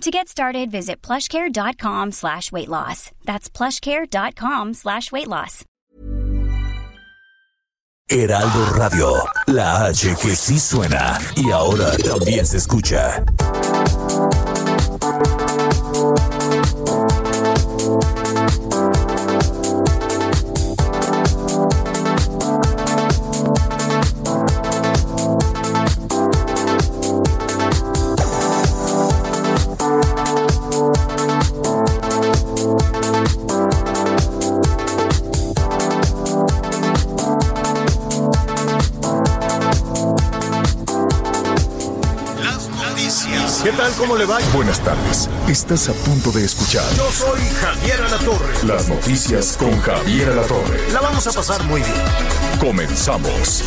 To 0.00 0.10
get 0.10 0.28
started, 0.28 0.70
visit 0.70 1.00
plushcare.com 1.02 2.12
slash 2.12 2.52
weight 2.52 2.68
loss. 2.68 3.10
That's 3.24 3.48
plushcare.com 3.48 4.74
slash 4.74 5.10
weight 5.12 5.28
loss. 5.28 5.64
Heraldo 8.10 8.66
Radio, 8.76 9.14
la 9.46 9.86
H 9.86 10.14
que 10.20 10.36
sí 10.36 10.58
suena 10.58 11.18
y 11.36 11.50
ahora 11.50 11.90
también 11.96 12.44
se 12.44 12.58
escucha. 12.58 13.24
Tal? 43.84 43.92
¿Cómo 43.96 44.16
le 44.16 44.24
va? 44.24 44.38
Buenas 44.54 44.80
tardes. 44.80 45.28
Estás 45.48 45.88
a 45.88 45.92
punto 45.92 46.32
de 46.32 46.44
escuchar 46.44 46.84
Yo 46.96 47.10
soy 47.10 47.40
Javier 47.60 48.00
Alatorre. 48.02 48.66
las 48.66 48.88
noticias 48.88 49.56
con 49.58 49.78
Javier 49.80 50.30
Alatorre. 50.30 50.90
La 50.92 51.00
vamos 51.00 51.26
a 51.26 51.32
pasar 51.32 51.62
muy 51.64 51.82
bien. 51.82 51.94
Comenzamos. 52.60 53.62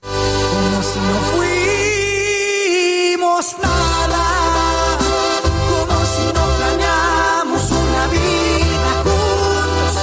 Como 0.00 0.82
si 0.82 0.98
no 0.98 1.20
fuimos 3.12 3.56
nada, 3.62 4.98
como 5.68 6.04
si 6.06 6.24
no 6.26 6.44
planeamos 6.56 7.70
una 7.70 8.06
vida 8.08 8.92
juntos, 9.04 9.94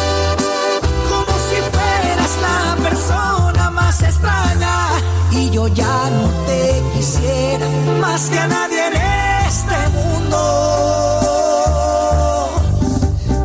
como 1.10 1.34
si 1.48 1.58
fueras 1.72 2.32
la 2.42 2.76
persona 2.90 3.70
más 3.72 4.02
extraña 4.02 4.76
y 5.32 5.50
yo 5.50 5.68
ya 5.68 6.10
no 6.10 6.33
más 8.04 8.30
que 8.30 8.38
a 8.38 8.48
nadie 8.48 8.88
en 8.88 8.94
este 9.48 9.78
mundo. 9.96 10.40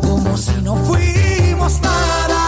Como 0.01 0.35
si 0.37 0.51
no 0.61 0.75
fuimos 0.83 1.79
nada, 1.81 2.43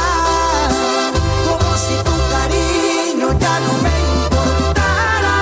como 1.48 1.70
si 1.84 1.96
tu 2.08 2.16
cariño 2.36 3.40
ya 3.40 3.60
no 3.62 3.74
me 3.86 3.96
importara, 4.18 5.38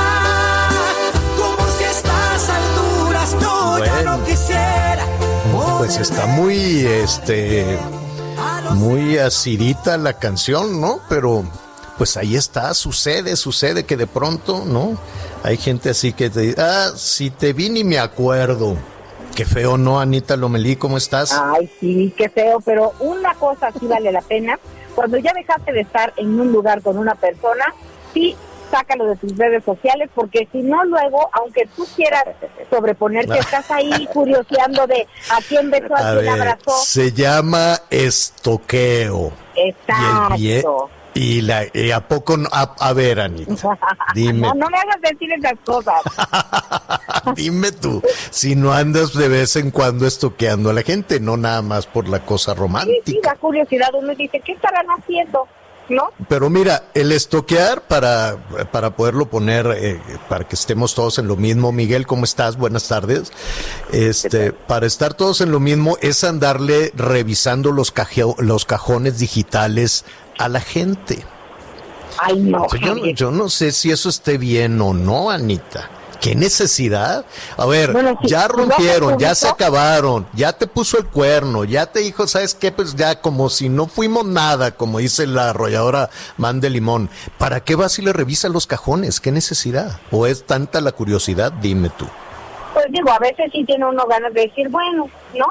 como 1.42 1.64
si 1.76 1.84
a 1.86 1.92
estas 1.92 2.50
alturas 2.50 3.32
yo 3.42 3.78
ya 3.86 3.94
Bueno. 3.96 4.18
no 4.18 4.24
quisiera. 4.26 5.06
Pues 5.80 5.98
está 5.98 6.28
muy, 6.28 6.86
este, 6.86 7.80
muy 8.76 9.18
acidita 9.18 9.98
la 9.98 10.14
canción, 10.14 10.80
¿no? 10.80 11.00
Pero, 11.10 11.46
pues 11.98 12.16
ahí 12.16 12.36
está, 12.36 12.76
sucede, 12.76 13.36
sucede 13.38 13.86
que 13.88 13.98
de 13.98 14.06
pronto, 14.06 14.66
¿no? 14.68 14.98
Hay 15.44 15.58
gente 15.58 15.90
así 15.92 16.14
que 16.14 16.30
te 16.30 16.42
dice, 16.42 16.62
ah, 16.62 16.92
si 16.96 17.30
te 17.30 17.54
vi 17.54 17.70
ni 17.70 17.84
me 17.84 17.98
acuerdo. 18.00 18.76
Qué 19.36 19.46
feo, 19.46 19.78
¿no, 19.78 20.00
Anita 20.00 20.36
Lomelí? 20.36 20.76
¿Cómo 20.76 20.98
estás? 20.98 21.32
Ay, 21.32 21.70
sí, 21.80 22.14
qué 22.18 22.30
feo, 22.30 22.60
pero 22.60 22.94
una 23.00 23.34
cosa 23.36 23.72
sí 23.80 23.88
vale 23.88 24.12
la 24.12 24.22
pena. 24.22 24.60
Cuando 24.96 25.18
ya 25.18 25.32
dejaste 25.34 25.72
de 25.72 25.82
estar 25.82 26.14
en 26.18 26.38
un 26.40 26.52
lugar 26.52 26.82
con 26.82 26.98
una 26.98 27.16
persona, 27.16 27.74
sí, 28.14 28.36
sácalo 28.70 29.06
de 29.06 29.16
tus 29.16 29.38
redes 29.38 29.64
sociales, 29.64 30.10
porque 30.14 30.48
si 30.52 30.58
no, 30.62 30.84
luego, 30.84 31.30
aunque 31.32 31.70
tú 31.74 31.88
quieras 31.96 32.26
sobreponerte, 32.70 33.38
estás 33.40 33.72
ahí 33.72 34.08
curioseando 34.14 34.86
de 34.88 35.08
a 35.32 35.38
quién 35.48 35.72
besó, 35.72 35.96
a, 35.96 36.00
A 36.10 36.14
quién 36.20 36.34
ver, 36.34 36.42
abrazó. 36.42 36.72
se 36.84 37.14
llama 37.14 37.80
estoqueo. 37.90 39.32
Exacto. 39.56 40.36
Y, 40.38 40.52
el 40.52 40.64
vie- 40.64 40.90
y 41.14 41.42
la, 41.42 41.66
y 41.74 41.92
a 41.92 42.08
poco, 42.08 42.38
a, 42.52 42.76
a 42.80 42.94
ver, 42.94 43.20
Anita, 43.20 43.78
dime, 44.14 44.48
No, 44.48 44.54
no 44.54 44.70
me 44.70 44.78
hagas 44.78 45.02
decir 45.02 45.32
esas 45.34 45.54
cosas. 45.66 46.02
dime 47.36 47.72
tú, 47.72 48.02
si 48.30 48.56
no 48.56 48.72
andas 48.74 49.14
de 49.14 49.28
vez 49.28 49.56
en 49.56 49.72
cuando 49.72 50.06
estoqueando 50.08 50.70
a 50.70 50.74
la 50.74 50.82
gente, 50.84 51.20
no 51.20 51.38
nada 51.38 51.62
más 51.62 51.88
por 51.88 52.08
la 52.08 52.26
cosa 52.26 52.52
Sí, 52.52 52.56
sí, 52.56 52.60
romántica. 52.60 53.30
da 53.32 53.36
curiosidad. 53.36 53.90
Uno 53.94 54.14
dice, 54.16 54.42
¿qué 54.46 54.54
estarán 54.54 54.86
haciendo? 54.88 55.48
¿No? 55.90 56.10
Pero 56.28 56.52
mira, 56.52 56.84
el 56.94 57.12
estoquear 57.12 57.82
para, 57.88 58.38
para 58.72 58.92
poderlo 58.96 59.28
poner, 59.28 59.66
eh, 59.76 60.00
para 60.30 60.48
que 60.48 60.54
estemos 60.56 60.94
todos 60.94 61.18
en 61.18 61.28
lo 61.28 61.36
mismo. 61.36 61.72
Miguel, 61.72 62.06
¿cómo 62.06 62.26
estás? 62.26 62.58
Buenas 62.58 62.88
tardes. 62.88 63.32
Este, 63.92 64.52
para 64.54 64.86
estar 64.86 65.16
todos 65.16 65.42
en 65.42 65.52
lo 65.52 65.60
mismo 65.60 65.98
es 66.02 66.24
andarle 66.24 66.92
revisando 66.96 67.72
los, 67.72 67.92
caje- 67.92 68.36
los 68.38 68.66
cajones 68.66 69.18
digitales 69.18 70.06
a 70.40 70.50
la 70.50 70.60
gente. 70.60 71.24
Ay, 72.18 72.40
no. 72.40 72.64
O 72.64 72.70
sea, 72.70 72.80
yo, 72.80 72.88
no- 72.88 72.96
Javier. 72.96 73.16
yo 73.16 73.32
no 73.32 73.50
sé 73.50 73.72
si 73.72 73.92
eso 73.92 74.10
esté 74.10 74.38
bien 74.40 74.82
o 74.82 74.94
no, 74.94 75.30
Anita. 75.30 75.90
¿Qué 76.20 76.36
necesidad? 76.36 77.24
A 77.56 77.66
ver, 77.66 77.94
Bueno, 77.94 78.18
si- 78.22 78.28
ya 78.28 78.46
rompieron, 78.50 79.18
ya 79.20 79.34
se 79.36 79.48
acabaron, 79.48 80.28
ya 80.34 80.52
te 80.52 80.68
puso 80.68 80.98
el 80.98 81.06
cuerno, 81.06 81.64
ya 81.64 81.86
te 81.86 82.00
dijo, 82.00 82.28
¿sabes 82.28 82.56
qué? 82.56 82.74
Pues 82.74 82.96
ya 82.98 83.22
como 83.22 83.48
si 83.50 83.70
no 83.70 83.88
fuimos 83.88 84.26
nada, 84.26 84.72
como 84.72 84.98
dice 85.00 85.28
la 85.28 85.52
arrolladora 85.52 86.10
Man 86.36 86.60
de 86.60 86.70
Limón. 86.72 87.10
¿Para 87.38 87.62
qué 87.64 87.76
vas 87.76 88.00
y 88.00 88.02
le 88.02 88.12
revisas 88.12 88.52
los 88.52 88.68
cajones? 88.68 89.22
¿Qué 89.22 89.32
necesidad? 89.32 89.98
¿O 90.12 90.28
es 90.28 90.46
tanta 90.46 90.82
la 90.82 90.92
curiosidad? 90.92 91.54
Dime 91.54 91.90
tú. 91.98 92.06
Pues 92.74 92.88
digo, 92.90 93.10
a 93.12 93.20
veces 93.20 93.50
sí 93.54 93.64
tiene 93.64 93.86
uno 93.86 94.06
ganas 94.06 94.34
de 94.34 94.42
decir, 94.42 94.68
bueno, 94.68 95.10
¿no? 95.38 95.46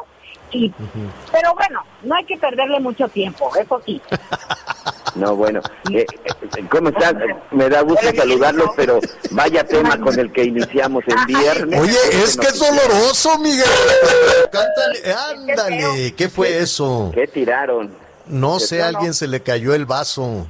Sí. 0.53 0.73
Pero 1.33 1.55
bueno, 1.55 1.81
no 2.03 2.15
hay 2.15 2.25
que 2.27 2.37
perderle 2.37 2.79
mucho 2.81 3.09
tiempo, 3.09 3.51
eso 3.57 3.81
sí. 3.87 4.03
No, 5.19 5.35
bueno, 5.35 5.61
eh, 5.93 6.07
eh, 6.25 6.65
¿cómo 6.71 6.91
están? 6.91 7.19
Me 7.51 7.69
da 7.69 7.81
gusto 7.83 8.07
saludarlos, 8.15 8.71
pero 8.77 9.01
vaya 9.33 9.65
tema 9.65 9.99
con 9.99 10.19
el 10.19 10.33
que 10.33 10.45
iniciamos 10.45 11.03
el 11.09 11.27
viernes. 11.27 11.81
Oye, 11.81 11.99
es 12.23 12.37
que 12.37 12.47
es 12.47 12.59
doloroso, 12.59 13.39
Miguel. 13.39 13.65
Cántale, 14.53 15.13
ándale, 15.13 16.15
¿qué 16.15 16.29
fue 16.29 16.59
eso? 16.59 17.11
¿Qué 17.15 17.27
tiraron? 17.27 17.91
No 18.27 18.59
¿Qué 18.59 18.67
sé, 18.67 18.83
a 18.83 18.89
alguien 18.89 19.13
se 19.15 19.27
le 19.27 19.43
cayó 19.43 19.75
el 19.75 19.87
vaso. 19.87 20.47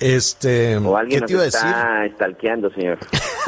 Este, 0.00 0.76
O 0.76 0.96
alguien 0.96 1.20
¿qué 1.20 1.26
te 1.26 1.32
iba 1.32 1.42
a 1.42 1.44
nos 1.46 1.52
decir? 1.54 1.68
está 1.68 2.04
estalqueando, 2.06 2.70
señor. 2.70 2.98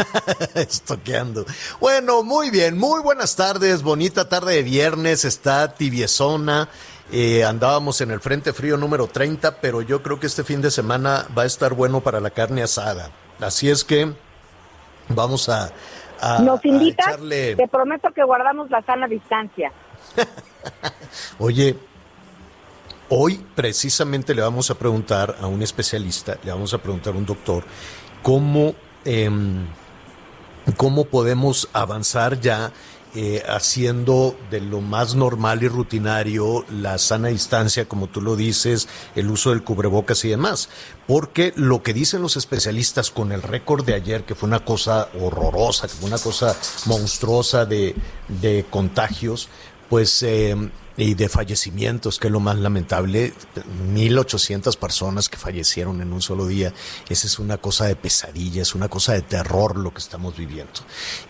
Estoqueando. 0.55 1.47
Bueno, 1.81 2.25
muy 2.25 2.51
bien, 2.51 2.77
muy 2.77 3.01
buenas 3.03 3.37
tardes, 3.37 3.83
bonita 3.83 4.29
tarde 4.29 4.55
de 4.55 4.63
viernes, 4.65 5.25
está 5.25 5.75
tibiezona. 5.75 6.69
Eh, 7.13 7.45
andábamos 7.45 8.01
en 8.01 8.11
el 8.13 8.21
Frente 8.21 8.53
Frío 8.53 8.77
número 8.77 9.07
30, 9.09 9.61
pero 9.61 9.83
yo 9.83 10.03
creo 10.03 10.21
que 10.21 10.27
este 10.29 10.45
fin 10.45 10.61
de 10.63 10.71
semana 10.71 11.27
va 11.37 11.43
a 11.43 11.47
estar 11.47 11.75
bueno 11.75 12.01
para 12.01 12.21
la 12.21 12.31
carne 12.31 12.63
asada. 12.63 13.11
Así 13.41 13.69
es 13.69 13.85
que 13.85 14.13
vamos 15.09 15.49
a, 15.49 15.73
a- 16.21 16.39
Nos 16.41 16.65
a 16.65 16.69
invitas, 16.69 17.07
echarle- 17.07 17.57
te 17.57 17.67
prometo 17.69 18.11
que 18.15 18.23
guardamos 18.23 18.71
la 18.71 18.83
sana 18.83 19.09
distancia. 19.09 19.73
Oye, 21.39 21.77
hoy 23.09 23.45
precisamente 23.57 24.35
le 24.35 24.43
vamos 24.43 24.71
a 24.71 24.75
preguntar 24.77 25.37
a 25.41 25.47
un 25.47 25.63
especialista, 25.63 26.39
le 26.45 26.53
vamos 26.53 26.73
a 26.75 26.79
preguntar 26.79 27.15
a 27.15 27.17
un 27.19 27.27
doctor, 27.27 27.65
cómo, 28.23 28.75
em, 29.05 29.67
cómo 30.77 31.07
podemos 31.07 31.69
avanzar 31.73 32.39
ya 32.41 32.71
eh, 33.15 33.43
haciendo 33.49 34.37
de 34.51 34.61
lo 34.61 34.81
más 34.81 35.15
normal 35.15 35.63
y 35.63 35.69
rutinario 35.69 36.65
la 36.71 36.99
sana 36.99 37.29
distancia, 37.29 37.89
como 37.89 38.07
tú 38.07 38.21
lo 38.21 38.37
dices, 38.37 38.89
el 39.17 39.31
uso 39.31 39.51
del 39.51 39.65
cubrebocas 39.65 40.25
y 40.25 40.29
demás. 40.29 40.69
Porque 41.07 41.53
lo 41.57 41.83
que 41.83 41.93
dicen 41.93 42.23
los 42.23 42.37
especialistas 42.37 43.11
con 43.11 43.33
el 43.33 43.43
récord 43.43 43.85
de 43.85 43.95
ayer, 43.95 44.25
que 44.25 44.35
fue 44.35 44.47
una 44.47 44.65
cosa 44.65 45.09
horrorosa, 45.21 45.89
que 45.89 45.95
fue 45.95 46.09
una 46.09 46.19
cosa 46.19 46.57
monstruosa 46.87 47.65
de, 47.67 47.97
de 48.29 48.65
contagios, 48.71 49.49
pues 49.91 50.23
eh, 50.23 50.57
y 50.97 51.15
de 51.15 51.29
fallecimientos, 51.29 52.19
que 52.19 52.29
es 52.29 52.33
lo 52.33 52.41
más 52.41 52.59
lamentable, 52.59 53.33
1.800 53.93 54.77
personas 54.77 55.29
que 55.29 55.37
fallecieron 55.37 56.01
en 56.01 56.13
un 56.13 56.23
solo 56.23 56.47
día, 56.47 56.73
esa 57.09 57.27
es 57.27 57.39
una 57.39 57.57
cosa 57.59 57.87
de 57.87 57.97
pesadilla, 57.97 58.63
es 58.63 58.75
una 58.75 58.89
cosa 58.89 59.15
de 59.15 59.23
terror 59.23 59.77
lo 59.77 59.93
que 59.93 59.99
estamos 59.99 60.37
viviendo. 60.37 60.73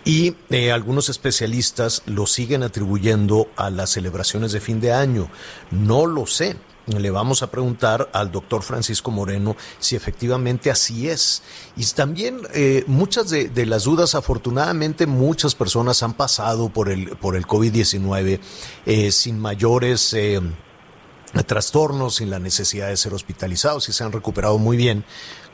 Y 0.05 0.35
eh, 0.51 0.73
algunos 0.73 1.09
especialistas 1.09 2.03
lo 2.07 2.27
siguen 2.27 2.63
atribuyendo 2.63 3.49
a 3.57 3.71
las 3.71 3.91
celebraciones 3.91 4.53
de 4.53 4.61
fin 4.61 4.81
de 4.81 4.93
año, 4.93 5.31
no 5.71 6.07
lo 6.07 6.27
sé. 6.27 6.57
Le 6.99 7.11
vamos 7.11 7.43
a 7.43 7.51
preguntar 7.51 8.11
al 8.13 8.31
doctor 8.31 8.63
Francisco 8.63 9.11
Moreno 9.11 9.57
si 9.79 9.97
efectivamente 9.97 10.71
así 10.71 11.09
es. 11.09 11.43
Y 11.77 11.85
también 11.87 12.41
eh, 12.55 12.85
muchas 12.87 13.31
de, 13.31 13.67
las 13.67 13.85
dudas, 13.85 14.15
afortunadamente 14.15 15.07
muchas 15.07 15.55
personas 15.55 16.03
han 16.03 16.15
pasado 16.15 16.69
por 16.71 16.89
el, 16.89 17.17
por 17.17 17.37
el 17.37 17.47
COVID-19 17.47 18.41
eh, 18.87 19.13
sin 19.13 19.39
mayores... 19.39 20.15
Eh, 20.15 20.41
trastornos 21.47 22.17
sin 22.17 22.29
la 22.29 22.41
necesidad 22.41 22.89
de 22.89 22.97
ser 22.97 23.15
hospitalizados 23.15 23.89
y 23.89 23.93
se 23.93 24.03
han 24.03 24.11
recuperado 24.11 24.59
muy 24.59 24.77
bien, 24.77 25.05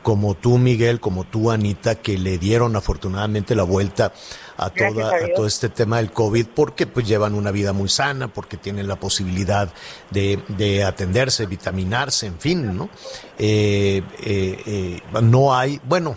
como 0.07 0.37
tú 0.37 0.57
Miguel, 0.57 1.01
como 1.01 1.25
tú 1.25 1.51
Anita, 1.51 1.97
que 1.97 2.17
le 2.17 2.39
dieron 2.39 2.77
afortunadamente 2.77 3.57
la 3.57 3.65
vuelta 3.65 4.13
a, 4.57 4.71
toda, 4.71 5.09
a, 5.09 5.35
todo 5.35 5.49
este 5.49 5.69
tema 5.69 5.97
del 5.97 6.13
COVID 6.13 6.47
porque 6.55 6.87
pues 6.87 7.09
llevan 7.09 7.35
una 7.35 7.51
vida 7.51 7.73
muy 7.73 7.89
sana, 7.89 8.33
porque 8.33 8.57
tienen 8.57 8.87
la 8.87 9.01
posibilidad 9.01 9.69
de, 10.13 10.41
de 10.47 10.85
atenderse, 10.85 11.47
vitaminarse, 11.47 12.27
en 12.27 12.39
fin, 12.39 12.77
¿no? 12.77 12.89
Eh, 13.37 14.01
eh, 14.23 14.63
eh, 14.65 15.01
no 15.23 15.57
hay, 15.57 15.81
bueno, 15.83 16.17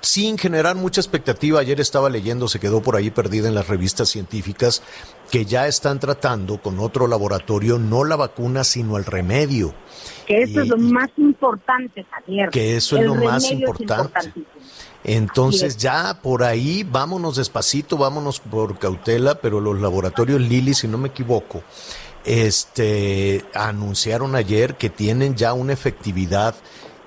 sin 0.00 0.36
generar 0.36 0.74
mucha 0.74 1.00
expectativa, 1.00 1.60
ayer 1.60 1.80
estaba 1.80 2.08
leyendo, 2.10 2.48
se 2.48 2.58
quedó 2.58 2.82
por 2.82 2.96
ahí 2.96 3.12
perdida 3.12 3.46
en 3.46 3.54
las 3.54 3.68
revistas 3.68 4.08
científicas, 4.08 4.82
que 5.30 5.44
ya 5.44 5.66
están 5.66 6.00
tratando 6.00 6.60
con 6.60 6.80
otro 6.80 7.06
laboratorio 7.06 7.78
no 7.78 8.04
la 8.04 8.16
vacuna, 8.16 8.64
sino 8.64 8.96
el 8.96 9.04
remedio. 9.04 9.72
Que 10.26 10.42
eso 10.42 10.62
es 10.62 10.68
lo 10.68 10.76
más 10.78 11.10
importante, 11.16 12.04
Javier. 12.10 12.50
Que 12.50 12.76
eso 12.76 12.96
es 12.96 13.04
lo 13.04 13.14
más 13.14 13.50
importante. 13.50 14.32
Entonces 15.04 15.76
ya 15.76 16.18
por 16.20 16.42
ahí 16.42 16.84
vámonos 16.84 17.36
despacito, 17.36 17.96
vámonos 17.96 18.40
por 18.40 18.78
cautela, 18.78 19.36
pero 19.36 19.60
los 19.60 19.80
laboratorios 19.80 20.40
Lili, 20.40 20.74
si 20.74 20.88
no 20.88 20.98
me 20.98 21.08
equivoco, 21.08 21.62
este 22.24 23.44
anunciaron 23.54 24.34
ayer 24.34 24.76
que 24.76 24.90
tienen 24.90 25.36
ya 25.36 25.54
una 25.54 25.72
efectividad 25.72 26.54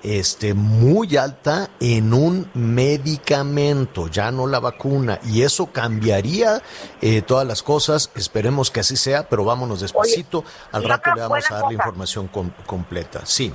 este, 0.04 0.52
muy 0.54 1.16
alta 1.16 1.70
en 1.80 2.12
un 2.12 2.50
medicamento, 2.54 4.08
ya 4.08 4.30
no 4.30 4.46
la 4.46 4.60
vacuna, 4.60 5.18
y 5.24 5.42
eso 5.42 5.72
cambiaría 5.72 6.60
eh, 7.00 7.22
todas 7.22 7.46
las 7.46 7.62
cosas. 7.62 8.12
Esperemos 8.14 8.70
que 8.70 8.80
así 8.80 8.96
sea, 8.96 9.28
pero 9.28 9.44
vámonos 9.44 9.80
despacito. 9.80 10.44
Al 10.72 10.84
rato 10.84 11.10
le 11.14 11.22
vamos 11.22 11.50
a 11.50 11.54
dar 11.54 11.64
la 11.68 11.72
información 11.72 12.28
completa. 12.66 13.24
Sí. 13.24 13.52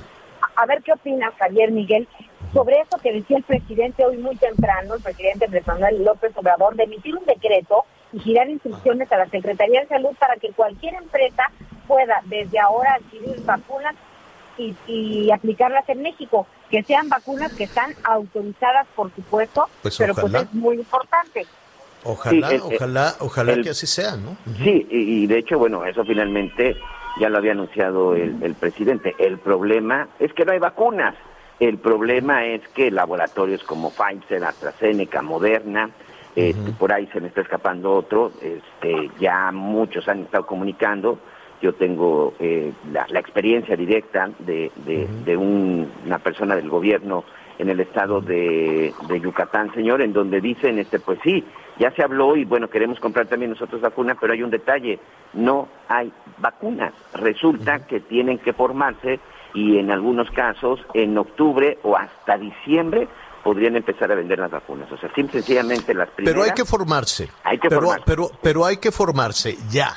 A 0.56 0.66
ver 0.66 0.82
qué 0.82 0.92
opinas, 0.92 1.32
Javier 1.38 1.70
Miguel, 1.70 2.06
sobre 2.52 2.80
eso 2.80 2.98
que 3.02 3.12
decía 3.12 3.38
el 3.38 3.44
presidente 3.44 4.04
hoy 4.04 4.18
muy 4.18 4.36
temprano, 4.36 4.94
el 4.94 5.02
presidente 5.02 5.48
Manuel 5.64 6.04
López 6.04 6.32
Obrador, 6.36 6.74
de 6.74 6.84
emitir 6.84 7.16
un 7.16 7.24
decreto 7.24 7.84
y 8.12 8.18
girar 8.18 8.50
instrucciones 8.50 9.10
a 9.12 9.18
la 9.18 9.28
Secretaría 9.30 9.82
de 9.82 9.88
Salud 9.88 10.10
para 10.18 10.36
que 10.36 10.50
cualquier 10.52 10.94
empresa 10.94 11.44
pueda 11.86 12.20
desde 12.26 12.58
ahora 12.58 12.94
adquirir 12.94 13.42
vacunas 13.44 13.94
y, 14.86 15.30
aplicarlas 15.30 15.88
en 15.88 16.02
México, 16.02 16.46
que 16.70 16.82
sean 16.82 17.08
vacunas 17.08 17.52
que 17.54 17.64
están 17.64 17.94
autorizadas, 18.04 18.86
por 18.94 19.14
supuesto, 19.14 19.68
pues 19.82 19.96
pero 19.96 20.14
pues 20.14 20.32
es 20.34 20.54
muy 20.54 20.76
importante. 20.76 21.46
Ojalá, 22.04 22.50
ojalá, 22.62 23.14
ojalá 23.20 23.62
que 23.62 23.70
así 23.70 23.86
sea, 23.86 24.16
¿no? 24.16 24.36
Sí, 24.62 24.86
y, 24.90 25.26
de 25.26 25.38
hecho, 25.38 25.58
bueno, 25.58 25.84
eso 25.84 26.04
finalmente 26.04 26.76
ya 27.20 27.28
lo 27.28 27.38
había 27.38 27.52
anunciado 27.52 28.14
el, 28.14 28.54
presidente. 28.58 29.14
El 29.18 29.38
problema 29.38 30.08
es 30.18 30.32
que 30.32 30.44
no 30.44 30.52
hay 30.52 30.58
vacunas. 30.58 31.14
El 31.58 31.76
problema 31.76 32.46
es 32.46 32.66
que 32.68 32.90
laboratorios 32.90 33.62
como 33.64 33.90
Pfizer, 33.90 34.42
AstraZeneca, 34.44 35.20
Moderna, 35.20 35.90
eh, 36.36 36.54
por 36.78 36.92
ahí 36.92 37.06
se 37.08 37.20
me 37.20 37.28
está 37.28 37.42
escapando 37.42 37.92
otro, 37.92 38.32
este, 38.40 39.10
ya 39.20 39.50
muchos 39.52 40.08
han 40.08 40.20
estado 40.20 40.46
comunicando 40.46 41.18
yo 41.60 41.74
tengo 41.74 42.34
eh, 42.38 42.72
la, 42.92 43.06
experiencia 43.18 43.76
directa 43.76 44.30
de, 44.38 44.70
de, 44.84 45.36
una 45.36 46.18
persona 46.18 46.56
del 46.56 46.68
gobierno 46.68 47.24
en 47.58 47.68
el 47.68 47.80
estado 47.80 48.20
de, 48.20 48.94
Yucatán, 49.22 49.72
señor, 49.74 50.00
en 50.00 50.14
donde 50.14 50.40
dicen, 50.40 50.78
este, 50.78 50.98
pues 50.98 51.18
sí, 51.22 51.44
ya 51.78 51.90
se 51.90 52.02
habló 52.02 52.36
y 52.36 52.44
bueno, 52.44 52.68
queremos 52.68 52.98
comprar 52.98 53.26
también 53.26 53.50
nosotros 53.50 53.82
vacunas, 53.82 54.16
pero 54.18 54.32
hay 54.32 54.42
un 54.42 54.50
detalle, 54.50 54.98
no 55.34 55.68
hay 55.88 56.10
vacunas. 56.38 56.92
Resulta 57.14 57.86
que 57.86 58.00
tienen 58.00 58.38
que 58.38 58.54
formarse 58.54 59.20
y 59.52 59.78
en 59.78 59.90
algunos 59.90 60.30
casos 60.30 60.80
en 60.94 61.18
octubre 61.18 61.78
o 61.82 61.96
hasta 61.96 62.38
diciembre 62.38 63.08
podrían 63.42 63.76
empezar 63.76 64.10
a 64.12 64.14
vender 64.14 64.38
las 64.38 64.50
vacunas. 64.50 64.90
O 64.92 64.98
sea, 64.98 65.12
simple, 65.14 65.40
sencillamente 65.40 65.94
las 65.94 66.08
primeras... 66.10 66.34
Pero 66.34 66.44
hay 66.44 66.54
que 66.54 66.64
formarse. 66.64 67.28
Hay 67.44 67.58
que 67.58 67.68
pero, 67.68 67.80
formarse. 67.82 68.04
Pero, 68.06 68.30
pero 68.42 68.64
hay 68.64 68.76
que 68.76 68.92
formarse 68.92 69.56
ya. 69.70 69.94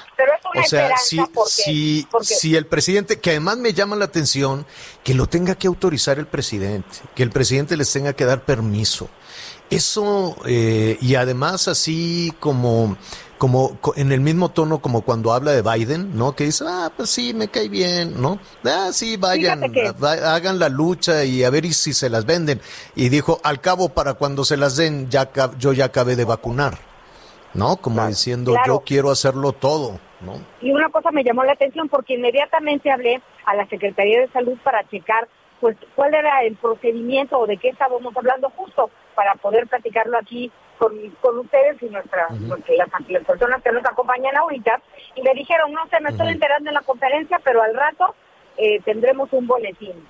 o 0.56 0.64
sea, 0.64 0.98
si, 0.98 1.20
si, 1.48 2.08
si 2.22 2.56
el 2.56 2.66
presidente, 2.66 3.20
que 3.20 3.32
además 3.32 3.58
me 3.58 3.74
llama 3.74 3.96
la 3.96 4.06
atención, 4.06 4.66
que 5.04 5.14
lo 5.14 5.28
tenga 5.28 5.56
que 5.56 5.68
autorizar 5.68 6.20
el 6.20 6.28
presidente, 6.28 7.00
que 7.16 7.24
el 7.24 7.32
presidente 7.32 7.78
les 7.78 7.92
tenga 7.92 8.14
que 8.14 8.26
dar 8.26 8.44
permiso. 8.44 9.10
Eso, 9.70 10.36
eh, 10.46 10.98
y 11.02 11.16
además 11.16 11.68
así 11.68 12.34
como 12.40 12.98
como 13.44 13.78
en 13.98 14.14
el 14.14 14.22
mismo 14.22 14.52
tono 14.52 14.80
como 14.80 15.02
cuando 15.02 15.34
habla 15.34 15.52
de 15.52 15.62
Biden, 15.62 16.18
¿no? 16.18 16.34
Que 16.34 16.46
dice, 16.46 16.64
ah, 16.66 16.90
pues 16.96 17.10
sí, 17.10 17.34
me 17.34 17.50
cae 17.50 17.68
bien, 17.68 18.22
¿no? 18.22 18.40
Ah, 18.64 18.88
sí, 18.94 19.18
vayan, 19.18 19.62
hagan 20.02 20.60
la 20.60 20.70
lucha 20.70 21.26
y 21.26 21.44
a 21.44 21.50
ver 21.50 21.66
si 21.74 21.92
se 21.92 22.10
las 22.10 22.26
venden. 22.26 22.62
Y 22.96 23.10
dijo, 23.10 23.42
al 23.44 23.60
cabo, 23.60 23.90
para 23.90 24.14
cuando 24.14 24.46
se 24.46 24.56
las 24.56 24.78
den, 24.78 25.10
ya 25.10 25.30
yo 25.58 25.74
ya 25.74 25.84
acabé 25.84 26.16
de 26.16 26.24
vacunar, 26.24 26.76
¿no? 27.54 27.76
Como 27.76 28.08
diciendo, 28.08 28.56
yo 28.66 28.80
quiero 28.86 29.12
hacerlo 29.12 29.52
todo, 29.52 30.00
¿no? 30.22 30.36
Y 30.62 30.72
una 30.72 30.88
cosa 30.88 31.12
me 31.12 31.26
llamó 31.26 31.44
la 31.44 31.52
atención 31.52 31.90
porque 31.90 32.14
inmediatamente 32.14 32.92
hablé 32.92 33.22
a 33.46 33.56
la 33.56 33.68
Secretaría 33.68 34.22
de 34.22 34.30
Salud 34.30 34.58
para 34.64 34.88
checar, 34.88 35.28
pues, 35.60 35.76
cuál 35.98 36.14
era 36.14 36.44
el 36.44 36.56
procedimiento 36.56 37.38
o 37.40 37.46
de 37.46 37.58
qué 37.58 37.68
estábamos 37.68 38.16
hablando 38.16 38.50
justo 38.52 38.90
para 39.16 39.36
poder 39.36 39.68
platicarlo 39.68 40.18
aquí 40.18 40.50
con, 40.78 41.40
ustedes 41.40 41.82
y 41.82 41.86
nuestras, 41.86 42.32
las, 42.42 43.24
personas 43.26 43.62
que 43.64 43.72
nos 43.72 43.86
acompañan 43.86 44.36
ahorita, 44.38 44.82
y 45.16 45.22
me 45.22 45.34
dijeron, 45.34 45.72
no 45.72 45.88
sé, 45.90 46.00
me 46.02 46.10
estoy 46.10 46.30
enterando 46.30 46.70
en 46.70 46.76
la 46.76 46.82
conferencia, 46.82 47.40
pero 47.44 47.62
al 47.62 47.74
rato 47.74 48.16
eh, 48.58 48.80
tendremos 48.84 49.32
un 49.32 49.48
boletín. 49.48 50.06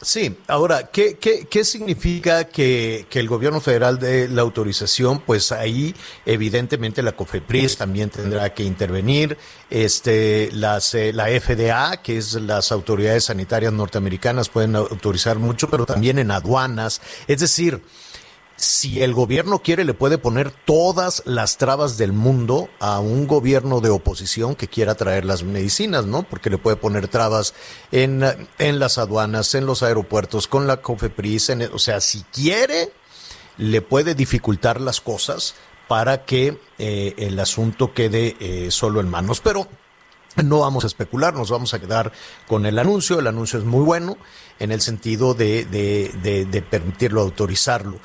Sí, 0.00 0.38
ahora, 0.46 0.90
¿qué, 0.92 1.18
qué, 1.18 1.48
qué 1.50 1.64
significa 1.64 2.44
que, 2.44 3.06
que, 3.10 3.18
el 3.18 3.26
gobierno 3.26 3.60
federal 3.60 3.98
dé 3.98 4.28
la 4.28 4.42
autorización? 4.42 5.18
Pues 5.18 5.50
ahí, 5.50 5.92
evidentemente, 6.24 7.02
la 7.02 7.12
COFEPRIS 7.12 7.78
también 7.78 8.08
tendrá 8.08 8.54
que 8.54 8.62
intervenir, 8.62 9.36
este, 9.70 10.50
las, 10.52 10.94
eh, 10.94 11.12
la 11.12 11.26
FDA, 11.26 12.00
que 12.00 12.16
es 12.16 12.34
las 12.34 12.70
autoridades 12.70 13.24
sanitarias 13.24 13.72
norteamericanas, 13.72 14.48
pueden 14.50 14.76
autorizar 14.76 15.40
mucho, 15.40 15.68
pero 15.68 15.84
también 15.84 16.20
en 16.20 16.30
aduanas. 16.30 17.02
Es 17.26 17.40
decir, 17.40 17.82
si 18.58 19.04
el 19.04 19.14
gobierno 19.14 19.60
quiere, 19.60 19.84
le 19.84 19.94
puede 19.94 20.18
poner 20.18 20.50
todas 20.50 21.22
las 21.26 21.58
trabas 21.58 21.96
del 21.96 22.12
mundo 22.12 22.68
a 22.80 22.98
un 22.98 23.28
gobierno 23.28 23.80
de 23.80 23.88
oposición 23.88 24.56
que 24.56 24.66
quiera 24.66 24.96
traer 24.96 25.24
las 25.24 25.44
medicinas, 25.44 26.06
¿no? 26.06 26.24
Porque 26.24 26.50
le 26.50 26.58
puede 26.58 26.76
poner 26.76 27.06
trabas 27.06 27.54
en, 27.92 28.24
en 28.58 28.78
las 28.80 28.98
aduanas, 28.98 29.54
en 29.54 29.64
los 29.64 29.84
aeropuertos, 29.84 30.48
con 30.48 30.66
la 30.66 30.82
COFEPRIS, 30.82 31.50
o 31.72 31.78
sea, 31.78 32.00
si 32.00 32.24
quiere, 32.32 32.92
le 33.58 33.80
puede 33.80 34.16
dificultar 34.16 34.80
las 34.80 35.00
cosas 35.00 35.54
para 35.86 36.24
que 36.24 36.60
eh, 36.78 37.14
el 37.16 37.38
asunto 37.38 37.94
quede 37.94 38.36
eh, 38.40 38.72
solo 38.72 38.98
en 38.98 39.08
manos. 39.08 39.40
Pero 39.40 39.68
no 40.44 40.58
vamos 40.60 40.82
a 40.82 40.88
especular, 40.88 41.32
nos 41.32 41.50
vamos 41.50 41.74
a 41.74 41.78
quedar 41.78 42.10
con 42.48 42.66
el 42.66 42.80
anuncio. 42.80 43.20
El 43.20 43.28
anuncio 43.28 43.60
es 43.60 43.64
muy 43.64 43.84
bueno 43.84 44.18
en 44.58 44.72
el 44.72 44.80
sentido 44.80 45.34
de, 45.34 45.64
de, 45.64 46.12
de, 46.22 46.44
de 46.44 46.62
permitirlo, 46.62 47.20
autorizarlo 47.20 47.98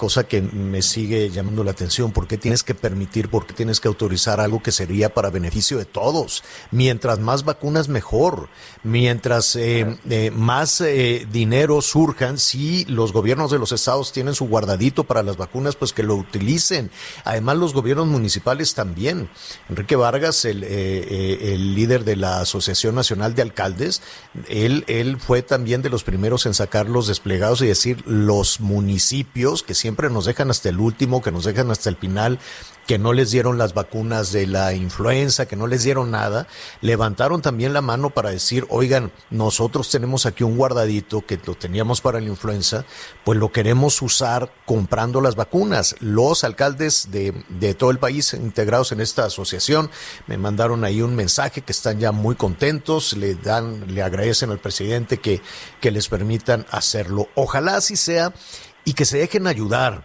cosa 0.00 0.24
que 0.24 0.40
me 0.40 0.80
sigue 0.80 1.28
llamando 1.28 1.62
la 1.62 1.72
atención. 1.72 2.10
¿Por 2.10 2.26
qué 2.26 2.38
tienes 2.38 2.62
que 2.62 2.74
permitir, 2.74 3.28
por 3.28 3.46
qué 3.46 3.52
tienes 3.52 3.80
que 3.80 3.88
autorizar 3.88 4.40
algo 4.40 4.62
que 4.62 4.72
sería 4.72 5.12
para 5.12 5.28
beneficio 5.28 5.76
de 5.76 5.84
todos? 5.84 6.42
Mientras 6.70 7.18
más 7.18 7.44
vacunas, 7.44 7.88
mejor. 7.88 8.48
Mientras 8.82 9.56
eh, 9.56 9.98
eh, 10.08 10.30
más 10.30 10.80
eh, 10.80 11.26
dinero 11.30 11.82
surjan, 11.82 12.38
si 12.38 12.86
los 12.86 13.12
gobiernos 13.12 13.50
de 13.50 13.58
los 13.58 13.72
estados 13.72 14.10
tienen 14.10 14.34
su 14.34 14.48
guardadito 14.48 15.04
para 15.04 15.22
las 15.22 15.36
vacunas, 15.36 15.76
pues 15.76 15.92
que 15.92 16.02
lo 16.02 16.14
utilicen. 16.14 16.90
Además, 17.26 17.58
los 17.58 17.74
gobiernos 17.74 18.06
municipales 18.06 18.72
también. 18.72 19.28
Enrique 19.68 19.96
Vargas, 19.96 20.46
el, 20.46 20.64
el 20.64 21.74
líder 21.74 22.04
de 22.04 22.16
la 22.16 22.40
Asociación 22.40 22.94
Nacional 22.94 23.34
de 23.34 23.42
Alcaldes, 23.42 24.00
él, 24.48 24.82
él 24.86 25.18
fue 25.20 25.42
también 25.42 25.82
de 25.82 25.90
los 25.90 26.04
primeros 26.04 26.46
en 26.46 26.54
sacar 26.54 26.88
los 26.88 27.06
desplegados 27.06 27.60
y 27.60 27.66
decir 27.66 28.02
los 28.06 28.60
municipios 28.60 29.62
que 29.62 29.74
siempre 29.74 29.89
siempre 29.90 30.08
nos 30.08 30.24
dejan 30.24 30.50
hasta 30.52 30.68
el 30.68 30.78
último, 30.78 31.20
que 31.20 31.32
nos 31.32 31.42
dejan 31.42 31.68
hasta 31.72 31.88
el 31.88 31.96
final, 31.96 32.38
que 32.86 32.96
no 32.96 33.12
les 33.12 33.32
dieron 33.32 33.58
las 33.58 33.74
vacunas 33.74 34.30
de 34.30 34.46
la 34.46 34.72
influenza, 34.72 35.46
que 35.46 35.56
no 35.56 35.66
les 35.66 35.82
dieron 35.82 36.12
nada, 36.12 36.46
levantaron 36.80 37.42
también 37.42 37.72
la 37.72 37.82
mano 37.82 38.10
para 38.10 38.30
decir, 38.30 38.66
oigan, 38.68 39.10
nosotros 39.30 39.90
tenemos 39.90 40.26
aquí 40.26 40.44
un 40.44 40.56
guardadito 40.56 41.26
que 41.26 41.40
lo 41.44 41.56
teníamos 41.56 42.00
para 42.00 42.20
la 42.20 42.28
influenza, 42.28 42.84
pues 43.24 43.36
lo 43.36 43.50
queremos 43.50 44.00
usar 44.00 44.52
comprando 44.64 45.20
las 45.20 45.34
vacunas. 45.34 45.96
Los 45.98 46.44
alcaldes 46.44 47.10
de, 47.10 47.44
de 47.48 47.74
todo 47.74 47.90
el 47.90 47.98
país 47.98 48.32
integrados 48.34 48.92
en 48.92 49.00
esta 49.00 49.24
asociación 49.24 49.90
me 50.28 50.38
mandaron 50.38 50.84
ahí 50.84 51.02
un 51.02 51.16
mensaje 51.16 51.62
que 51.62 51.72
están 51.72 51.98
ya 51.98 52.12
muy 52.12 52.36
contentos, 52.36 53.16
le 53.16 53.34
dan, 53.34 53.92
le 53.92 54.02
agradecen 54.02 54.50
al 54.50 54.60
presidente 54.60 55.18
que, 55.18 55.42
que 55.80 55.90
les 55.90 56.08
permitan 56.08 56.64
hacerlo. 56.70 57.28
Ojalá 57.34 57.74
así 57.74 57.96
sea 57.96 58.32
y 58.90 58.92
que 58.92 59.04
se 59.04 59.18
dejen 59.18 59.46
ayudar, 59.46 60.04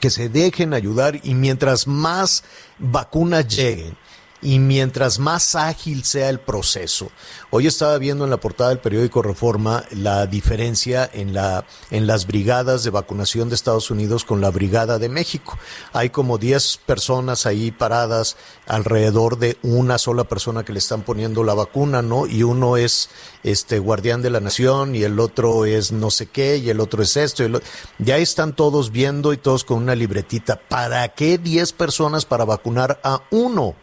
que 0.00 0.08
se 0.08 0.28
dejen 0.28 0.72
ayudar 0.72 1.18
y 1.24 1.34
mientras 1.34 1.88
más 1.88 2.44
vacunas 2.78 3.48
lleguen, 3.48 3.96
y 4.40 4.58
mientras 4.58 5.18
más 5.18 5.54
ágil 5.54 6.04
sea 6.04 6.28
el 6.28 6.38
proceso. 6.38 7.10
Hoy 7.50 7.66
estaba 7.66 7.98
viendo 7.98 8.24
en 8.24 8.30
la 8.30 8.36
portada 8.38 8.70
del 8.70 8.78
periódico 8.78 9.22
Reforma 9.22 9.84
la 9.90 10.26
diferencia 10.26 11.08
en 11.12 11.32
la 11.32 11.64
en 11.90 12.06
las 12.06 12.26
brigadas 12.26 12.84
de 12.84 12.90
vacunación 12.90 13.48
de 13.48 13.54
Estados 13.54 13.90
Unidos 13.90 14.24
con 14.24 14.40
la 14.40 14.50
brigada 14.50 14.98
de 14.98 15.08
México. 15.08 15.58
Hay 15.92 16.10
como 16.10 16.38
10 16.38 16.80
personas 16.86 17.46
ahí 17.46 17.70
paradas 17.70 18.36
alrededor 18.66 19.38
de 19.38 19.58
una 19.62 19.98
sola 19.98 20.24
persona 20.24 20.64
que 20.64 20.72
le 20.72 20.78
están 20.78 21.02
poniendo 21.02 21.42
la 21.42 21.54
vacuna, 21.54 22.02
¿no? 22.02 22.26
Y 22.26 22.42
uno 22.42 22.76
es 22.76 23.10
este 23.42 23.78
guardián 23.78 24.22
de 24.22 24.30
la 24.30 24.40
nación 24.40 24.94
y 24.94 25.02
el 25.02 25.18
otro 25.20 25.64
es 25.64 25.92
no 25.92 26.10
sé 26.10 26.26
qué 26.26 26.58
y 26.58 26.70
el 26.70 26.80
otro 26.80 27.02
es 27.02 27.16
esto. 27.16 27.44
Y 27.44 27.52
Ya 27.98 28.18
están 28.18 28.54
todos 28.54 28.92
viendo 28.92 29.32
y 29.32 29.36
todos 29.36 29.64
con 29.64 29.78
una 29.78 29.94
libretita. 29.94 30.60
¿Para 30.68 31.08
qué 31.08 31.38
10 31.38 31.72
personas 31.72 32.24
para 32.24 32.44
vacunar 32.44 33.00
a 33.02 33.22
uno? 33.30 33.74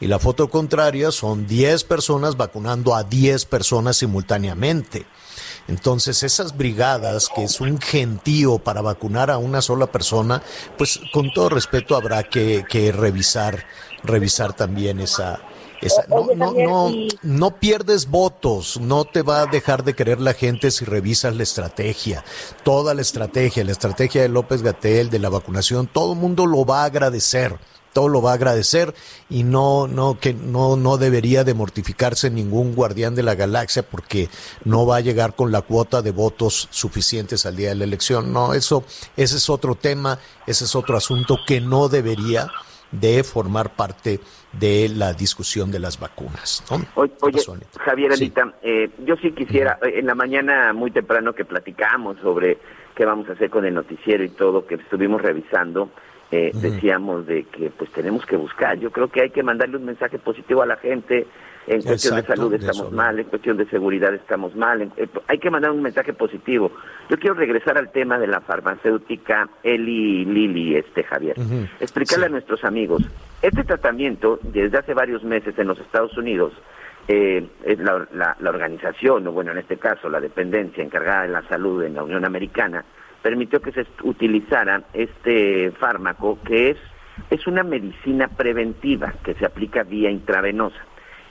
Y 0.00 0.06
la 0.06 0.18
foto 0.18 0.48
contraria 0.48 1.10
son 1.10 1.46
10 1.46 1.84
personas 1.84 2.36
vacunando 2.36 2.94
a 2.94 3.04
10 3.04 3.44
personas 3.44 3.98
simultáneamente. 3.98 5.06
Entonces, 5.68 6.22
esas 6.22 6.56
brigadas, 6.56 7.28
que 7.34 7.44
es 7.44 7.60
un 7.60 7.78
gentío 7.80 8.58
para 8.58 8.80
vacunar 8.80 9.30
a 9.30 9.38
una 9.38 9.62
sola 9.62 9.86
persona, 9.86 10.42
pues 10.76 11.00
con 11.12 11.30
todo 11.32 11.50
respeto 11.50 11.94
habrá 11.94 12.24
que, 12.24 12.64
revisar, 12.96 13.66
revisar 14.02 14.54
también 14.54 15.00
esa, 15.00 15.40
esa, 15.80 16.06
no, 16.08 16.26
no, 16.34 16.52
no, 16.52 16.90
no, 17.22 17.56
pierdes 17.58 18.08
votos, 18.08 18.80
no 18.80 19.04
te 19.04 19.22
va 19.22 19.42
a 19.42 19.46
dejar 19.46 19.84
de 19.84 19.94
querer 19.94 20.20
la 20.20 20.34
gente 20.34 20.70
si 20.70 20.84
revisas 20.84 21.36
la 21.36 21.44
estrategia, 21.44 22.24
toda 22.64 22.94
la 22.94 23.02
estrategia, 23.02 23.62
la 23.62 23.72
estrategia 23.72 24.22
de 24.22 24.28
López 24.28 24.62
Gatel, 24.62 25.08
de 25.08 25.18
la 25.20 25.28
vacunación, 25.28 25.86
todo 25.86 26.14
el 26.14 26.18
mundo 26.18 26.46
lo 26.46 26.64
va 26.64 26.82
a 26.82 26.86
agradecer 26.86 27.58
todo 27.92 28.08
lo 28.08 28.22
va 28.22 28.32
a 28.32 28.34
agradecer 28.34 28.94
y 29.28 29.42
no 29.42 29.88
no 29.88 30.18
que 30.18 30.34
no 30.34 30.76
no 30.76 30.96
debería 30.96 31.44
de 31.44 31.54
mortificarse 31.54 32.30
ningún 32.30 32.74
guardián 32.74 33.14
de 33.14 33.22
la 33.22 33.34
galaxia 33.34 33.82
porque 33.82 34.28
no 34.64 34.86
va 34.86 34.96
a 34.96 35.00
llegar 35.00 35.34
con 35.34 35.52
la 35.52 35.62
cuota 35.62 36.02
de 36.02 36.12
votos 36.12 36.68
suficientes 36.70 37.46
al 37.46 37.56
día 37.56 37.70
de 37.70 37.76
la 37.76 37.84
elección. 37.84 38.32
No, 38.32 38.54
eso 38.54 38.84
ese 39.16 39.36
es 39.36 39.50
otro 39.50 39.74
tema, 39.74 40.18
ese 40.46 40.64
es 40.64 40.74
otro 40.74 40.96
asunto 40.96 41.38
que 41.46 41.60
no 41.60 41.88
debería 41.88 42.48
de 42.92 43.22
formar 43.22 43.70
parte 43.74 44.20
de 44.52 44.88
la 44.88 45.12
discusión 45.12 45.70
de 45.70 45.78
las 45.78 46.00
vacunas. 46.00 46.64
Oye, 46.94 47.12
Javier 47.78 48.12
Anita, 48.12 48.54
eh, 48.62 48.90
yo 49.04 49.16
sí 49.16 49.32
quisiera, 49.32 49.78
en 49.82 50.06
la 50.06 50.14
mañana 50.14 50.72
muy 50.72 50.90
temprano 50.90 51.32
que 51.32 51.44
platicamos 51.44 52.18
sobre 52.20 52.58
qué 52.96 53.04
vamos 53.04 53.28
a 53.28 53.32
hacer 53.32 53.50
con 53.50 53.64
el 53.64 53.74
noticiero 53.74 54.24
y 54.24 54.30
todo, 54.30 54.66
que 54.66 54.74
estuvimos 54.74 55.22
revisando, 55.22 55.90
eh, 56.30 56.52
decíamos 56.54 57.26
de 57.26 57.44
que 57.44 57.70
pues 57.70 57.90
tenemos 57.90 58.24
que 58.24 58.36
buscar. 58.36 58.78
Yo 58.78 58.90
creo 58.90 59.08
que 59.08 59.22
hay 59.22 59.30
que 59.30 59.42
mandarle 59.42 59.76
un 59.76 59.84
mensaje 59.84 60.18
positivo 60.18 60.62
a 60.62 60.66
la 60.66 60.76
gente. 60.76 61.26
En 61.66 61.82
cuestión 61.82 62.16
de 62.16 62.22
salud 62.22 62.52
estamos 62.54 62.90
mal, 62.90 63.18
en 63.18 63.26
cuestión 63.26 63.56
de 63.56 63.66
seguridad 63.66 64.14
estamos 64.14 64.54
mal. 64.56 64.82
Eh, 64.96 65.08
hay 65.26 65.38
que 65.38 65.50
mandar 65.50 65.72
un 65.72 65.82
mensaje 65.82 66.12
positivo. 66.12 66.72
Yo 67.08 67.18
quiero 67.18 67.34
regresar 67.34 67.76
al 67.78 67.90
tema 67.90 68.18
de 68.18 68.26
la 68.26 68.40
farmacéutica 68.40 69.48
Eli 69.62 70.24
Lili, 70.24 70.76
este 70.76 71.02
Javier. 71.04 71.36
Explicarle 71.80 72.26
a 72.26 72.30
nuestros 72.30 72.64
amigos. 72.64 73.02
Este 73.42 73.64
tratamiento, 73.64 74.38
desde 74.42 74.78
hace 74.78 74.94
varios 74.94 75.24
meses 75.24 75.58
en 75.58 75.66
los 75.66 75.78
Estados 75.80 76.16
Unidos, 76.16 76.52
eh, 77.08 77.44
la, 77.78 78.06
la, 78.12 78.36
la 78.38 78.50
organización, 78.50 79.26
o 79.26 79.32
bueno, 79.32 79.50
en 79.52 79.58
este 79.58 79.76
caso, 79.78 80.08
la 80.08 80.20
dependencia 80.20 80.82
encargada 80.82 81.22
de 81.22 81.28
la 81.28 81.42
salud 81.48 81.82
en 81.82 81.94
la 81.94 82.04
Unión 82.04 82.24
Americana, 82.24 82.84
permitió 83.22 83.60
que 83.60 83.72
se 83.72 83.86
utilizara 84.02 84.82
este 84.92 85.70
fármaco 85.72 86.38
que 86.44 86.70
es, 86.70 86.78
es 87.30 87.46
una 87.46 87.62
medicina 87.62 88.28
preventiva 88.28 89.14
que 89.22 89.34
se 89.34 89.44
aplica 89.44 89.82
vía 89.82 90.10
intravenosa. 90.10 90.78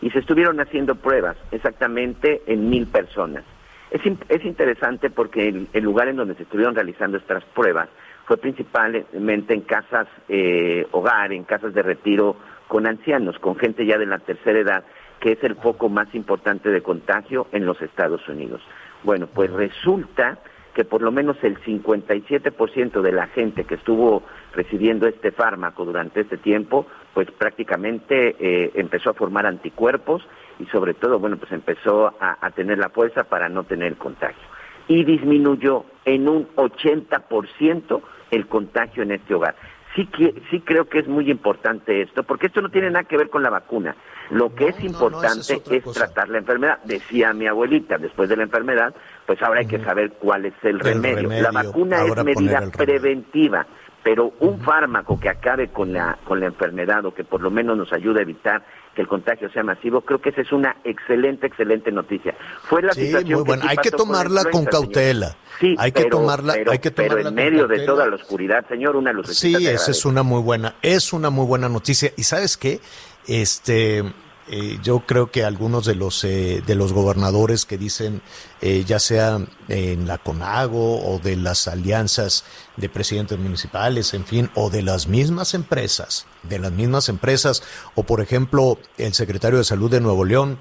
Y 0.01 0.11
se 0.11 0.19
estuvieron 0.19 0.59
haciendo 0.59 0.95
pruebas 0.95 1.35
exactamente 1.51 2.41
en 2.45 2.69
mil 2.69 2.87
personas. 2.87 3.43
Es, 3.91 4.01
es 4.29 4.45
interesante 4.45 5.09
porque 5.09 5.67
el, 5.73 5.83
lugar 5.83 6.07
en 6.07 6.15
donde 6.15 6.35
se 6.35 6.43
estuvieron 6.43 6.75
realizando 6.75 7.17
estas 7.17 7.43
pruebas 7.43 7.89
fue 8.25 8.37
principalmente 8.37 9.53
en 9.55 9.61
casas 9.61 10.07
eh, 10.27 10.85
hogar, 10.91 11.33
en 11.33 11.43
casas 11.43 11.73
de 11.73 11.81
retiro 11.81 12.37
con 12.67 12.85
ancianos, 12.85 13.39
con 13.39 13.57
gente 13.57 13.85
ya 13.85 13.97
de 13.97 14.05
la 14.05 14.19
tercera 14.19 14.59
edad, 14.59 14.83
que 15.19 15.31
es 15.31 15.43
el 15.43 15.55
foco 15.55 15.89
más 15.89 16.13
importante 16.13 16.69
de 16.69 16.81
contagio 16.81 17.47
en 17.51 17.65
los 17.65 17.81
Estados 17.81 18.25
Unidos. 18.29 18.61
Bueno, 19.03 19.27
pues 19.27 19.51
resulta 19.51 20.37
que 20.79 20.85
por 20.85 21.01
lo 21.01 21.11
menos 21.11 21.35
el 21.43 21.59
57% 21.59 23.01
de 23.01 23.11
la 23.11 23.27
gente 23.27 23.65
que 23.65 23.75
estuvo 23.75 24.23
recibiendo 24.53 25.07
este 25.07 25.33
fármaco 25.33 25.83
durante 25.83 26.21
este 26.21 26.37
tiempo, 26.37 26.87
pues 27.13 27.29
prácticamente 27.31 28.37
eh, 28.39 28.71
empezó 28.75 29.09
a 29.09 29.13
formar 29.13 29.45
anticuerpos 29.45 30.25
y 30.57 30.67
sobre 30.67 30.93
todo, 30.93 31.19
bueno, 31.19 31.35
pues 31.35 31.51
empezó 31.51 32.15
a, 32.17 32.49
tener 32.51 32.77
la 32.77 32.87
fuerza 32.87 33.25
para 33.25 33.49
no 33.49 33.65
tener 33.65 33.97
contagio. 33.97 34.41
Y 34.87 35.03
disminuyó 35.03 35.83
en 36.05 36.29
un 36.29 36.47
80% 36.55 38.01
el 38.31 38.47
contagio 38.47 39.03
en 39.03 39.11
este 39.11 39.35
hogar. 39.35 39.57
Sí, 39.95 40.05
que, 40.05 40.41
sí 40.51 40.61
creo 40.61 40.85
que 40.85 40.99
es 40.99 41.07
muy 41.07 41.29
importante 41.31 42.01
esto, 42.01 42.23
porque 42.23 42.47
esto 42.47 42.61
no 42.61 42.69
tiene 42.69 42.91
nada 42.91 43.05
que 43.05 43.17
ver 43.17 43.29
con 43.29 43.41
la 43.41 43.49
vacuna. 43.49 43.95
Lo 44.29 44.53
que 44.53 44.67
es 44.67 44.83
importante 44.83 45.61
es, 45.71 45.83
tratar 45.91 46.29
la 46.29 46.37
enfermedad. 46.37 46.77
Decía 46.83 47.33
mi 47.33 47.47
abuelita, 47.47 47.97
después 47.97 48.29
de 48.29 48.37
la 48.37 48.43
enfermedad, 48.43 48.93
pues 49.25 49.41
ahora 49.41 49.61
hay 49.61 49.67
que 49.67 49.83
saber 49.83 50.11
cuál 50.19 50.45
es 50.45 50.53
el, 50.61 50.79
remedio. 50.79 51.29
La 51.41 51.51
vacuna 51.51 52.03
es 52.03 52.23
medida 52.23 52.69
preventiva, 52.69 53.65
pero 54.03 54.33
un 54.39 54.59
fármaco 54.61 55.19
que 55.19 55.29
acabe 55.29 55.69
con 55.69 55.93
la, 55.93 56.17
con 56.25 56.39
la 56.39 56.47
enfermedad 56.47 57.05
o 57.05 57.13
que 57.13 57.23
por 57.23 57.41
lo 57.41 57.51
menos 57.51 57.77
nos 57.77 57.91
ayude 57.91 58.19
a 58.19 58.23
evitar 58.23 58.63
que 58.95 59.01
el 59.01 59.07
contagio 59.07 59.49
sea 59.51 59.63
masivo, 59.63 60.01
creo 60.01 60.19
que 60.19 60.29
esa 60.29 60.41
es 60.41 60.51
una 60.51 60.75
excelente, 60.83 61.47
excelente 61.47 61.91
noticia. 61.91 62.35
Fue 62.63 62.81
la 62.81 62.93
situación 62.93 63.43
muy 63.45 63.59
Hay 63.67 63.77
que 63.77 63.91
tomarla 63.91 64.45
con, 64.45 64.65
cautela. 64.65 65.35
Sí, 65.59 65.75
hay 65.77 65.91
que 65.91 66.05
tomarla, 66.05 66.53
hay 66.53 66.79
que 66.79 66.91
tomarla 66.91 67.15
pero 67.17 67.29
en 67.29 67.35
medio 67.35 67.67
de 67.67 67.85
toda 67.85 68.07
la 68.07 68.15
oscuridad, 68.15 68.65
señor, 68.67 68.95
una 68.95 69.11
luz. 69.11 69.27
Sí, 69.27 69.55
esa 69.67 69.91
es 69.91 70.05
una 70.05 70.23
muy 70.23 70.41
buena, 70.41 70.75
es 70.81 71.13
una 71.13 71.29
muy 71.29 71.45
buena 71.45 71.69
noticia. 71.69 72.11
Y 72.17 72.23
sabes 72.23 72.57
qué, 72.57 72.79
este, 73.27 74.03
eh, 74.51 74.79
yo 74.81 75.01
creo 75.01 75.29
que 75.29 75.43
algunos 75.43 75.85
de 75.85 75.93
los 75.93 76.23
eh, 76.23 76.63
de 76.65 76.73
los 76.73 76.91
gobernadores 76.91 77.65
que 77.65 77.77
dicen 77.77 78.21
eh, 78.61 78.83
ya 78.85 78.97
sea 78.99 79.39
en 79.67 80.07
la 80.07 80.17
CONAGO 80.17 81.05
o 81.05 81.19
de 81.19 81.35
las 81.35 81.67
alianzas 81.67 82.43
de 82.75 82.89
presidentes 82.89 83.37
municipales, 83.37 84.13
en 84.13 84.25
fin, 84.25 84.49
o 84.55 84.69
de 84.69 84.81
las 84.81 85.07
mismas 85.07 85.53
empresas, 85.53 86.25
de 86.43 86.57
las 86.57 86.71
mismas 86.71 87.09
empresas, 87.09 87.61
o 87.93 88.03
por 88.03 88.21
ejemplo 88.21 88.79
el 88.97 89.13
secretario 89.13 89.59
de 89.59 89.63
Salud 89.63 89.91
de 89.91 90.01
Nuevo 90.01 90.25
León 90.25 90.57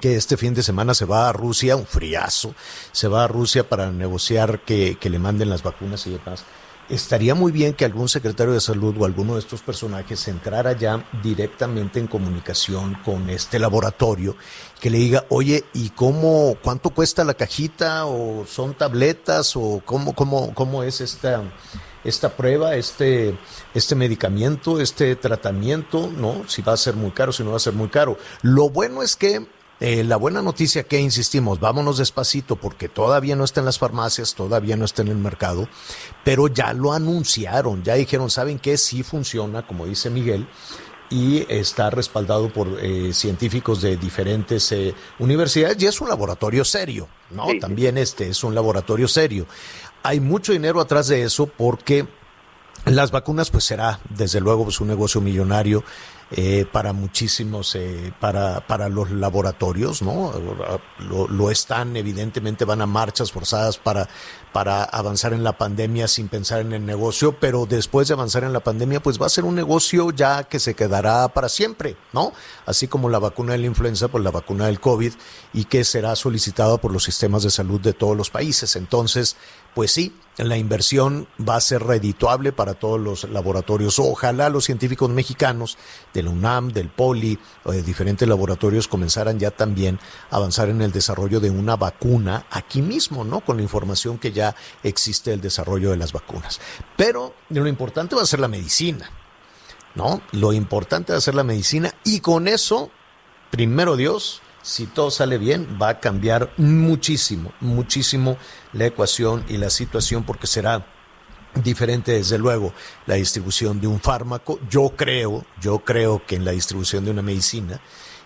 que 0.00 0.16
este 0.16 0.36
fin 0.36 0.52
de 0.52 0.64
semana 0.64 0.94
se 0.94 1.04
va 1.04 1.28
a 1.28 1.32
Rusia, 1.32 1.76
un 1.76 1.86
friazo, 1.86 2.56
se 2.90 3.06
va 3.06 3.22
a 3.22 3.28
Rusia 3.28 3.68
para 3.68 3.92
negociar 3.92 4.60
que, 4.64 4.98
que 4.98 5.10
le 5.10 5.20
manden 5.20 5.48
las 5.48 5.62
vacunas 5.62 6.04
y 6.08 6.10
demás 6.10 6.44
estaría 6.88 7.34
muy 7.34 7.52
bien 7.52 7.74
que 7.74 7.84
algún 7.84 8.08
secretario 8.08 8.52
de 8.52 8.60
salud 8.60 8.94
o 8.98 9.04
alguno 9.04 9.34
de 9.34 9.40
estos 9.40 9.62
personajes 9.62 10.28
entrara 10.28 10.72
ya 10.72 11.08
directamente 11.22 11.98
en 11.98 12.06
comunicación 12.06 12.96
con 13.04 13.28
este 13.30 13.58
laboratorio, 13.58 14.36
que 14.80 14.90
le 14.90 14.98
diga, 14.98 15.24
oye, 15.28 15.64
¿y 15.72 15.90
cómo, 15.90 16.56
cuánto 16.62 16.90
cuesta 16.90 17.24
la 17.24 17.34
cajita? 17.34 18.06
¿O 18.06 18.46
son 18.46 18.74
tabletas? 18.74 19.56
¿O 19.56 19.82
cómo, 19.84 20.14
cómo, 20.14 20.54
cómo 20.54 20.82
es 20.82 21.00
esta, 21.00 21.42
esta 22.04 22.36
prueba, 22.36 22.76
este, 22.76 23.36
este 23.74 23.94
medicamento, 23.94 24.80
este 24.80 25.16
tratamiento? 25.16 26.08
¿No? 26.08 26.48
Si 26.48 26.62
va 26.62 26.74
a 26.74 26.76
ser 26.76 26.94
muy 26.94 27.10
caro, 27.10 27.32
si 27.32 27.42
no 27.42 27.50
va 27.50 27.56
a 27.56 27.60
ser 27.60 27.72
muy 27.72 27.88
caro. 27.88 28.18
Lo 28.42 28.68
bueno 28.68 29.02
es 29.02 29.16
que 29.16 29.46
eh, 29.78 30.04
la 30.04 30.16
buena 30.16 30.40
noticia 30.40 30.84
que 30.84 31.00
insistimos, 31.00 31.60
vámonos 31.60 31.98
despacito 31.98 32.56
porque 32.56 32.88
todavía 32.88 33.36
no 33.36 33.44
está 33.44 33.60
en 33.60 33.66
las 33.66 33.78
farmacias, 33.78 34.34
todavía 34.34 34.76
no 34.76 34.86
está 34.86 35.02
en 35.02 35.08
el 35.08 35.18
mercado, 35.18 35.68
pero 36.24 36.48
ya 36.48 36.72
lo 36.72 36.92
anunciaron, 36.92 37.82
ya 37.82 37.94
dijeron, 37.94 38.30
¿saben 38.30 38.58
qué? 38.58 38.78
Sí 38.78 39.02
funciona, 39.02 39.66
como 39.66 39.84
dice 39.84 40.08
Miguel, 40.08 40.48
y 41.10 41.44
está 41.48 41.90
respaldado 41.90 42.48
por 42.52 42.68
eh, 42.80 43.12
científicos 43.12 43.82
de 43.82 43.96
diferentes 43.96 44.72
eh, 44.72 44.94
universidades 45.18 45.80
y 45.82 45.86
es 45.86 46.00
un 46.00 46.08
laboratorio 46.08 46.64
serio, 46.64 47.08
¿no? 47.30 47.46
También 47.60 47.98
este 47.98 48.28
es 48.28 48.42
un 48.42 48.54
laboratorio 48.54 49.06
serio. 49.08 49.46
Hay 50.02 50.20
mucho 50.20 50.52
dinero 50.52 50.80
atrás 50.80 51.08
de 51.08 51.22
eso 51.22 51.46
porque 51.46 52.06
las 52.86 53.10
vacunas, 53.10 53.50
pues 53.50 53.64
será 53.64 54.00
desde 54.10 54.40
luego 54.40 54.64
pues, 54.64 54.80
un 54.80 54.88
negocio 54.88 55.20
millonario 55.20 55.84
eh, 56.32 56.66
para 56.72 56.92
muchísimos, 56.92 57.76
eh, 57.76 58.12
para, 58.18 58.66
para 58.66 58.88
los 58.88 59.12
laboratorios, 59.12 60.02
¿no? 60.02 60.32
Lo, 60.98 61.50
están, 61.52 61.96
evidentemente 61.96 62.64
van 62.64 62.80
a 62.82 62.86
marchas 62.86 63.30
forzadas 63.30 63.78
para, 63.78 64.08
para 64.52 64.82
avanzar 64.82 65.32
en 65.34 65.44
la 65.44 65.56
pandemia 65.56 66.08
sin 66.08 66.28
pensar 66.28 66.62
en 66.62 66.72
el 66.72 66.84
negocio, 66.84 67.38
pero 67.38 67.64
después 67.66 68.08
de 68.08 68.14
avanzar 68.14 68.42
en 68.42 68.52
la 68.52 68.58
pandemia, 68.58 69.00
pues 69.00 69.22
va 69.22 69.26
a 69.26 69.28
ser 69.28 69.44
un 69.44 69.54
negocio 69.54 70.10
ya 70.10 70.42
que 70.44 70.58
se 70.58 70.74
quedará 70.74 71.28
para 71.28 71.48
siempre, 71.48 71.96
¿no? 72.12 72.32
Así 72.64 72.88
como 72.88 73.08
la 73.08 73.20
vacuna 73.20 73.52
de 73.52 73.58
la 73.58 73.66
influenza, 73.66 74.08
pues 74.08 74.24
la 74.24 74.32
vacuna 74.32 74.66
del 74.66 74.80
COVID 74.80 75.12
y 75.52 75.66
que 75.66 75.84
será 75.84 76.16
solicitada 76.16 76.76
por 76.78 76.92
los 76.92 77.04
sistemas 77.04 77.44
de 77.44 77.50
salud 77.50 77.80
de 77.80 77.92
todos 77.92 78.16
los 78.16 78.30
países. 78.30 78.74
Entonces, 78.74 79.36
pues 79.76 79.92
sí, 79.92 80.10
la 80.38 80.56
inversión 80.56 81.28
va 81.38 81.56
a 81.56 81.60
ser 81.60 81.82
redituable 81.82 82.50
para 82.50 82.72
todos 82.72 82.98
los 82.98 83.24
laboratorios. 83.24 83.98
Ojalá 83.98 84.48
los 84.48 84.64
científicos 84.64 85.10
mexicanos 85.10 85.76
de 86.14 86.22
la 86.22 86.30
UNAM, 86.30 86.72
del 86.72 86.88
POLI 86.88 87.38
o 87.62 87.72
de 87.72 87.82
diferentes 87.82 88.26
laboratorios 88.26 88.88
comenzaran 88.88 89.38
ya 89.38 89.50
también 89.50 90.00
a 90.30 90.36
avanzar 90.36 90.70
en 90.70 90.80
el 90.80 90.92
desarrollo 90.92 91.40
de 91.40 91.50
una 91.50 91.76
vacuna 91.76 92.46
aquí 92.50 92.80
mismo, 92.80 93.22
¿no? 93.22 93.40
Con 93.40 93.58
la 93.58 93.62
información 93.64 94.16
que 94.16 94.32
ya 94.32 94.56
existe 94.82 95.34
el 95.34 95.42
desarrollo 95.42 95.90
de 95.90 95.98
las 95.98 96.14
vacunas. 96.14 96.58
Pero 96.96 97.34
lo 97.50 97.66
importante 97.66 98.16
va 98.16 98.22
a 98.22 98.26
ser 98.26 98.40
la 98.40 98.48
medicina, 98.48 99.10
¿no? 99.94 100.22
Lo 100.32 100.54
importante 100.54 101.12
va 101.12 101.18
a 101.18 101.20
ser 101.20 101.34
la 101.34 101.44
medicina 101.44 101.92
y 102.02 102.20
con 102.20 102.48
eso, 102.48 102.90
primero 103.50 103.94
Dios, 103.94 104.40
si 104.66 104.86
todo 104.86 105.12
sale 105.12 105.38
bien, 105.38 105.78
va 105.80 105.90
a 105.90 106.00
cambiar 106.00 106.52
muchísimo, 106.56 107.52
muchísimo 107.60 108.36
la 108.72 108.86
ecuación 108.86 109.44
y 109.48 109.58
la 109.58 109.70
situación 109.70 110.24
porque 110.24 110.48
será 110.48 110.84
diferente 111.62 112.10
desde 112.10 112.36
luego 112.36 112.72
la 113.06 113.14
distribución 113.14 113.80
de 113.80 113.86
un 113.86 114.00
fármaco. 114.00 114.58
Yo 114.68 114.92
creo, 114.96 115.46
yo 115.60 115.78
creo 115.78 116.26
que 116.26 116.34
en 116.34 116.44
la 116.44 116.50
distribución 116.50 117.04
de 117.04 117.12
una 117.12 117.22
medicina, 117.22 117.80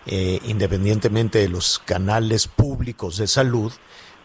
eh, 0.07 0.41
independientemente 0.45 1.41
de 1.41 1.51
los 1.51 1.79
canales 1.79 2.47
públicos 2.47 3.19
de 3.19 3.27
salud, 3.27 3.71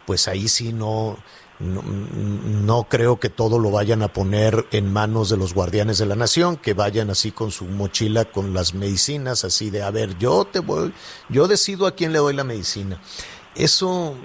pues 0.06 0.30
ahí 0.30 0.48
sí 0.48 0.72
no, 0.72 1.18
no, 1.60 2.88
creo 2.90 3.20
que 3.20 3.30
todo 3.30 3.60
lo 3.60 3.72
vayan 3.72 4.02
a 4.02 4.12
poner 4.12 4.68
en 4.72 4.92
manos 4.92 5.30
de 5.30 5.38
los 5.38 5.54
guardianes 5.54 5.98
de 5.98 6.06
la 6.06 6.16
nación, 6.16 6.58
que 6.58 6.74
vayan 6.74 7.10
así 7.10 7.32
con 7.32 7.52
su 7.52 7.66
mochila 7.66 8.26
con 8.26 8.54
las 8.54 8.74
medicinas, 8.74 9.46
así 9.46 9.70
de, 9.70 9.82
a 9.82 9.92
ver, 9.92 10.18
yo 10.18 10.46
te 10.46 10.60
voy, 10.60 10.94
yo 11.30 11.48
decido 11.48 11.88
a 11.88 11.96
quién 11.96 12.12
le 12.12 12.20
doy 12.20 12.34
la 12.34 12.44
medicina. 12.44 13.02
Eso 13.56 14.16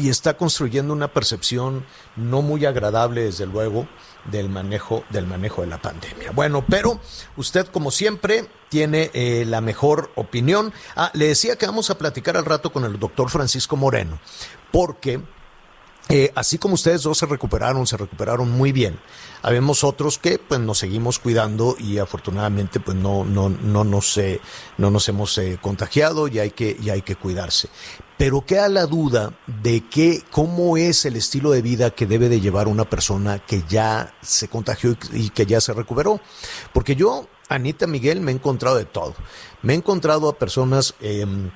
y 0.00 0.08
está 0.08 0.36
construyendo 0.36 0.92
una 0.92 1.08
percepción 1.08 1.84
no 2.16 2.42
muy 2.42 2.64
agradable, 2.66 3.22
desde 3.22 3.46
luego, 3.46 3.86
del 4.24 4.48
manejo, 4.48 5.04
del 5.10 5.26
manejo 5.26 5.62
de 5.62 5.68
la 5.68 5.80
pandemia. 5.80 6.32
Bueno, 6.32 6.64
pero 6.68 7.00
usted, 7.36 7.66
como 7.66 7.90
siempre, 7.90 8.48
tiene 8.68 9.10
eh, 9.14 9.44
la 9.46 9.60
mejor 9.60 10.10
opinión. 10.16 10.72
Ah, 10.96 11.10
le 11.14 11.28
decía 11.28 11.56
que 11.56 11.66
vamos 11.66 11.90
a 11.90 11.98
platicar 11.98 12.36
al 12.36 12.44
rato 12.44 12.72
con 12.72 12.84
el 12.84 12.98
doctor 12.98 13.30
Francisco 13.30 13.76
Moreno, 13.76 14.18
porque 14.72 15.20
eh, 16.08 16.32
así 16.34 16.58
como 16.58 16.74
ustedes 16.74 17.02
dos 17.02 17.18
se 17.18 17.26
recuperaron, 17.26 17.86
se 17.86 17.96
recuperaron 17.96 18.50
muy 18.50 18.72
bien. 18.72 18.98
Habemos 19.42 19.82
otros 19.82 20.18
que 20.18 20.38
pues 20.38 20.60
nos 20.60 20.78
seguimos 20.78 21.18
cuidando 21.18 21.76
y 21.78 21.98
afortunadamente 21.98 22.80
pues 22.80 22.96
no, 22.96 23.24
no, 23.24 23.48
no 23.48 23.84
nos, 23.84 24.16
eh, 24.18 24.40
no 24.78 24.90
nos 24.90 25.08
hemos 25.08 25.36
eh, 25.38 25.58
contagiado 25.60 26.28
y 26.28 26.38
hay 26.38 26.50
que, 26.50 26.76
y 26.80 26.90
hay 26.90 27.02
que 27.02 27.16
cuidarse. 27.16 27.68
Pero 28.18 28.44
queda 28.46 28.68
la 28.68 28.86
duda 28.86 29.32
de 29.46 29.88
que, 29.88 30.22
cómo 30.30 30.76
es 30.76 31.04
el 31.06 31.16
estilo 31.16 31.50
de 31.50 31.62
vida 31.62 31.90
que 31.90 32.06
debe 32.06 32.28
de 32.28 32.40
llevar 32.40 32.68
una 32.68 32.84
persona 32.84 33.38
que 33.40 33.64
ya 33.68 34.14
se 34.22 34.48
contagió 34.48 34.96
y 35.12 35.30
que 35.30 35.46
ya 35.46 35.60
se 35.60 35.72
recuperó. 35.72 36.20
Porque 36.72 36.94
yo, 36.94 37.26
Anita 37.48 37.86
Miguel, 37.88 38.20
me 38.20 38.30
he 38.30 38.34
encontrado 38.34 38.76
de 38.76 38.84
todo. 38.84 39.14
Me 39.62 39.72
he 39.72 39.76
encontrado 39.76 40.28
a 40.28 40.38
personas 40.38 40.94
em, 41.00 41.50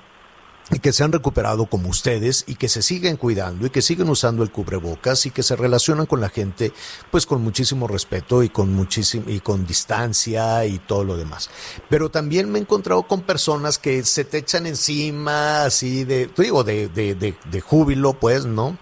y 0.71 0.81
que 0.81 0.93
se 0.93 1.05
han 1.05 1.13
recuperado 1.13 1.67
como 1.67 1.89
ustedes 1.89 2.45
y 2.47 2.57
que 2.57 2.69
se 2.69 2.83
siguen 2.83 3.17
cuidando 3.17 3.67
y 3.67 3.71
que 3.71 3.83
siguen 3.83 4.09
usando 4.09 4.43
el 4.43 4.51
cubrebocas 4.51 5.27
y 5.27 5.31
que 5.31 5.43
se 5.43 5.55
relacionan 5.55 6.07
con 6.07 6.21
la 6.21 6.29
gente 6.29 6.73
pues 7.11 7.27
con 7.27 7.43
muchísimo 7.43 7.87
respeto 7.87 8.43
y 8.43 8.49
con 8.49 8.73
muchísimo 8.73 9.31
y 9.31 9.41
con 9.41 9.67
distancia 9.67 10.65
y 10.67 10.79
todo 10.79 11.05
lo 11.05 11.17
demás. 11.17 11.51
Pero 11.89 12.11
también 12.11 12.51
me 12.51 12.59
he 12.59 12.63
encontrado 12.63 13.05
con 13.05 13.23
personas 13.23 13.79
que 13.79 14.03
se 14.05 14.25
te 14.25 14.39
echan 14.39 14.67
encima 14.67 15.65
así 15.65 16.05
de, 16.05 16.31
digo, 16.37 16.65
de, 16.65 16.89
de, 16.89 17.15
de, 17.15 17.37
de 17.45 17.61
júbilo 17.61 18.15
pues, 18.15 18.45
¿no? 18.45 18.77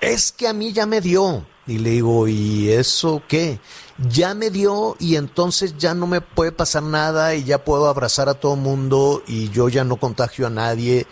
Es 0.00 0.30
que 0.30 0.46
a 0.46 0.52
mí 0.52 0.72
ya 0.72 0.86
me 0.86 1.00
dio. 1.00 1.44
Y 1.68 1.78
le 1.78 1.90
digo, 1.90 2.26
¿y 2.26 2.70
eso 2.70 3.22
qué? 3.28 3.60
ya 3.98 4.34
me 4.34 4.50
dio 4.50 4.96
y 5.00 5.16
entonces 5.16 5.76
ya 5.76 5.94
no 5.94 6.06
me 6.06 6.20
puede 6.20 6.52
pasar 6.52 6.84
nada 6.84 7.34
y 7.34 7.44
ya 7.44 7.64
puedo 7.64 7.88
abrazar 7.88 8.28
a 8.28 8.34
todo 8.34 8.54
mundo 8.54 9.22
y 9.26 9.50
yo 9.50 9.68
ya 9.68 9.84
no 9.84 9.96
contagio 9.96 10.46
a 10.46 10.50
nadie 10.50 11.06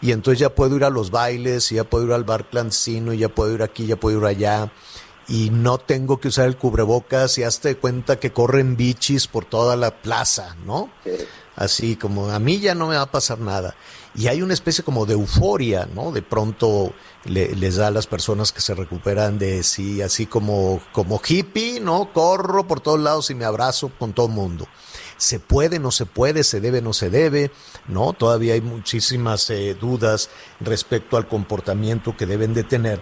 y 0.00 0.10
entonces 0.10 0.40
ya 0.40 0.54
puedo 0.54 0.76
ir 0.76 0.84
a 0.84 0.90
los 0.90 1.12
bailes 1.12 1.70
y 1.70 1.76
ya 1.76 1.84
puedo 1.84 2.06
ir 2.06 2.12
al 2.12 2.24
bar 2.24 2.48
clandestino 2.50 3.12
y 3.12 3.18
ya 3.18 3.28
puedo 3.28 3.54
ir 3.54 3.62
aquí, 3.62 3.86
ya 3.86 3.96
puedo 3.96 4.18
ir 4.18 4.26
allá 4.26 4.72
y 5.28 5.50
no 5.50 5.78
tengo 5.78 6.18
que 6.18 6.28
usar 6.28 6.48
el 6.48 6.56
cubrebocas 6.56 7.38
y 7.38 7.44
hazte 7.44 7.76
cuenta 7.76 8.18
que 8.18 8.32
corren 8.32 8.76
bichis 8.76 9.28
por 9.28 9.44
toda 9.44 9.76
la 9.76 10.02
plaza, 10.02 10.56
¿no? 10.66 10.90
Así 11.54 11.94
como 11.94 12.28
a 12.28 12.40
mí 12.40 12.58
ya 12.58 12.74
no 12.74 12.88
me 12.88 12.96
va 12.96 13.02
a 13.02 13.10
pasar 13.10 13.38
nada 13.38 13.76
y 14.14 14.26
hay 14.26 14.42
una 14.42 14.52
especie 14.52 14.84
como 14.84 15.06
de 15.06 15.14
euforia, 15.14 15.88
¿no? 15.94 16.12
De 16.12 16.20
pronto 16.20 16.92
les 17.24 17.76
da 17.76 17.86
a 17.86 17.90
las 17.90 18.06
personas 18.06 18.52
que 18.52 18.60
se 18.60 18.74
recuperan 18.74 19.38
de 19.38 19.62
sí, 19.62 20.02
así 20.02 20.26
como, 20.26 20.82
como 20.92 21.20
hippie, 21.26 21.80
¿no? 21.80 22.12
Corro 22.12 22.66
por 22.66 22.80
todos 22.80 23.00
lados 23.00 23.30
y 23.30 23.34
me 23.34 23.46
abrazo 23.46 23.90
con 23.98 24.12
todo 24.12 24.26
el 24.26 24.32
mundo. 24.32 24.68
Se 25.16 25.40
puede, 25.40 25.78
no 25.78 25.90
se 25.90 26.04
puede, 26.04 26.44
se 26.44 26.60
debe, 26.60 26.82
no 26.82 26.92
se 26.92 27.08
debe, 27.08 27.52
¿no? 27.88 28.12
Todavía 28.12 28.54
hay 28.54 28.60
muchísimas 28.60 29.48
eh, 29.48 29.74
dudas 29.80 30.28
respecto 30.60 31.16
al 31.16 31.26
comportamiento 31.26 32.14
que 32.16 32.26
deben 32.26 32.52
de 32.52 32.64
tener 32.64 33.00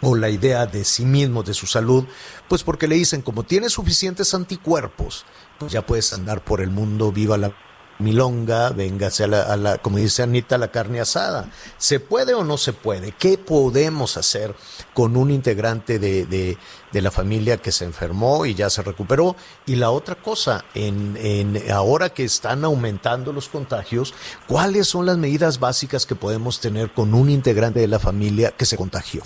o 0.00 0.14
la 0.14 0.28
idea 0.28 0.66
de 0.66 0.84
sí 0.84 1.04
mismos, 1.04 1.46
de 1.46 1.54
su 1.54 1.66
salud, 1.66 2.04
pues 2.48 2.62
porque 2.62 2.86
le 2.86 2.94
dicen, 2.94 3.22
como 3.22 3.42
tienes 3.42 3.72
suficientes 3.72 4.32
anticuerpos, 4.34 5.24
pues 5.58 5.72
ya 5.72 5.84
puedes 5.84 6.12
andar 6.12 6.44
por 6.44 6.60
el 6.60 6.70
mundo, 6.70 7.10
viva 7.10 7.36
la 7.36 7.52
milonga, 7.98 8.70
véngase 8.70 9.24
a 9.24 9.26
la, 9.26 9.42
a 9.42 9.56
la, 9.56 9.78
como 9.78 9.98
dice 9.98 10.22
Anita, 10.22 10.58
la 10.58 10.70
carne 10.70 11.00
asada. 11.00 11.50
¿Se 11.76 12.00
puede 12.00 12.34
o 12.34 12.44
no 12.44 12.56
se 12.56 12.72
puede? 12.72 13.12
¿Qué 13.12 13.38
podemos 13.38 14.16
hacer 14.16 14.54
con 14.94 15.16
un 15.16 15.30
integrante 15.30 15.98
de, 15.98 16.26
de, 16.26 16.58
de 16.92 17.02
la 17.02 17.10
familia 17.10 17.58
que 17.58 17.72
se 17.72 17.84
enfermó 17.84 18.46
y 18.46 18.54
ya 18.54 18.70
se 18.70 18.82
recuperó? 18.82 19.36
Y 19.66 19.76
la 19.76 19.90
otra 19.90 20.14
cosa, 20.14 20.64
en, 20.74 21.16
en, 21.20 21.70
ahora 21.70 22.10
que 22.10 22.24
están 22.24 22.64
aumentando 22.64 23.32
los 23.32 23.48
contagios, 23.48 24.14
¿cuáles 24.46 24.86
son 24.88 25.06
las 25.06 25.18
medidas 25.18 25.58
básicas 25.60 26.06
que 26.06 26.14
podemos 26.14 26.60
tener 26.60 26.92
con 26.92 27.14
un 27.14 27.30
integrante 27.30 27.80
de 27.80 27.88
la 27.88 27.98
familia 27.98 28.52
que 28.52 28.66
se 28.66 28.76
contagió? 28.76 29.22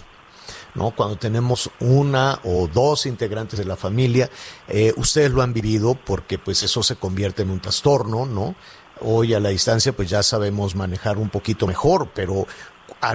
¿No? 0.75 0.91
Cuando 0.93 1.17
tenemos 1.17 1.71
una 1.81 2.41
o 2.45 2.69
dos 2.69 3.07
integrantes 3.07 3.59
de 3.59 3.65
la 3.65 3.77
familia, 3.77 4.31
eh, 4.69 4.93
ustedes 4.97 5.31
lo 5.31 5.43
han 5.43 5.53
vivido 5.53 5.95
porque 5.95 6.39
pues 6.39 6.63
eso 6.63 6.83
se 6.83 6.97
convierte 6.97 7.43
en 7.43 7.51
un 7.51 7.61
trastorno, 7.61 8.27
¿no? 8.27 8.55
Hoy 9.01 9.35
a 9.35 9.41
la 9.41 9.49
distancia 9.49 9.93
pues 9.95 10.09
ya 10.09 10.23
sabemos 10.23 10.75
manejar 10.75 11.19
un 11.19 11.29
poquito 11.29 11.67
mejor, 11.67 12.11
pero 12.15 12.47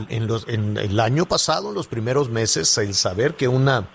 en, 0.09 0.27
los, 0.27 0.47
en 0.47 0.77
el 0.77 0.99
año 0.99 1.25
pasado, 1.25 1.69
en 1.69 1.75
los 1.75 1.87
primeros 1.87 2.29
meses, 2.29 2.77
el 2.77 2.93
saber 2.93 3.35
que 3.35 3.47
una 3.47 3.87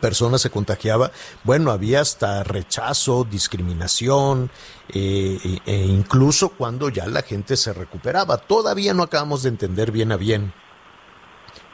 persona 0.00 0.38
se 0.38 0.50
contagiaba, 0.50 1.10
bueno, 1.44 1.70
había 1.70 2.00
hasta 2.00 2.44
rechazo, 2.44 3.26
discriminación, 3.28 4.50
eh, 4.88 5.60
e 5.66 5.76
incluso 5.76 6.50
cuando 6.50 6.88
ya 6.88 7.06
la 7.06 7.22
gente 7.22 7.56
se 7.56 7.72
recuperaba. 7.72 8.38
Todavía 8.38 8.94
no 8.94 9.02
acabamos 9.02 9.42
de 9.42 9.50
entender 9.50 9.90
bien 9.90 10.12
a 10.12 10.16
bien 10.16 10.52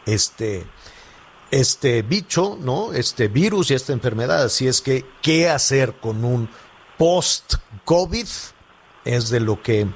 este, 0.08 0.64
este 1.50 2.02
bicho, 2.02 2.58
¿no? 2.60 2.92
Este 2.92 3.28
virus 3.28 3.70
y 3.70 3.74
esta 3.74 3.92
enfermedad. 3.92 4.42
Así 4.42 4.66
es 4.66 4.80
que, 4.80 5.04
¿qué 5.22 5.48
hacer 5.48 5.94
con 5.94 6.24
un 6.24 6.48
post-COVID? 6.96 8.26
Es 9.04 9.30
de 9.30 9.40
lo 9.40 9.62
que 9.62 9.86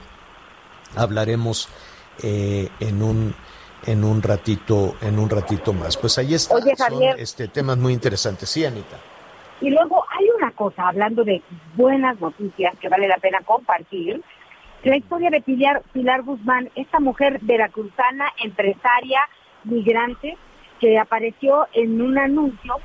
hablaremos 0.97 1.69
eh, 2.23 2.69
en 2.81 3.03
un 3.03 3.35
en 3.85 4.05
un 4.05 4.23
ratito 4.23 4.95
en 5.01 5.19
un 5.19 5.29
ratito 5.29 5.73
más. 5.73 5.97
Pues 5.97 6.17
ahí 6.19 6.35
está. 6.35 6.55
Oye, 6.55 6.75
Javier, 6.77 7.13
son 7.13 7.21
este 7.21 7.49
temas 7.49 7.77
muy 7.79 7.93
interesantes. 7.93 8.49
Sí, 8.49 8.65
Anita. 8.65 8.97
Y 9.61 9.71
luego 9.71 10.05
hay 10.11 10.29
una 10.37 10.51
cosa, 10.53 10.89
hablando 10.89 11.25
de 11.25 11.43
buenas 11.77 12.21
noticias 12.21 12.77
que 12.81 12.89
vale 12.89 13.07
la 13.07 13.19
pena 13.19 13.41
compartir, 13.45 14.21
la 14.83 14.97
historia 14.97 15.31
de 15.31 15.41
Pilar, 15.41 15.83
Pilar 15.93 16.23
Guzmán, 16.23 16.69
esta 16.75 16.99
mujer 16.99 17.39
veracruzana, 17.43 18.33
empresaria, 18.43 19.21
migrante, 19.65 20.37
que 20.81 20.99
apareció 20.99 21.67
en 21.73 22.01
un 22.01 22.19
anuncio 22.19 22.77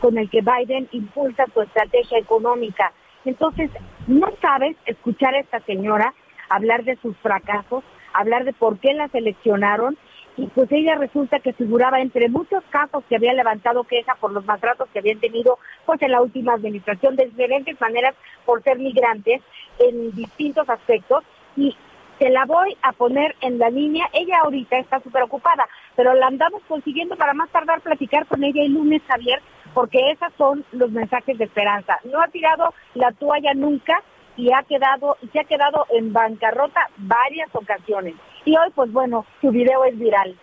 con 0.00 0.16
el 0.18 0.30
que 0.30 0.42
Biden 0.42 0.88
impulsa 0.92 1.44
su 1.52 1.60
estrategia 1.62 2.18
económica. 2.18 2.92
Entonces, 3.24 3.70
no 4.06 4.28
sabes 4.40 4.76
escuchar 4.86 5.34
a 5.34 5.40
esta 5.40 5.60
señora 5.60 6.14
hablar 6.48 6.84
de 6.84 6.96
sus 6.96 7.16
fracasos, 7.18 7.84
hablar 8.12 8.44
de 8.44 8.52
por 8.52 8.78
qué 8.78 8.94
la 8.94 9.08
seleccionaron 9.08 9.98
y 10.36 10.46
pues 10.46 10.70
ella 10.70 10.94
resulta 10.94 11.40
que 11.40 11.52
figuraba 11.52 12.00
entre 12.00 12.28
muchos 12.28 12.62
casos 12.70 13.02
que 13.08 13.16
había 13.16 13.34
levantado 13.34 13.82
queja 13.84 14.14
por 14.14 14.32
los 14.32 14.46
maltratos 14.46 14.88
que 14.92 15.00
habían 15.00 15.18
tenido 15.18 15.58
pues 15.84 16.00
en 16.00 16.12
la 16.12 16.22
última 16.22 16.54
administración 16.54 17.16
de 17.16 17.26
diferentes 17.26 17.78
maneras 17.80 18.14
por 18.46 18.62
ser 18.62 18.78
migrantes 18.78 19.42
en 19.80 20.12
distintos 20.12 20.68
aspectos 20.70 21.24
y 21.56 21.76
se 22.18 22.30
la 22.30 22.44
voy 22.44 22.76
a 22.82 22.92
poner 22.92 23.36
en 23.40 23.58
la 23.58 23.70
línea. 23.70 24.08
Ella 24.12 24.40
ahorita 24.42 24.78
está 24.78 25.00
súper 25.00 25.22
ocupada, 25.22 25.68
pero 25.96 26.14
la 26.14 26.26
andamos 26.26 26.62
consiguiendo 26.68 27.16
para 27.16 27.34
más 27.34 27.50
tardar 27.50 27.80
platicar 27.80 28.26
con 28.26 28.42
ella 28.42 28.62
el 28.62 28.74
lunes, 28.74 29.02
Javier, 29.06 29.40
porque 29.74 30.10
esos 30.10 30.32
son 30.36 30.64
los 30.72 30.90
mensajes 30.90 31.38
de 31.38 31.44
esperanza. 31.44 31.98
No 32.04 32.20
ha 32.20 32.28
tirado 32.28 32.74
la 32.94 33.12
toalla 33.12 33.54
nunca 33.54 34.02
y 34.36 34.52
ha 34.52 34.62
quedado 34.62 35.16
se 35.32 35.40
ha 35.40 35.44
quedado 35.44 35.86
en 35.90 36.12
bancarrota 36.12 36.88
varias 36.96 37.48
ocasiones. 37.52 38.14
Y 38.44 38.56
hoy, 38.56 38.70
pues 38.74 38.92
bueno, 38.92 39.26
su 39.40 39.50
video 39.50 39.84
es 39.84 39.98
viral. 39.98 40.36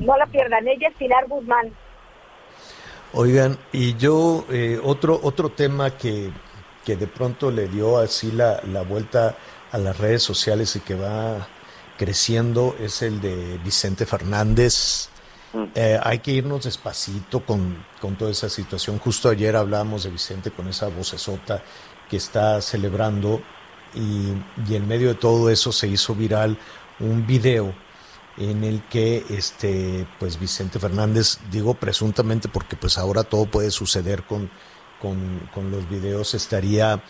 No 0.00 0.16
la 0.16 0.26
pierdan. 0.26 0.66
Ella 0.68 0.88
es 0.88 0.94
Pilar 0.94 1.26
Guzmán. 1.26 1.72
Oigan, 3.14 3.56
y 3.72 3.96
yo, 3.96 4.44
eh, 4.50 4.78
otro, 4.84 5.18
otro 5.22 5.48
tema 5.48 5.96
que, 5.96 6.30
que 6.84 6.96
de 6.96 7.06
pronto 7.06 7.50
le 7.50 7.66
dio 7.68 7.96
así 7.96 8.30
la, 8.32 8.60
la 8.64 8.82
vuelta 8.82 9.34
a 9.72 9.78
las 9.78 9.98
redes 9.98 10.22
sociales 10.22 10.76
y 10.76 10.80
que 10.80 10.94
va 10.94 11.46
creciendo 11.96 12.76
es 12.80 13.02
el 13.02 13.20
de 13.20 13.58
Vicente 13.64 14.06
Fernández. 14.06 15.08
Mm. 15.52 15.64
Eh, 15.74 16.00
hay 16.02 16.20
que 16.20 16.30
irnos 16.32 16.64
despacito 16.64 17.44
con, 17.44 17.84
con, 18.00 18.16
toda 18.16 18.30
esa 18.30 18.48
situación. 18.48 18.98
Justo 18.98 19.28
ayer 19.28 19.56
hablábamos 19.56 20.04
de 20.04 20.10
Vicente 20.10 20.50
con 20.50 20.68
esa 20.68 20.88
vocesota 20.88 21.62
que 22.08 22.16
está 22.16 22.60
celebrando 22.60 23.42
y, 23.94 24.32
y, 24.68 24.76
en 24.76 24.86
medio 24.86 25.08
de 25.08 25.14
todo 25.14 25.50
eso 25.50 25.72
se 25.72 25.88
hizo 25.88 26.14
viral 26.14 26.58
un 27.00 27.26
video 27.26 27.74
en 28.36 28.64
el 28.64 28.82
que 28.84 29.24
este 29.30 30.06
pues 30.18 30.38
Vicente 30.38 30.78
Fernández 30.78 31.38
digo 31.50 31.74
presuntamente 31.74 32.48
porque 32.48 32.76
pues 32.76 32.96
ahora 32.98 33.24
todo 33.24 33.46
puede 33.46 33.70
suceder 33.70 34.22
con, 34.24 34.50
con, 35.00 35.50
con 35.52 35.70
los 35.70 35.88
videos 35.88 36.34
estaría 36.34 37.02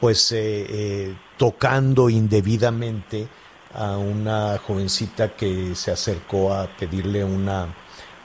pues 0.00 0.32
eh, 0.32 0.66
eh, 0.68 1.14
tocando 1.36 2.10
indebidamente 2.10 3.28
a 3.74 3.96
una 3.96 4.58
jovencita 4.58 5.36
que 5.36 5.74
se 5.74 5.90
acercó 5.90 6.52
a 6.52 6.66
pedirle 6.66 7.24
una, 7.24 7.74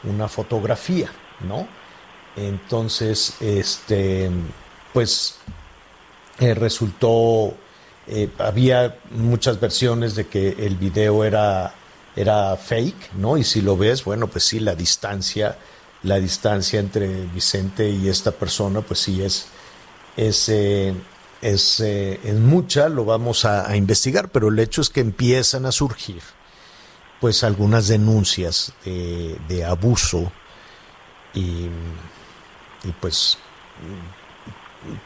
una 0.03 0.27
fotografía, 0.27 1.11
¿no? 1.41 1.67
Entonces, 2.35 3.35
este, 3.41 4.29
pues 4.93 5.35
eh, 6.39 6.53
resultó, 6.53 7.53
había 8.39 8.97
muchas 9.11 9.59
versiones 9.59 10.15
de 10.15 10.27
que 10.27 10.55
el 10.59 10.77
video 10.77 11.23
era, 11.25 11.73
era 12.15 12.55
fake, 12.55 13.13
¿no? 13.15 13.37
Y 13.37 13.43
si 13.43 13.61
lo 13.61 13.75
ves, 13.75 14.05
bueno, 14.05 14.27
pues 14.27 14.45
sí, 14.45 14.59
la 14.59 14.75
distancia, 14.75 15.57
la 16.03 16.19
distancia 16.19 16.79
entre 16.79 17.07
Vicente 17.25 17.89
y 17.89 18.07
esta 18.07 18.31
persona, 18.31 18.81
pues 18.81 19.01
sí 19.01 19.21
es, 19.21 19.47
es 20.15 20.49
es, 21.41 21.79
eh, 21.79 22.19
mucha, 22.39 22.89
lo 22.89 23.05
vamos 23.05 23.45
a, 23.45 23.75
investigar, 23.75 24.29
pero 24.29 24.49
el 24.49 24.59
hecho 24.59 24.81
es 24.81 24.89
que 24.89 25.01
empiezan 25.01 25.65
a 25.65 25.71
surgir 25.71 26.21
pues 27.19 27.43
algunas 27.43 27.87
denuncias 27.87 28.73
de, 28.83 29.63
abuso 29.63 30.31
y, 31.35 31.69
pues 32.99 33.37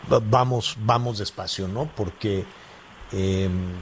vamos, 0.08 0.78
vamos 0.80 1.17
despacio, 1.17 1.67
¿no? 1.67 1.91
Porque 1.93 2.45
em, 3.12 3.74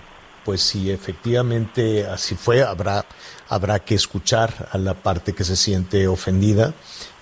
pues 0.44 0.62
si 0.62 0.92
efectivamente 0.92 2.06
así 2.06 2.36
fue, 2.36 2.64
habrá, 2.64 3.06
habrá 3.50 3.80
que 3.80 3.96
escuchar 3.96 4.70
a 4.72 4.78
la 4.78 4.94
parte 4.94 5.34
que 5.34 5.44
se 5.44 5.56
siente 5.56 6.08
ofendida 6.08 6.74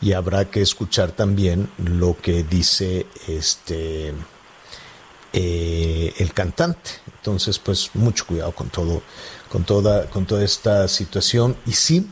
y 0.01 0.13
habrá 0.13 0.45
que 0.45 0.61
escuchar 0.61 1.11
también 1.11 1.69
lo 1.77 2.17
que 2.17 2.43
dice 2.43 3.05
este 3.27 4.13
eh, 5.33 6.13
el 6.17 6.33
cantante. 6.33 6.91
Entonces, 7.17 7.59
pues 7.59 7.91
mucho 7.93 8.25
cuidado 8.25 8.51
con 8.53 8.69
todo, 8.69 9.01
con 9.49 9.63
toda, 9.63 10.07
con 10.07 10.25
toda 10.25 10.43
esta 10.43 10.87
situación. 10.87 11.55
Y 11.65 11.73
sí, 11.73 12.07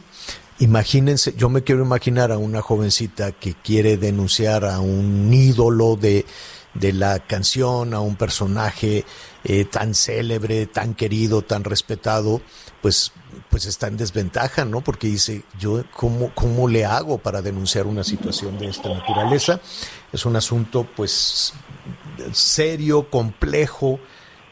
imagínense, 0.59 1.33
yo 1.35 1.49
me 1.49 1.63
quiero 1.63 1.83
imaginar 1.83 2.31
a 2.31 2.37
una 2.37 2.61
jovencita 2.61 3.31
que 3.31 3.55
quiere 3.55 3.97
denunciar 3.97 4.65
a 4.65 4.79
un 4.79 5.33
ídolo 5.33 5.95
de, 5.95 6.25
de 6.73 6.93
la 6.93 7.19
canción, 7.19 7.93
a 7.93 7.99
un 7.99 8.15
personaje 8.15 9.05
eh, 9.43 9.65
tan 9.65 9.95
célebre, 9.95 10.65
tan 10.65 10.93
querido, 10.93 11.41
tan 11.41 11.63
respetado, 11.63 12.41
pues, 12.81 13.11
pues 13.49 13.65
está 13.65 13.87
en 13.87 13.97
desventaja, 13.97 14.65
¿no? 14.65 14.81
Porque 14.81 15.07
dice, 15.07 15.43
yo, 15.59 15.83
¿cómo, 15.95 16.31
¿cómo 16.35 16.67
le 16.67 16.85
hago 16.85 17.17
para 17.17 17.41
denunciar 17.41 17.87
una 17.87 18.03
situación 18.03 18.57
de 18.59 18.67
esta 18.67 18.89
naturaleza? 18.89 19.59
Es 20.11 20.25
un 20.25 20.35
asunto, 20.35 20.87
pues, 20.95 21.53
serio, 22.33 23.09
complejo, 23.09 23.99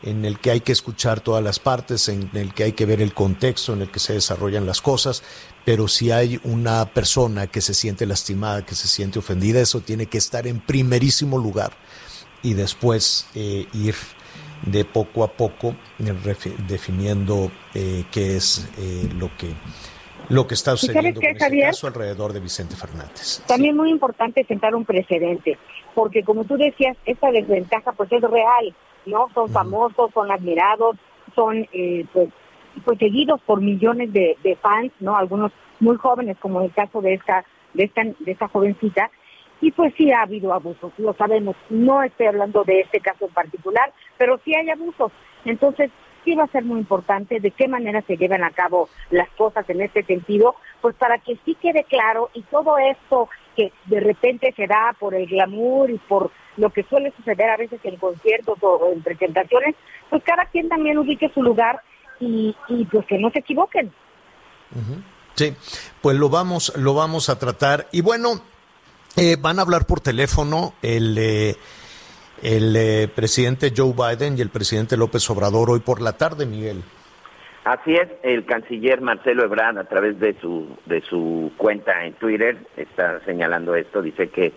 en 0.04 0.26
el 0.26 0.40
que 0.40 0.52
hay 0.52 0.62
que 0.62 0.72
escuchar 0.72 1.22
todas 1.22 1.44
las 1.44 1.60
partes, 1.60 2.08
en 2.10 2.30
el 2.34 2.54
que 2.54 2.64
hay 2.64 2.72
que 2.74 2.86
ver 2.86 3.02
el 3.02 3.14
contexto 3.14 3.74
en 3.74 3.82
el 3.82 3.90
que 3.90 4.00
se 4.00 4.14
desarrollan 4.14 4.66
las 4.66 4.82
cosas, 4.82 5.24
pero 5.66 5.88
si 5.88 6.12
hay 6.12 6.40
una 6.44 6.86
persona 6.94 7.48
que 7.48 7.62
se 7.62 7.74
siente 7.74 8.06
lastimada, 8.06 8.66
que 8.66 8.76
se 8.76 8.88
siente 8.88 9.20
ofendida, 9.20 9.60
eso 9.60 9.82
tiene 9.82 10.06
que 10.06 10.18
estar 10.18 10.48
en 10.48 10.60
primerísimo 10.60 11.38
lugar 11.38 11.72
y 12.44 12.54
después 12.54 13.28
eh, 13.36 13.66
ir 13.74 13.96
de 14.66 14.86
poco 14.86 15.24
a 15.24 15.34
poco 15.34 15.76
eh, 16.00 16.14
definiendo 16.68 17.52
eh, 17.74 18.06
qué 18.12 18.38
es 18.38 18.68
lo 19.20 19.30
que 19.38 19.54
lo 20.30 20.46
que 20.46 20.56
está 20.56 20.76
sucediendo 20.76 21.22
en 21.22 21.38
este 21.38 21.62
caso 21.62 21.88
alrededor 21.88 22.34
de 22.34 22.42
Vicente 22.42 22.76
Fernández. 22.76 23.42
También 23.48 23.78
muy 23.78 23.90
importante 23.90 24.44
sentar 24.46 24.76
un 24.76 24.84
precedente 24.84 25.58
porque 25.98 26.22
como 26.22 26.44
tú 26.44 26.58
decías, 26.58 26.96
esta 27.08 27.32
desventaja 27.32 27.92
pues 27.92 28.12
es 28.12 28.22
real, 28.22 28.76
¿no? 29.08 29.30
Son 29.34 29.50
famosos, 29.50 30.12
son 30.14 30.30
admirados, 30.30 30.96
son 31.34 31.68
eh, 31.74 32.06
pues, 32.14 32.30
pues 32.86 33.00
seguidos 33.00 33.42
por 33.42 33.62
millones 33.62 34.14
de, 34.14 34.58
fans, 34.62 34.92
¿no? 35.00 35.18
Algunos 35.18 35.52
muy 35.80 35.98
jóvenes, 35.98 36.38
como 36.38 36.62
el 36.62 36.72
caso 36.72 37.02
de 37.02 37.16
esta, 37.16 37.44
de 37.74 37.86
esta, 37.86 38.04
de 38.04 38.32
esta 38.32 38.48
jovencita, 38.48 39.10
y 39.60 39.72
pues 39.72 39.92
sí 39.98 40.12
ha 40.12 40.22
habido 40.22 40.54
abusos, 40.54 40.92
lo 41.00 41.14
sabemos. 41.14 41.56
No 41.72 42.04
estoy 42.04 42.28
hablando 42.28 42.64
de 42.64 42.82
este 42.82 43.00
caso 43.00 43.26
en 43.26 43.34
particular, 43.34 43.92
pero 44.20 44.40
sí 44.46 44.54
hay 44.54 44.70
abusos. 44.70 45.12
Entonces, 45.46 45.90
sí 46.24 46.36
va 46.36 46.44
a 46.44 46.52
ser 46.52 46.64
muy 46.64 46.80
importante 46.80 47.40
de 47.40 47.50
qué 47.50 47.68
manera 47.68 48.04
se 48.04 48.18
llevan 48.18 48.44
a 48.44 48.52
cabo 48.52 48.88
las 49.10 49.30
cosas 49.30 49.68
en 49.68 49.82
este 49.82 50.04
sentido, 50.04 50.58
pues 50.80 50.94
para 50.94 51.18
que 51.18 51.40
sí 51.44 51.56
quede 51.56 51.86
claro 51.86 52.30
y 52.36 52.44
todo 52.44 52.78
esto 52.78 53.30
que 53.58 53.74
de 53.86 54.00
repente 54.00 54.54
se 54.56 54.68
da 54.68 54.96
por 55.00 55.16
el 55.16 55.26
glamour 55.26 55.90
y 55.90 55.98
por 55.98 56.32
lo 56.58 56.70
que 56.70 56.84
suele 56.84 57.12
suceder 57.18 57.50
a 57.50 57.58
veces 57.58 57.80
en 57.84 57.98
conciertos 57.98 58.58
o 58.62 58.92
en 58.94 59.02
presentaciones, 59.02 59.76
pues 60.10 60.24
cada 60.24 60.46
quien 60.46 60.70
también 60.70 60.98
ubique 61.00 61.30
su 61.34 61.42
lugar 61.42 61.82
y, 62.20 62.56
pues 62.92 63.06
que 63.08 63.18
no 63.18 63.30
se 63.32 63.40
equivoquen. 63.40 63.92
Sí, 65.36 65.56
pues 66.02 66.18
lo 66.18 66.30
vamos, 66.30 66.74
lo 66.76 66.94
vamos 66.94 67.30
a 67.30 67.38
tratar. 67.40 67.88
Y 67.92 68.02
bueno, 68.02 68.42
eh, 69.16 69.38
van 69.40 69.60
a 69.60 69.64
hablar 69.64 69.86
por 69.86 70.02
teléfono 70.02 70.74
el, 70.82 71.18
eh, 71.18 71.56
el 72.42 72.76
eh, 72.76 73.08
presidente 73.08 73.74
Joe 73.76 73.94
Biden 73.94 74.38
y 74.38 74.42
el 74.42 74.50
presidente 74.50 74.98
López 74.98 75.28
Obrador 75.30 75.72
hoy 75.72 75.80
por 75.80 76.02
la 76.02 76.14
tarde, 76.14 76.46
Miguel. 76.46 76.84
Así 77.68 77.96
es, 77.96 78.08
el 78.24 78.46
canciller 78.46 79.02
Marcelo 79.02 79.44
Ebrard 79.44 79.78
a 79.78 79.84
través 79.84 80.18
de 80.22 80.40
su 80.40 80.70
de 80.86 81.02
su 81.02 81.52
cuenta 81.58 82.06
en 82.06 82.14
Twitter 82.14 82.56
está 82.78 83.20
señalando 83.26 83.76
esto, 83.76 84.02
dice 84.02 84.30
que 84.30 84.54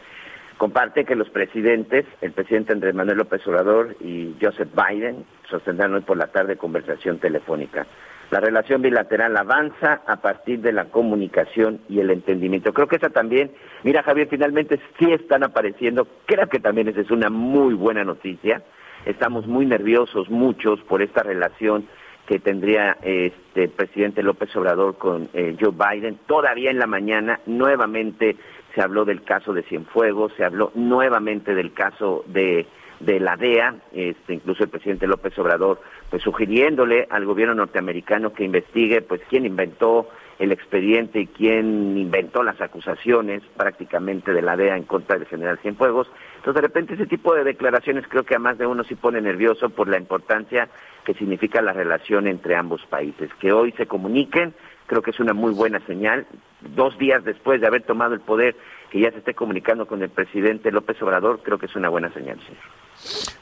comparte 0.58 1.04
que 1.04 1.16
los 1.16 1.28
presidentes, 1.28 2.06
el 2.20 2.30
presidente 2.30 2.72
Andrés 2.72 2.94
Manuel 2.94 3.18
López 3.18 3.44
Obrador 3.48 3.96
y 3.98 4.36
Joseph 4.40 4.68
Biden 4.76 5.24
sostendrán 5.50 5.92
hoy 5.94 6.02
por 6.02 6.18
la 6.18 6.28
tarde 6.28 6.56
conversación 6.56 7.18
telefónica. 7.18 7.84
La 8.30 8.38
relación 8.38 8.80
bilateral 8.80 9.36
avanza 9.36 10.02
a 10.06 10.20
partir 10.20 10.60
de 10.60 10.70
la 10.70 10.84
comunicación 10.84 11.80
y 11.88 11.98
el 11.98 12.12
entendimiento. 12.12 12.72
Creo 12.72 12.86
que 12.86 12.94
esa 12.94 13.10
también, 13.10 13.50
mira 13.82 14.04
Javier, 14.04 14.28
finalmente 14.30 14.78
sí 15.00 15.10
están 15.10 15.42
apareciendo, 15.42 16.06
creo 16.26 16.46
que 16.46 16.60
también 16.60 16.86
esa 16.86 17.00
es 17.00 17.10
una 17.10 17.28
muy 17.28 17.74
buena 17.74 18.04
noticia. 18.04 18.62
Estamos 19.04 19.48
muy 19.48 19.66
nerviosos, 19.66 20.30
muchos, 20.30 20.78
por 20.82 21.02
esta 21.02 21.24
relación 21.24 21.88
que 22.30 22.38
tendría 22.38 22.96
este 23.02 23.66
presidente 23.66 24.22
López 24.22 24.54
Obrador 24.54 24.96
con 24.98 25.28
eh, 25.34 25.56
Joe 25.60 25.72
Biden. 25.72 26.16
Todavía 26.28 26.70
en 26.70 26.78
la 26.78 26.86
mañana 26.86 27.40
nuevamente 27.46 28.36
se 28.72 28.80
habló 28.80 29.04
del 29.04 29.24
caso 29.24 29.52
de 29.52 29.64
Cienfuegos, 29.64 30.32
se 30.36 30.44
habló 30.44 30.70
nuevamente 30.76 31.56
del 31.56 31.72
caso 31.72 32.22
de, 32.28 32.68
de 33.00 33.18
la 33.18 33.36
DEA, 33.36 33.74
este, 33.92 34.34
incluso 34.34 34.62
el 34.62 34.68
presidente 34.68 35.08
López 35.08 35.36
Obrador, 35.40 35.80
pues 36.08 36.22
sugiriéndole 36.22 37.08
al 37.10 37.24
gobierno 37.24 37.56
norteamericano 37.56 38.32
que 38.32 38.44
investigue, 38.44 39.02
pues 39.02 39.20
quién 39.28 39.44
inventó 39.44 40.08
el 40.40 40.52
expediente 40.52 41.20
y 41.20 41.26
quién 41.26 41.98
inventó 41.98 42.42
las 42.42 42.58
acusaciones 42.62 43.42
prácticamente 43.58 44.32
de 44.32 44.40
la 44.40 44.56
DEA 44.56 44.78
en 44.78 44.84
contra 44.84 45.18
del 45.18 45.28
general 45.28 45.58
Cienfuegos. 45.58 46.10
Entonces, 46.36 46.54
de 46.54 46.66
repente, 46.66 46.94
ese 46.94 47.06
tipo 47.06 47.34
de 47.34 47.44
declaraciones 47.44 48.06
creo 48.08 48.24
que 48.24 48.36
a 48.36 48.38
más 48.38 48.56
de 48.56 48.66
uno 48.66 48.82
sí 48.82 48.94
pone 48.94 49.20
nervioso 49.20 49.68
por 49.68 49.86
la 49.86 49.98
importancia 49.98 50.70
que 51.04 51.12
significa 51.12 51.60
la 51.60 51.74
relación 51.74 52.26
entre 52.26 52.56
ambos 52.56 52.80
países. 52.86 53.28
Que 53.38 53.52
hoy 53.52 53.72
se 53.72 53.86
comuniquen, 53.86 54.54
creo 54.90 55.02
que 55.02 55.12
es 55.12 55.20
una 55.20 55.34
muy 55.34 55.52
buena 55.52 55.78
señal. 55.86 56.26
Dos 56.74 56.98
días 56.98 57.22
después 57.24 57.60
de 57.60 57.68
haber 57.68 57.84
tomado 57.84 58.12
el 58.12 58.20
poder, 58.20 58.56
que 58.90 59.00
ya 59.00 59.12
se 59.12 59.18
esté 59.18 59.34
comunicando 59.34 59.86
con 59.86 60.02
el 60.02 60.10
presidente 60.10 60.72
López 60.72 61.00
Obrador, 61.00 61.44
creo 61.44 61.58
que 61.58 61.66
es 61.66 61.76
una 61.76 61.88
buena 61.88 62.12
señal, 62.12 62.40
señor. 62.40 62.60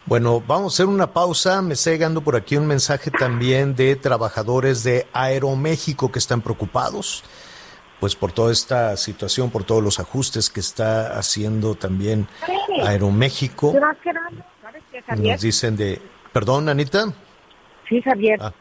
Bueno, 0.04 0.42
vamos 0.46 0.74
a 0.74 0.74
hacer 0.74 0.94
una 0.94 1.06
pausa. 1.06 1.62
Me 1.62 1.72
está 1.72 1.90
llegando 1.90 2.20
por 2.20 2.36
aquí 2.36 2.58
un 2.58 2.66
mensaje 2.66 3.10
también 3.10 3.74
de 3.74 3.96
trabajadores 3.96 4.84
de 4.84 5.06
Aeroméxico 5.14 6.12
que 6.12 6.18
están 6.18 6.42
preocupados 6.42 7.24
pues 7.98 8.14
por 8.14 8.30
toda 8.30 8.52
esta 8.52 8.96
situación, 8.96 9.50
por 9.50 9.64
todos 9.64 9.82
los 9.82 9.98
ajustes 9.98 10.50
que 10.50 10.60
está 10.60 11.18
haciendo 11.18 11.74
también 11.76 12.28
Aeroméxico. 12.84 13.74
Nos 15.16 15.40
dicen 15.40 15.76
de, 15.76 16.00
perdón, 16.32 16.68
Anita. 16.68 17.06
Sí, 17.88 18.00
Javier. 18.02 18.38
Ah, 18.40 18.52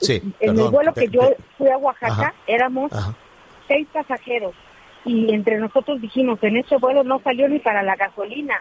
sí, 0.00 0.22
en 0.40 0.58
el 0.58 0.68
vuelo 0.68 0.92
que 0.92 1.08
yo 1.08 1.20
fui 1.56 1.68
a 1.68 1.78
Oaxaca 1.78 2.34
éramos 2.46 2.90
seis 3.68 3.86
pasajeros 3.92 4.54
y 5.04 5.32
entre 5.32 5.58
nosotros 5.58 6.00
dijimos, 6.00 6.38
en 6.42 6.58
ese 6.58 6.76
vuelo 6.76 7.04
no 7.04 7.20
salió 7.22 7.48
ni 7.48 7.58
para 7.58 7.82
la 7.82 7.96
gasolina. 7.96 8.54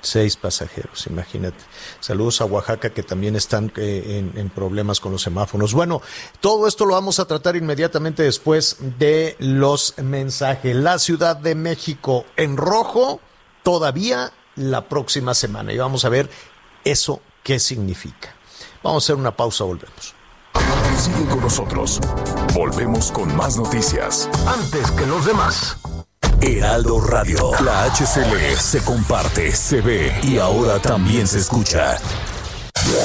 Seis 0.00 0.36
pasajeros, 0.36 1.08
imagínate. 1.08 1.58
Saludos 1.98 2.40
a 2.40 2.44
Oaxaca 2.44 2.90
que 2.90 3.02
también 3.02 3.34
están 3.34 3.72
eh, 3.76 4.30
en, 4.34 4.48
problemas 4.50 5.00
con 5.00 5.10
los 5.10 5.22
semáforos. 5.22 5.74
Bueno, 5.74 6.00
todo 6.40 6.68
esto 6.68 6.86
lo 6.86 6.94
vamos 6.94 7.18
a 7.18 7.26
tratar 7.26 7.56
inmediatamente 7.56 8.22
después 8.22 8.78
de 8.98 9.34
los 9.40 9.98
mensajes. 9.98 10.76
La 10.76 11.00
Ciudad 11.00 11.36
de 11.36 11.56
México 11.56 12.26
en 12.36 12.56
rojo 12.56 13.20
todavía 13.64 14.32
la 14.54 14.88
próxima 14.88 15.34
semana 15.34 15.72
y 15.72 15.78
vamos 15.78 16.04
a 16.04 16.08
ver 16.08 16.30
eso 16.84 17.20
qué 17.42 17.58
significa. 17.58 18.34
Vamos 18.84 19.02
a 19.02 19.04
hacer 19.06 19.16
una 19.16 19.36
pausa, 19.36 19.64
volvemos. 19.64 20.14
Sigue 20.98 21.24
con 21.30 21.40
nosotros. 21.40 22.00
Volvemos 22.54 23.12
con 23.12 23.34
más 23.36 23.56
noticias. 23.56 24.28
Antes 24.46 24.90
que 24.90 25.06
los 25.06 25.24
demás. 25.26 25.76
Heraldo 26.40 27.00
Radio. 27.00 27.52
La 27.64 27.84
HCL 27.84 28.56
se 28.58 28.82
comparte, 28.82 29.52
se 29.54 29.80
ve 29.80 30.12
y 30.24 30.38
ahora 30.38 30.80
también 30.80 31.28
se 31.28 31.38
escucha. 31.38 31.98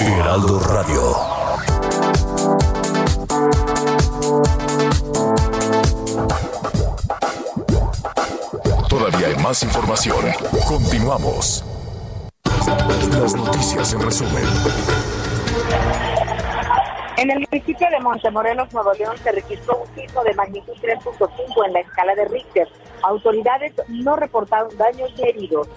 Heraldo 0.02 0.60
Radio. 0.60 1.16
Todavía 8.90 9.28
hay 9.28 9.36
más 9.36 9.62
información. 9.62 10.26
Continuamos. 10.68 11.64
Las 13.22 13.36
noticias 13.36 13.94
en 13.94 14.02
resumen. 14.02 14.44
En 17.24 17.32
el 17.32 17.48
municipio 17.50 17.88
de 17.90 18.02
Montemorelos, 18.02 18.74
Nuevo 18.74 18.92
León, 18.96 19.16
se 19.24 19.32
registró 19.32 19.78
un 19.78 19.96
sismo 19.96 20.26
de 20.26 20.34
magnitud 20.34 20.74
3.5 20.74 21.66
en 21.66 21.72
la 21.72 21.80
escala 21.80 22.16
de 22.16 22.26
Richter. 22.26 22.68
Autoridades 23.02 23.72
no 23.88 24.18
reportaron 24.18 24.76
daños 24.76 25.10
ni 25.16 25.30
heridos. 25.30 25.70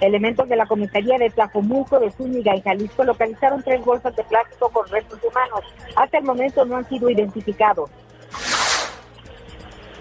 Elementos 0.00 0.48
de 0.48 0.56
la 0.56 0.66
comisaría 0.66 1.16
de 1.18 1.30
Tlajomulco 1.30 2.00
de 2.00 2.10
Zúñiga 2.10 2.54
en 2.54 2.62
Jalisco 2.62 3.04
localizaron 3.04 3.62
tres 3.62 3.84
bolsas 3.84 4.16
de 4.16 4.24
plástico 4.24 4.68
con 4.70 4.88
restos 4.88 5.20
humanos. 5.22 5.60
Hasta 5.94 6.18
el 6.18 6.24
momento 6.24 6.64
no 6.64 6.78
han 6.78 6.88
sido 6.88 7.08
identificados. 7.08 7.88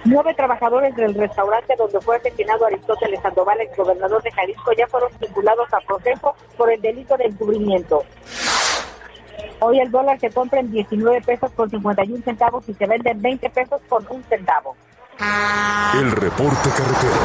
Nueve 0.06 0.34
trabajadores 0.34 0.96
del 0.96 1.13
restaurante 1.13 1.76
donde 1.78 2.02
fue 2.02 2.16
asesinado 2.16 2.66
Aristóteles 2.66 3.22
Sandoval, 3.22 3.62
ex 3.62 3.78
gobernador 3.78 4.24
de 4.24 4.32
Jalisco, 4.32 4.72
ya 4.76 4.88
fueron 4.88 5.12
vinculados 5.20 5.72
a 5.72 5.82
proceso 5.82 6.34
por 6.58 6.72
el 6.72 6.82
delito 6.82 7.16
de 7.16 7.26
encubrimiento. 7.26 8.04
Hoy 9.60 9.80
el 9.80 9.89
dólar 9.89 10.20
se 10.20 10.30
compra 10.30 10.60
en 10.60 10.72
19 10.72 11.22
pesos 11.22 11.52
con 11.54 11.70
51 11.70 12.24
centavos 12.24 12.67
y 12.70 12.74
se 12.74 12.86
vende 12.86 13.12
en 13.12 13.22
20 13.22 13.50
pesos 13.50 13.82
con 13.89 14.06
un 14.10 14.24
centavo. 14.24 14.76
El 16.00 16.12
reporte 16.12 16.70
carretero. 16.70 17.15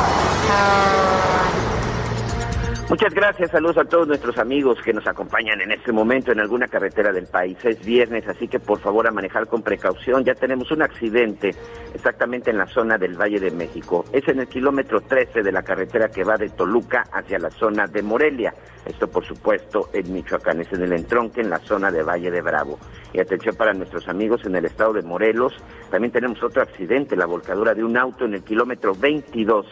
Muchas 2.93 3.15
gracias, 3.15 3.51
saludos 3.51 3.79
a 3.79 3.85
todos 3.87 4.07
nuestros 4.07 4.37
amigos 4.37 4.79
que 4.85 4.93
nos 4.93 5.07
acompañan 5.07 5.63
en 5.63 5.73
este 5.73 5.93
momento 5.93 6.31
en 6.31 6.41
alguna 6.41 6.69
carretera 6.69 7.11
del 7.11 7.27
país. 7.27 7.57
Es 7.65 7.83
viernes, 7.83 8.29
así 8.29 8.49
que 8.49 8.61
por 8.61 8.81
favor 8.81 9.09
a 9.09 9.11
manejar 9.11 9.47
con 9.47 9.63
precaución. 9.63 10.25
Ya 10.25 10.35
tenemos 10.35 10.71
un 10.73 10.83
accidente 10.83 11.55
exactamente 11.95 12.51
en 12.51 12.59
la 12.59 12.67
zona 12.67 12.99
del 12.99 13.19
Valle 13.19 13.41
de 13.41 13.51
México. 13.51 14.05
Es 14.13 14.29
en 14.29 14.41
el 14.41 14.47
kilómetro 14.47 15.01
13 15.01 15.43
de 15.43 15.53
la 15.53 15.63
carretera 15.63 16.11
que 16.11 16.23
va 16.23 16.37
de 16.37 16.51
Toluca 16.51 17.07
hacia 17.11 17.39
la 17.39 17.51
zona 17.51 17.87
de 17.87 18.03
Morelia. 18.03 18.53
Esto, 18.85 19.09
por 19.09 19.25
supuesto, 19.25 19.89
en 19.95 20.13
Michoacán, 20.13 20.61
es 20.61 20.71
en 20.75 20.83
el 20.83 20.93
entronque 20.93 21.41
en 21.41 21.49
la 21.49 21.61
zona 21.61 21.91
de 21.91 22.03
Valle 22.03 22.31
de 22.31 22.43
Bravo. 22.43 22.79
Y 23.15 23.21
atención 23.21 23.57
para 23.57 23.73
nuestros 23.73 24.07
amigos 24.07 24.45
en 24.45 24.55
el 24.55 24.67
estado 24.67 24.93
de 24.93 25.01
Morelos. 25.01 25.55
También 25.91 26.13
tenemos 26.13 26.43
otro 26.43 26.61
accidente, 26.61 27.17
la 27.17 27.25
volcadura 27.25 27.73
de 27.73 27.85
un 27.85 27.97
auto 27.97 28.27
en 28.27 28.35
el 28.35 28.45
kilómetro 28.45 28.95
22 28.95 29.65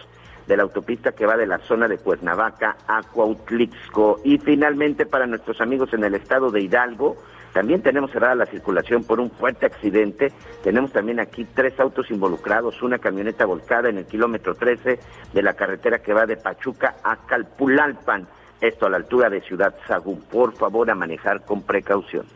de 0.50 0.56
la 0.56 0.64
autopista 0.64 1.12
que 1.12 1.26
va 1.26 1.36
de 1.36 1.46
la 1.46 1.58
zona 1.60 1.86
de 1.86 1.98
Cuernavaca 1.98 2.76
a 2.88 3.04
Cuautlixco. 3.04 4.20
Y 4.24 4.36
finalmente 4.38 5.06
para 5.06 5.24
nuestros 5.26 5.60
amigos 5.60 5.94
en 5.94 6.02
el 6.02 6.16
estado 6.16 6.50
de 6.50 6.60
Hidalgo, 6.60 7.16
también 7.52 7.82
tenemos 7.82 8.10
cerrada 8.10 8.34
la 8.34 8.46
circulación 8.46 9.04
por 9.04 9.20
un 9.20 9.30
fuerte 9.30 9.66
accidente. 9.66 10.32
Tenemos 10.64 10.92
también 10.92 11.20
aquí 11.20 11.46
tres 11.54 11.78
autos 11.78 12.10
involucrados, 12.10 12.82
una 12.82 12.98
camioneta 12.98 13.46
volcada 13.46 13.90
en 13.90 13.98
el 13.98 14.06
kilómetro 14.06 14.56
13 14.56 14.98
de 15.32 15.42
la 15.42 15.54
carretera 15.54 16.00
que 16.00 16.12
va 16.12 16.26
de 16.26 16.36
Pachuca 16.36 16.96
a 17.04 17.16
Calpulalpan. 17.26 18.26
Esto 18.60 18.86
a 18.86 18.90
la 18.90 18.96
altura 18.96 19.30
de 19.30 19.42
Ciudad 19.42 19.72
Sagún. 19.86 20.20
Por 20.22 20.52
favor, 20.56 20.90
a 20.90 20.96
manejar 20.96 21.44
con 21.44 21.62
precaución. 21.62 22.26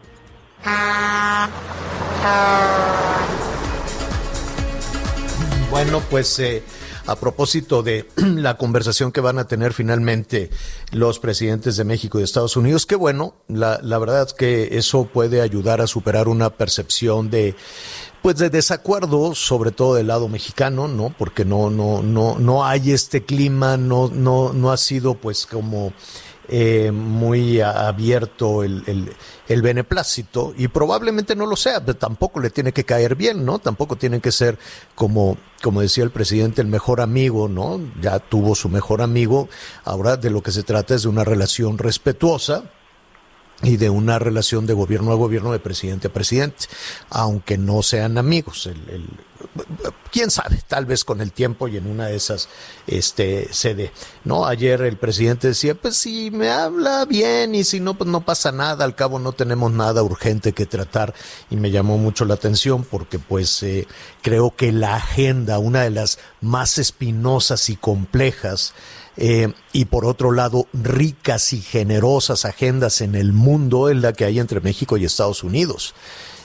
Bueno, 5.68 6.00
pues 6.08 6.38
eh, 6.38 6.62
a 7.06 7.16
propósito 7.16 7.82
de 7.82 8.08
la 8.16 8.56
conversación 8.56 9.12
que 9.12 9.20
van 9.20 9.38
a 9.38 9.46
tener 9.46 9.72
finalmente 9.72 10.50
los 10.90 11.18
presidentes 11.18 11.76
de 11.76 11.84
México 11.84 12.18
y 12.18 12.20
de 12.20 12.24
Estados 12.24 12.56
Unidos. 12.56 12.86
Qué 12.86 12.96
bueno, 12.96 13.34
la, 13.48 13.78
verdad 13.98 14.26
es 14.26 14.34
que 14.34 14.78
eso 14.78 15.04
puede 15.04 15.40
ayudar 15.40 15.80
a 15.80 15.86
superar 15.86 16.28
una 16.28 16.50
percepción 16.50 17.30
de 17.30 17.54
pues 18.22 18.36
de 18.36 18.48
desacuerdo, 18.48 19.34
sobre 19.34 19.70
todo 19.70 19.96
del 19.96 20.06
lado 20.06 20.28
mexicano, 20.28 20.88
¿no? 20.88 21.14
Porque 21.18 21.44
no, 21.44 21.68
no, 21.68 22.02
no, 22.02 22.38
no 22.38 22.64
hay 22.64 22.92
este 22.92 23.22
clima, 23.22 23.76
no, 23.76 24.08
no, 24.08 24.54
no 24.54 24.72
ha 24.72 24.78
sido 24.78 25.14
pues 25.14 25.44
como 25.44 25.92
eh, 26.48 26.90
muy 26.92 27.60
abierto 27.60 28.62
el, 28.62 28.82
el, 28.86 29.12
el, 29.48 29.62
beneplácito 29.62 30.52
y 30.56 30.68
probablemente 30.68 31.34
no 31.34 31.46
lo 31.46 31.56
sea, 31.56 31.84
pero 31.84 31.96
tampoco 31.96 32.40
le 32.40 32.50
tiene 32.50 32.72
que 32.72 32.84
caer 32.84 33.14
bien, 33.14 33.44
¿no? 33.44 33.58
Tampoco 33.58 33.96
tiene 33.96 34.20
que 34.20 34.30
ser 34.30 34.58
como, 34.94 35.38
como 35.62 35.80
decía 35.80 36.04
el 36.04 36.10
presidente, 36.10 36.60
el 36.60 36.68
mejor 36.68 37.00
amigo, 37.00 37.48
¿no? 37.48 37.80
Ya 38.00 38.18
tuvo 38.18 38.54
su 38.54 38.68
mejor 38.68 39.00
amigo, 39.00 39.48
ahora 39.84 40.16
de 40.16 40.30
lo 40.30 40.42
que 40.42 40.52
se 40.52 40.62
trata 40.62 40.94
es 40.94 41.02
de 41.02 41.08
una 41.08 41.24
relación 41.24 41.78
respetuosa, 41.78 42.64
y 43.62 43.76
de 43.76 43.88
una 43.88 44.18
relación 44.18 44.66
de 44.66 44.74
gobierno 44.74 45.12
a 45.12 45.14
gobierno, 45.14 45.52
de 45.52 45.58
presidente 45.58 46.08
a 46.08 46.12
presidente, 46.12 46.66
aunque 47.10 47.56
no 47.56 47.82
sean 47.82 48.18
amigos. 48.18 48.66
El, 48.66 49.08
quién 50.10 50.30
sabe, 50.30 50.60
tal 50.66 50.86
vez 50.86 51.04
con 51.04 51.20
el 51.20 51.32
tiempo 51.32 51.68
y 51.68 51.76
en 51.76 51.86
una 51.86 52.06
de 52.06 52.16
esas 52.16 52.48
este 52.86 53.52
se. 53.52 53.92
No, 54.24 54.46
ayer 54.46 54.82
el 54.82 54.96
presidente 54.96 55.48
decía, 55.48 55.74
pues 55.74 55.96
si 55.96 56.30
me 56.30 56.50
habla 56.50 57.04
bien 57.04 57.54
y 57.54 57.64
si 57.64 57.80
no 57.80 57.94
pues 57.94 58.08
no 58.08 58.24
pasa 58.24 58.52
nada, 58.52 58.84
al 58.84 58.94
cabo 58.94 59.18
no 59.18 59.32
tenemos 59.32 59.72
nada 59.72 60.02
urgente 60.02 60.52
que 60.52 60.66
tratar 60.66 61.14
y 61.50 61.56
me 61.56 61.70
llamó 61.70 61.98
mucho 61.98 62.24
la 62.24 62.34
atención 62.34 62.84
porque 62.84 63.18
pues 63.18 63.62
eh, 63.62 63.86
creo 64.22 64.54
que 64.54 64.72
la 64.72 64.96
agenda, 64.96 65.58
una 65.58 65.82
de 65.82 65.90
las 65.90 66.18
más 66.40 66.78
espinosas 66.78 67.68
y 67.70 67.76
complejas 67.76 68.74
eh, 69.16 69.52
y 69.72 69.84
por 69.84 70.06
otro 70.06 70.32
lado 70.32 70.66
ricas 70.72 71.52
y 71.52 71.60
generosas 71.60 72.44
agendas 72.44 73.00
en 73.00 73.14
el 73.14 73.32
mundo 73.32 73.88
es 73.88 73.96
la 73.96 74.12
que 74.12 74.24
hay 74.24 74.40
entre 74.40 74.60
México 74.60 74.96
y 74.96 75.04
Estados 75.04 75.44
Unidos. 75.44 75.94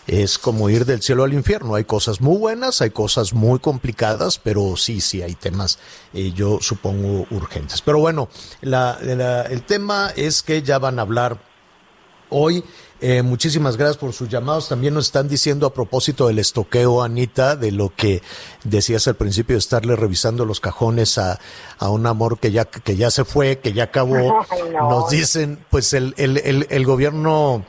Es 0.10 0.39
como 0.39 0.72
ir 0.72 0.86
del 0.86 1.04
cielo 1.04 1.24
al 1.24 1.34
infierno. 1.34 1.76
Hay 1.76 1.84
cosas 1.84 2.19
muy 2.19 2.36
buenas, 2.38 2.82
hay 2.82 2.89
cosas 2.89 3.32
muy 3.34 3.60
complicadas, 3.60 4.39
pero 4.39 4.76
sí, 4.76 5.02
sí, 5.02 5.22
hay 5.22 5.36
temas, 5.36 5.78
eh, 6.13 6.32
yo 6.34 6.58
supongo, 6.62 7.28
urgentes. 7.30 7.84
Pero 7.84 8.00
bueno, 8.00 8.28
el 8.62 9.63
tema 9.67 10.12
es 10.15 10.41
que 10.41 10.63
ya 10.63 10.80
van 10.80 10.98
a 10.98 11.04
hablar 11.04 11.39
hoy 12.30 12.63
eh, 13.02 13.22
muchísimas 13.22 13.78
gracias 13.78 13.98
por 13.98 14.12
sus 14.12 14.28
llamados. 14.28 14.67
También 14.67 14.93
nos 14.93 15.06
están 15.06 15.28
diciendo 15.28 15.65
a 15.65 15.74
propósito 15.74 16.28
del 16.28 16.39
estoqueo, 16.39 17.02
Anita, 17.02 17.56
de 17.56 17.72
lo 17.72 17.93
que 17.95 18.22
decías 18.63 19.08
al 19.08 19.15
principio 19.15 19.56
de 19.56 19.60
estarle 19.60 19.95
revisando 19.95 20.43
los 20.43 20.60
cajones 20.60 21.17
a, 21.17 21.39
a 21.78 21.89
un 21.89 22.06
amor 22.06 22.39
que 22.39 22.52
ya, 22.52 22.65
que 22.65 22.98
ya 22.98 23.10
se 23.10 23.24
fue, 23.24 23.60
que 23.60 23.72
ya 23.72 23.86
acabó. 23.86 24.45
Nos 24.74 25.10
dicen, 25.10 25.60
pues 25.69 25.93
el, 25.93 26.13
el, 26.17 26.38
el, 26.38 26.67
el 26.69 26.86
gobierno, 26.86 27.63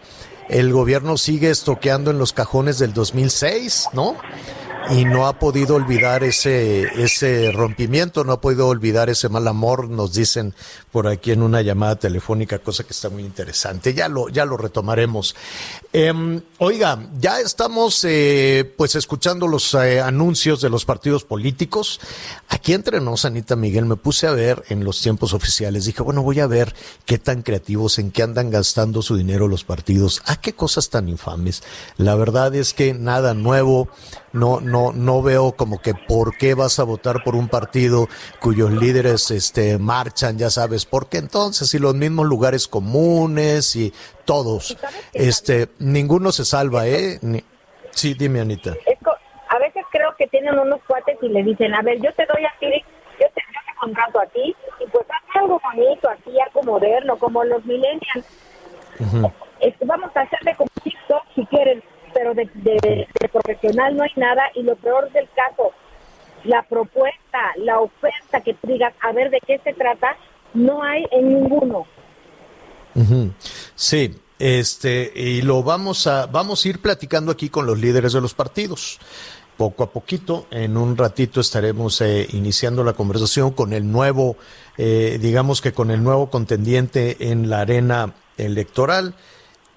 el 0.51 0.73
gobierno 0.73 1.17
sigue 1.17 1.51
estoqueando 1.51 2.11
en 2.11 2.19
los 2.19 2.33
cajones 2.33 2.79
del 2.79 2.93
2006, 2.93 3.89
¿no? 3.93 4.17
Y 4.89 5.05
no 5.05 5.27
ha 5.27 5.39
podido 5.39 5.77
olvidar 5.77 6.25
ese, 6.25 6.83
ese 7.03 7.53
rompimiento, 7.53 8.25
no 8.25 8.33
ha 8.33 8.41
podido 8.41 8.67
olvidar 8.69 9.11
ese 9.11 9.29
mal 9.29 9.47
amor, 9.47 9.89
nos 9.89 10.15
dicen 10.15 10.55
por 10.91 11.07
aquí 11.07 11.31
en 11.31 11.43
una 11.43 11.63
llamada 11.63 11.97
telefónica, 11.97 12.59
cosa 12.59 12.85
que 12.85 12.93
está 12.93 13.09
muy 13.09 13.23
interesante. 13.23 13.95
Ya 13.95 14.09
lo, 14.09 14.29
ya 14.29 14.45
lo 14.45 14.57
retomaremos. 14.57 15.37
Em, 15.93 16.41
oiga, 16.59 16.99
ya 17.21 17.41
estamos 17.41 18.05
eh, 18.05 18.75
pues 18.77 18.97
escuchando 18.97 19.47
los 19.47 19.75
eh, 19.75 20.01
anuncios 20.01 20.61
de 20.61 20.71
los 20.71 20.85
partidos 20.85 21.25
políticos. 21.25 22.01
Aquí 22.49 22.73
entre 22.73 23.01
nos, 23.01 23.25
Anita 23.25 23.55
Miguel, 23.55 23.85
me 23.85 23.97
puse 23.97 24.27
a 24.27 24.33
ver 24.33 24.65
en 24.69 24.85
los 24.85 25.01
tiempos 25.01 25.35
oficiales. 25.35 25.85
Dije, 25.85 26.03
bueno, 26.03 26.23
voy 26.23 26.41
a 26.41 26.47
ver 26.47 26.75
qué 27.05 27.19
tan 27.19 27.43
creativos, 27.43 27.99
en 27.99 28.11
qué 28.11 28.23
andan 28.23 28.51
gastando 28.51 29.03
su 29.03 29.17
dinero 29.17 29.47
los 29.47 29.63
partidos. 29.63 30.23
¿A 30.27 30.41
qué 30.41 30.53
cosas 30.53 30.91
tan 30.91 31.09
infames? 31.09 31.63
La 31.97 32.17
verdad 32.17 32.55
es 32.55 32.75
que 32.75 32.95
nada 32.95 33.35
nuevo 33.35 33.89
no, 34.33 34.61
no, 34.71 34.93
no 34.93 35.23
veo 35.23 35.53
como 35.53 35.81
que 35.81 35.95
por 35.95 36.37
qué 36.37 36.55
vas 36.55 36.79
a 36.79 36.85
votar 36.85 37.23
por 37.25 37.35
un 37.35 37.49
partido 37.49 38.09
cuyos 38.41 38.71
líderes 38.71 39.31
este, 39.31 39.79
marchan, 39.79 40.39
ya 40.39 40.51
sabes, 40.51 40.87
porque 40.87 41.19
entonces 41.19 41.69
si 41.69 41.79
los 41.79 41.95
mismos 41.95 42.27
lugares 42.27 42.69
comunes 42.69 43.77
y 43.77 43.93
todos, 44.25 44.77
este, 45.13 45.69
ninguno 45.79 46.33
se 46.33 46.45
salva, 46.45 46.87
¿eh? 46.87 47.19
Sí, 47.91 48.15
dime 48.15 48.41
Anita. 48.41 48.75
a 49.49 49.59
veces 49.59 49.85
creo 49.91 50.15
que 50.17 50.27
tienen 50.29 50.59
unos 50.59 50.81
cuates 50.87 51.19
y 51.23 51.29
le 51.29 51.43
dicen, 51.43 51.75
a 51.75 51.83
ver, 51.83 52.01
yo 52.01 52.13
te 52.15 52.25
doy 52.27 52.45
a 52.45 52.53
ti, 52.61 52.85
yo 53.21 53.27
te, 53.35 53.43
yo 53.53 53.61
te 53.67 53.79
contrato 53.81 54.21
a 54.21 54.27
ti, 54.27 54.55
y 54.81 54.87
pues 54.87 55.07
haz 55.11 55.43
algo 55.43 55.61
bonito, 55.63 56.09
así, 56.09 56.39
algo 56.41 56.63
moderno, 56.63 57.19
como 57.19 57.45
los 57.45 57.65
millennials. 57.65 58.27
Este, 59.61 59.85
vamos 59.85 60.11
a 60.15 60.21
hacerle 60.21 60.55
como 60.57 60.71
TikTok 60.83 61.23
si 61.35 61.45
quieren 61.47 61.83
pero 62.21 62.35
de, 62.35 63.09
profesional 63.33 63.97
no 63.97 64.03
hay 64.03 64.11
nada 64.17 64.43
y 64.55 64.63
lo 64.63 64.77
peor 64.77 65.11
del 65.13 65.27
caso, 65.35 65.73
la 66.45 66.63
propuesta, 66.63 67.39
la 67.57 67.81
oferta 67.81 68.43
que 68.43 68.53
tú 68.53 68.67
digas, 68.67 68.93
a 69.01 69.13
ver 69.13 69.31
de 69.31 69.41
qué 69.47 69.59
se 69.65 69.73
trata, 69.73 70.17
no 70.53 70.83
hay 70.83 71.07
en 71.13 71.29
ninguno. 71.29 71.87
Sí, 73.75 74.15
este, 74.39 75.13
y 75.15 75.41
lo 75.41 75.63
vamos 75.63 76.07
a, 76.07 76.27
vamos 76.27 76.63
a 76.63 76.69
ir 76.69 76.83
platicando 76.83 77.33
aquí 77.33 77.49
con 77.49 77.65
los 77.65 77.79
líderes 77.79 78.13
de 78.13 78.21
los 78.21 78.35
partidos. 78.35 78.99
Poco 79.57 79.85
a 79.85 79.91
poquito, 79.91 80.47
en 80.51 80.77
un 80.77 80.99
ratito 80.99 81.41
estaremos 81.41 82.03
eh, 82.03 82.27
iniciando 82.33 82.85
la 82.85 82.93
conversación 82.93 83.53
con 83.53 83.73
el 83.73 83.91
nuevo, 83.91 84.37
eh, 84.77 85.19
digamos 85.21 85.63
que 85.63 85.73
con 85.73 85.91
el 85.91 86.03
nuevo 86.03 86.29
contendiente 86.29 87.31
en 87.31 87.49
la 87.49 87.61
arena 87.61 88.13
electoral 88.37 89.15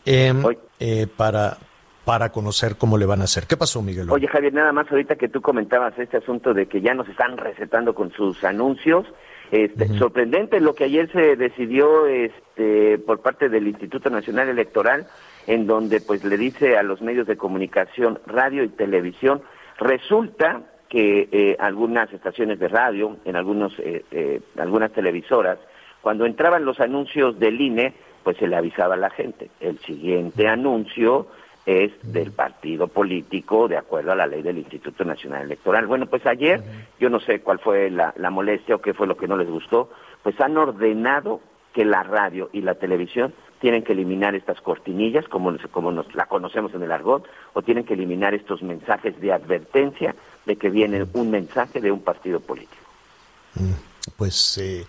em, 0.05 0.43
eh, 0.79 1.07
para, 1.07 1.57
para 2.05 2.31
conocer 2.31 2.75
cómo 2.77 2.97
le 2.97 3.05
van 3.05 3.21
a 3.21 3.25
hacer. 3.25 3.45
¿Qué 3.47 3.55
pasó, 3.55 3.81
Miguel? 3.81 4.09
Oye, 4.09 4.27
Javier, 4.27 4.53
nada 4.53 4.73
más 4.73 4.91
ahorita 4.91 5.15
que 5.15 5.29
tú 5.29 5.41
comentabas 5.41 5.97
este 5.97 6.17
asunto 6.17 6.53
de 6.53 6.67
que 6.67 6.81
ya 6.81 6.93
nos 6.93 7.07
están 7.07 7.37
recetando 7.37 7.95
con 7.95 8.11
sus 8.11 8.43
anuncios. 8.43 9.05
Este, 9.51 9.87
Sorprendente 9.99 10.59
lo 10.59 10.73
que 10.73 10.85
ayer 10.85 11.11
se 11.11 11.35
decidió 11.35 12.07
este, 12.07 12.97
por 12.97 13.21
parte 13.21 13.49
del 13.49 13.67
Instituto 13.67 14.09
Nacional 14.09 14.49
Electoral, 14.49 15.05
en 15.45 15.67
donde 15.67 16.01
pues 16.01 16.23
le 16.23 16.37
dice 16.37 16.77
a 16.77 16.83
los 16.83 17.01
medios 17.01 17.27
de 17.27 17.37
comunicación, 17.37 18.19
radio 18.25 18.63
y 18.63 18.69
televisión, 18.69 19.43
resulta 19.77 20.61
que 20.89 21.29
eh, 21.31 21.55
algunas 21.59 22.11
estaciones 22.11 22.59
de 22.59 22.67
radio, 22.67 23.17
en 23.25 23.35
algunos, 23.35 23.73
eh, 23.79 24.03
eh, 24.11 24.41
algunas 24.57 24.91
televisoras, 24.91 25.59
cuando 26.01 26.25
entraban 26.25 26.65
los 26.65 26.79
anuncios 26.79 27.39
del 27.39 27.59
INE, 27.61 27.93
pues 28.23 28.37
se 28.37 28.47
le 28.47 28.55
avisaba 28.55 28.95
a 28.95 28.97
la 28.97 29.09
gente. 29.09 29.49
El 29.59 29.79
siguiente 29.79 30.47
anuncio 30.47 31.27
es 31.65 31.91
del 32.01 32.31
partido 32.31 32.87
político 32.87 33.67
de 33.67 33.77
acuerdo 33.77 34.11
a 34.11 34.15
la 34.15 34.27
ley 34.27 34.41
del 34.41 34.57
Instituto 34.57 35.05
Nacional 35.05 35.43
Electoral. 35.43 35.87
Bueno, 35.87 36.07
pues 36.07 36.25
ayer, 36.25 36.61
yo 36.99 37.09
no 37.09 37.19
sé 37.19 37.39
cuál 37.41 37.59
fue 37.59 37.89
la, 37.89 38.13
molestia 38.29 38.75
o 38.75 38.81
qué 38.81 38.93
fue 38.93 39.07
lo 39.07 39.15
que 39.15 39.27
no 39.27 39.37
les 39.37 39.49
gustó, 39.49 39.89
pues 40.21 40.39
han 40.41 40.57
ordenado 40.57 41.41
que 41.73 41.85
la 41.85 42.03
radio 42.03 42.49
y 42.51 42.61
la 42.61 42.75
televisión 42.75 43.33
tienen 43.59 43.83
que 43.83 43.93
eliminar 43.93 44.35
estas 44.35 44.59
cortinillas, 44.59 45.25
como, 45.29 45.55
como 45.71 45.91
nos 45.91 46.13
la 46.13 46.25
conocemos 46.25 46.73
en 46.73 46.83
el 46.83 46.91
argot, 46.91 47.25
o 47.53 47.61
tienen 47.61 47.85
que 47.85 47.93
eliminar 47.93 48.33
estos 48.33 48.61
mensajes 48.61 49.19
de 49.21 49.31
advertencia 49.31 50.15
de 50.45 50.57
que 50.57 50.69
viene 50.69 51.05
un 51.13 51.31
mensaje 51.31 51.79
de 51.79 51.91
un 51.91 52.01
partido 52.01 52.41
político. 52.41 52.83
Mm, 53.55 53.71
pues 54.17 54.57
eh, 54.57 54.85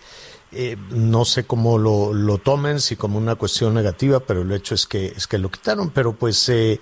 eh, 0.56 0.76
no 0.90 1.24
sé 1.24 1.44
cómo 1.44 1.78
lo, 1.78 2.12
lo, 2.12 2.38
tomen, 2.38 2.80
si 2.80 2.96
como 2.96 3.18
una 3.18 3.34
cuestión 3.34 3.74
negativa, 3.74 4.20
pero 4.20 4.42
el 4.42 4.52
hecho 4.52 4.74
es 4.74 4.86
que, 4.86 5.06
es 5.06 5.26
que 5.26 5.38
lo 5.38 5.50
quitaron. 5.50 5.90
Pero 5.90 6.12
pues 6.12 6.48
eh, 6.48 6.80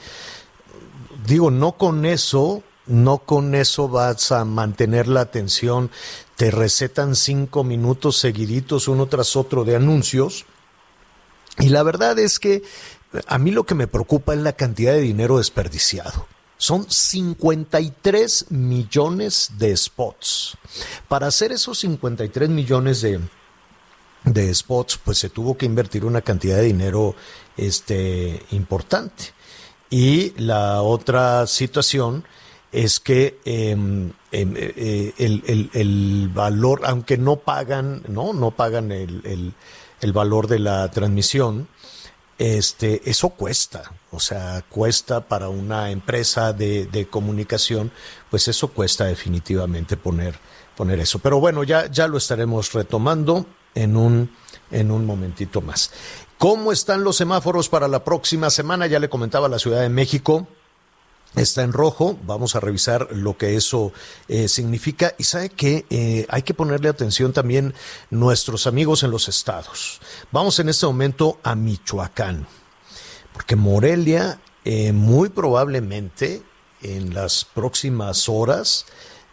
digo, 1.26 1.50
no 1.50 1.72
con 1.72 2.04
eso, 2.04 2.62
no 2.86 3.18
con 3.18 3.54
eso 3.54 3.88
vas 3.88 4.30
a 4.32 4.44
mantener 4.44 5.08
la 5.08 5.22
atención. 5.22 5.90
Te 6.36 6.50
recetan 6.50 7.16
cinco 7.16 7.64
minutos 7.64 8.18
seguiditos 8.18 8.88
uno 8.88 9.06
tras 9.06 9.36
otro 9.36 9.64
de 9.64 9.76
anuncios. 9.76 10.44
Y 11.58 11.68
la 11.68 11.82
verdad 11.82 12.18
es 12.18 12.38
que 12.38 12.62
a 13.26 13.38
mí 13.38 13.50
lo 13.50 13.64
que 13.64 13.74
me 13.74 13.86
preocupa 13.86 14.34
es 14.34 14.40
la 14.40 14.54
cantidad 14.54 14.92
de 14.92 15.00
dinero 15.00 15.38
desperdiciado. 15.38 16.26
Son 16.56 16.88
53 16.88 18.46
millones 18.50 19.50
de 19.58 19.76
spots. 19.76 20.56
Para 21.08 21.26
hacer 21.26 21.52
esos 21.52 21.80
53 21.80 22.48
millones 22.48 23.00
de, 23.00 23.20
de 24.24 24.54
spots, 24.54 24.98
pues 25.02 25.18
se 25.18 25.30
tuvo 25.30 25.56
que 25.56 25.66
invertir 25.66 26.04
una 26.04 26.20
cantidad 26.22 26.56
de 26.56 26.62
dinero 26.62 27.14
este, 27.56 28.42
importante. 28.50 29.32
Y 29.90 30.32
la 30.40 30.82
otra 30.82 31.46
situación 31.46 32.24
es 32.70 33.00
que 33.00 33.38
em, 33.44 34.12
em, 34.30 34.54
eh, 34.56 35.12
el, 35.18 35.70
el, 35.74 36.30
valor, 36.32 36.80
aunque 36.84 37.18
no 37.18 37.36
pagan, 37.36 38.02
no, 38.08 38.32
no 38.32 38.52
pagan 38.52 38.90
el, 38.90 39.52
el, 40.00 40.12
valor 40.12 40.46
de 40.46 40.58
la 40.58 40.90
transmisión, 40.90 41.68
este, 42.38 43.02
eso 43.04 43.30
cuesta, 43.30 43.92
o 44.10 44.18
sea, 44.18 44.64
cuesta 44.68 45.28
para 45.28 45.50
una 45.50 45.90
empresa 45.90 46.54
de, 46.54 46.86
de 46.86 47.06
comunicación, 47.06 47.92
pues 48.30 48.48
eso 48.48 48.68
cuesta 48.68 49.04
definitivamente 49.04 49.98
poner, 49.98 50.38
poner 50.74 50.98
eso. 51.00 51.18
Pero 51.18 51.38
bueno, 51.38 51.62
ya, 51.64 51.90
ya 51.90 52.08
lo 52.08 52.16
estaremos 52.16 52.72
retomando 52.72 53.46
en 53.74 53.96
un, 53.96 54.30
en 54.70 54.90
un 54.90 55.06
momentito 55.06 55.60
más. 55.60 55.90
¿Cómo 56.38 56.72
están 56.72 57.04
los 57.04 57.16
semáforos 57.16 57.68
para 57.68 57.88
la 57.88 58.02
próxima 58.04 58.50
semana? 58.50 58.86
Ya 58.86 58.98
le 58.98 59.08
comentaba 59.08 59.48
la 59.48 59.58
Ciudad 59.58 59.80
de 59.80 59.88
México. 59.88 60.48
Está 61.36 61.62
en 61.62 61.72
rojo, 61.72 62.18
vamos 62.26 62.56
a 62.56 62.60
revisar 62.60 63.08
lo 63.12 63.38
que 63.38 63.56
eso 63.56 63.92
eh, 64.28 64.48
significa 64.48 65.14
y 65.16 65.24
sabe 65.24 65.48
que 65.48 65.86
eh, 65.88 66.26
hay 66.28 66.42
que 66.42 66.52
ponerle 66.52 66.90
atención 66.90 67.32
también 67.32 67.72
nuestros 68.10 68.66
amigos 68.66 69.02
en 69.02 69.10
los 69.10 69.28
estados. 69.28 70.00
Vamos 70.30 70.58
en 70.58 70.68
este 70.68 70.84
momento 70.84 71.38
a 71.42 71.54
Michoacán, 71.54 72.46
porque 73.32 73.56
Morelia 73.56 74.40
eh, 74.64 74.92
muy 74.92 75.30
probablemente 75.30 76.42
en 76.82 77.14
las 77.14 77.46
próximas 77.46 78.28
horas 78.28 78.84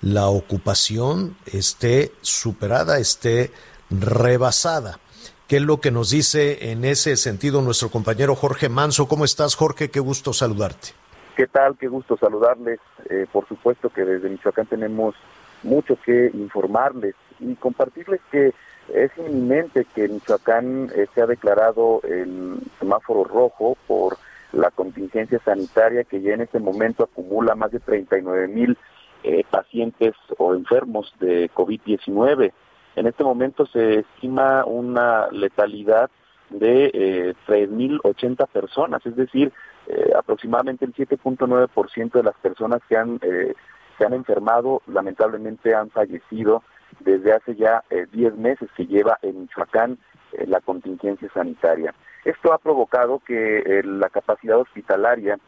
la 0.02 0.30
ocupación 0.30 1.38
esté 1.46 2.14
superada, 2.22 3.00
esté 3.00 3.52
rebasada. 3.90 5.00
¿Qué 5.48 5.58
es 5.58 5.64
lo 5.64 5.82
que 5.82 5.92
nos 5.92 6.12
dice 6.12 6.72
en 6.72 6.86
ese 6.86 7.16
sentido 7.16 7.62
nuestro 7.62 7.90
compañero 7.90 8.36
Jorge 8.36 8.70
Manso? 8.70 9.08
¿Cómo 9.08 9.26
estás, 9.26 9.56
Jorge? 9.56 9.90
Qué 9.90 10.00
gusto 10.00 10.32
saludarte. 10.32 10.90
¿Qué 11.36 11.48
tal? 11.48 11.78
Qué 11.78 11.88
gusto 11.88 12.18
saludarles. 12.18 12.80
Eh, 13.10 13.26
por 13.32 13.48
supuesto 13.48 13.90
que 13.90 14.06
desde 14.06 14.30
Michoacán 14.30 14.68
tenemos 14.68 15.16
mucho 15.64 15.98
que 16.06 16.30
informarles 16.34 17.16
y 17.40 17.56
compartirles 17.56 18.22
que 18.32 18.54
es 18.94 19.12
inminente 19.18 19.86
que 19.96 20.08
Michoacán 20.08 20.92
eh, 20.96 21.08
se 21.14 21.22
ha 21.22 21.26
declarado 21.26 22.02
el 22.04 22.60
semáforo 22.80 23.24
rojo 23.24 23.78
por 23.88 24.18
la 24.52 24.72
contingencia 24.72 25.40
sanitaria 25.46 26.04
que 26.04 26.22
ya 26.22 26.34
en 26.34 26.42
este 26.42 26.60
momento 26.60 27.04
acumula 27.04 27.56
más 27.56 27.72
de 27.72 27.80
39 27.80 28.48
mil 28.48 28.78
eh, 29.24 29.44
pacientes 29.50 30.14
o 30.38 30.54
enfermos 30.54 31.14
de 31.20 31.50
COVID-19. 31.52 32.52
En 32.96 33.08
este 33.08 33.24
momento 33.24 33.66
se 33.66 34.00
estima 34.00 34.66
una 34.66 35.28
letalidad 35.32 36.10
de 36.50 36.86
eh, 36.94 37.34
3.080 37.48 38.48
personas, 38.48 39.06
es 39.06 39.16
decir, 39.16 39.54
eh, 39.88 40.12
aproximadamente 40.16 40.86
el 40.86 40.94
7.9% 40.94 42.12
de 42.12 42.24
las 42.24 42.36
personas 42.36 42.80
que 42.88 42.96
han, 42.96 43.20
eh, 43.24 43.56
han 44.00 44.14
enfermado 44.14 44.82
lamentablemente 44.86 45.74
han 45.74 45.90
fallecido 45.90 46.64
desde 47.00 47.34
hace 47.34 47.56
ya 47.56 47.84
10 47.90 48.34
eh, 48.34 48.38
meses 48.38 48.70
que 48.78 48.86
lleva 48.86 49.18
en 49.24 49.42
Michoacán 49.42 49.98
la 50.46 50.62
contingencia 50.62 51.28
sanitaria. 51.34 51.94
Esto 52.24 52.54
ha 52.54 52.60
provocado 52.60 53.20
que 53.20 53.82
la 53.84 54.10
capacidad 54.10 54.60
hospitalaria 54.60 55.40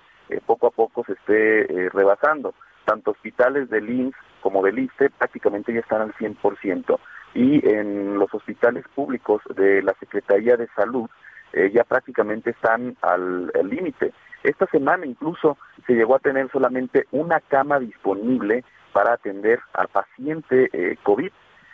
poco 0.48 0.68
a 0.68 0.72
poco 0.72 1.06
se 1.06 1.14
esté 1.14 1.90
rebasando. 1.94 2.56
Tanto 2.86 3.12
hospitales 3.12 3.70
del 3.70 3.90
INS 3.90 4.16
como 4.42 4.64
del 4.64 4.80
ISTE 4.80 5.12
prácticamente 5.12 5.72
ya 5.72 5.82
están 5.82 6.02
al 6.02 6.14
100% 6.16 6.98
y 7.34 7.68
en 7.68 8.18
los 8.18 8.34
hospitales 8.34 8.86
públicos 8.96 9.42
de 9.56 9.82
la 9.82 9.94
Secretaría 10.00 10.58
de 10.58 10.68
Salud 10.76 11.10
eh, 11.54 11.72
ya 11.74 11.84
prácticamente 11.84 12.52
están 12.52 12.96
al 13.02 13.52
límite. 13.64 14.14
Esta 14.44 14.66
semana 14.68 15.06
incluso 15.06 15.58
se 15.86 15.94
llegó 15.94 16.16
a 16.16 16.20
tener 16.20 16.50
solamente 16.52 17.06
una 17.12 17.40
cama 17.40 17.80
disponible 17.80 18.64
para 18.92 19.14
atender 19.14 19.60
al 19.74 19.88
paciente 19.88 20.70
eh, 20.74 20.98
COVID. 21.04 21.32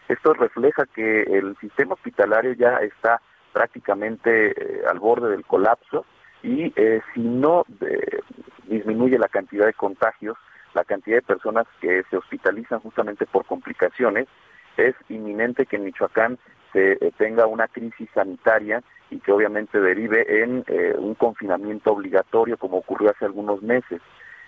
Esto 0.10 0.34
refleja 0.34 0.86
que 0.86 1.24
el 1.24 1.56
sistema 1.58 1.94
hospitalario 1.94 2.54
ya 2.54 2.78
está 2.78 3.22
prácticamente 3.54 4.52
eh, 4.52 4.82
al 4.90 5.00
borde 5.00 5.30
del 5.30 5.46
colapso 5.46 6.06
y 6.44 6.72
eh, 6.76 7.02
si 7.14 7.22
no 7.22 7.66
disminuye 8.66 9.18
la 9.18 9.28
cantidad 9.28 9.66
de 9.66 9.74
contagios, 9.74 10.38
la 10.74 10.84
cantidad 10.84 11.18
de 11.18 11.22
personas 11.24 11.66
que 11.82 12.04
se 12.10 12.18
hospitalizan 12.18 12.80
justamente 12.80 13.26
por 13.26 13.46
complicaciones, 13.46 14.28
es 14.78 14.96
inminente 15.10 15.66
que 15.66 15.76
en 15.76 15.86
Michoacán 15.86 16.38
se 16.74 16.98
tenga 17.18 17.48
una 17.48 17.68
crisis 17.68 18.10
sanitaria 18.14 18.84
y 19.10 19.20
que 19.20 19.32
obviamente 19.32 19.80
derive 19.80 20.44
en 20.44 20.66
un 20.98 21.16
confinamiento 21.16 21.92
obligatorio 21.94 22.58
como 22.58 22.78
ocurrió 22.78 23.10
hace 23.10 23.26
algunos 23.26 23.62
meses. 23.62 24.02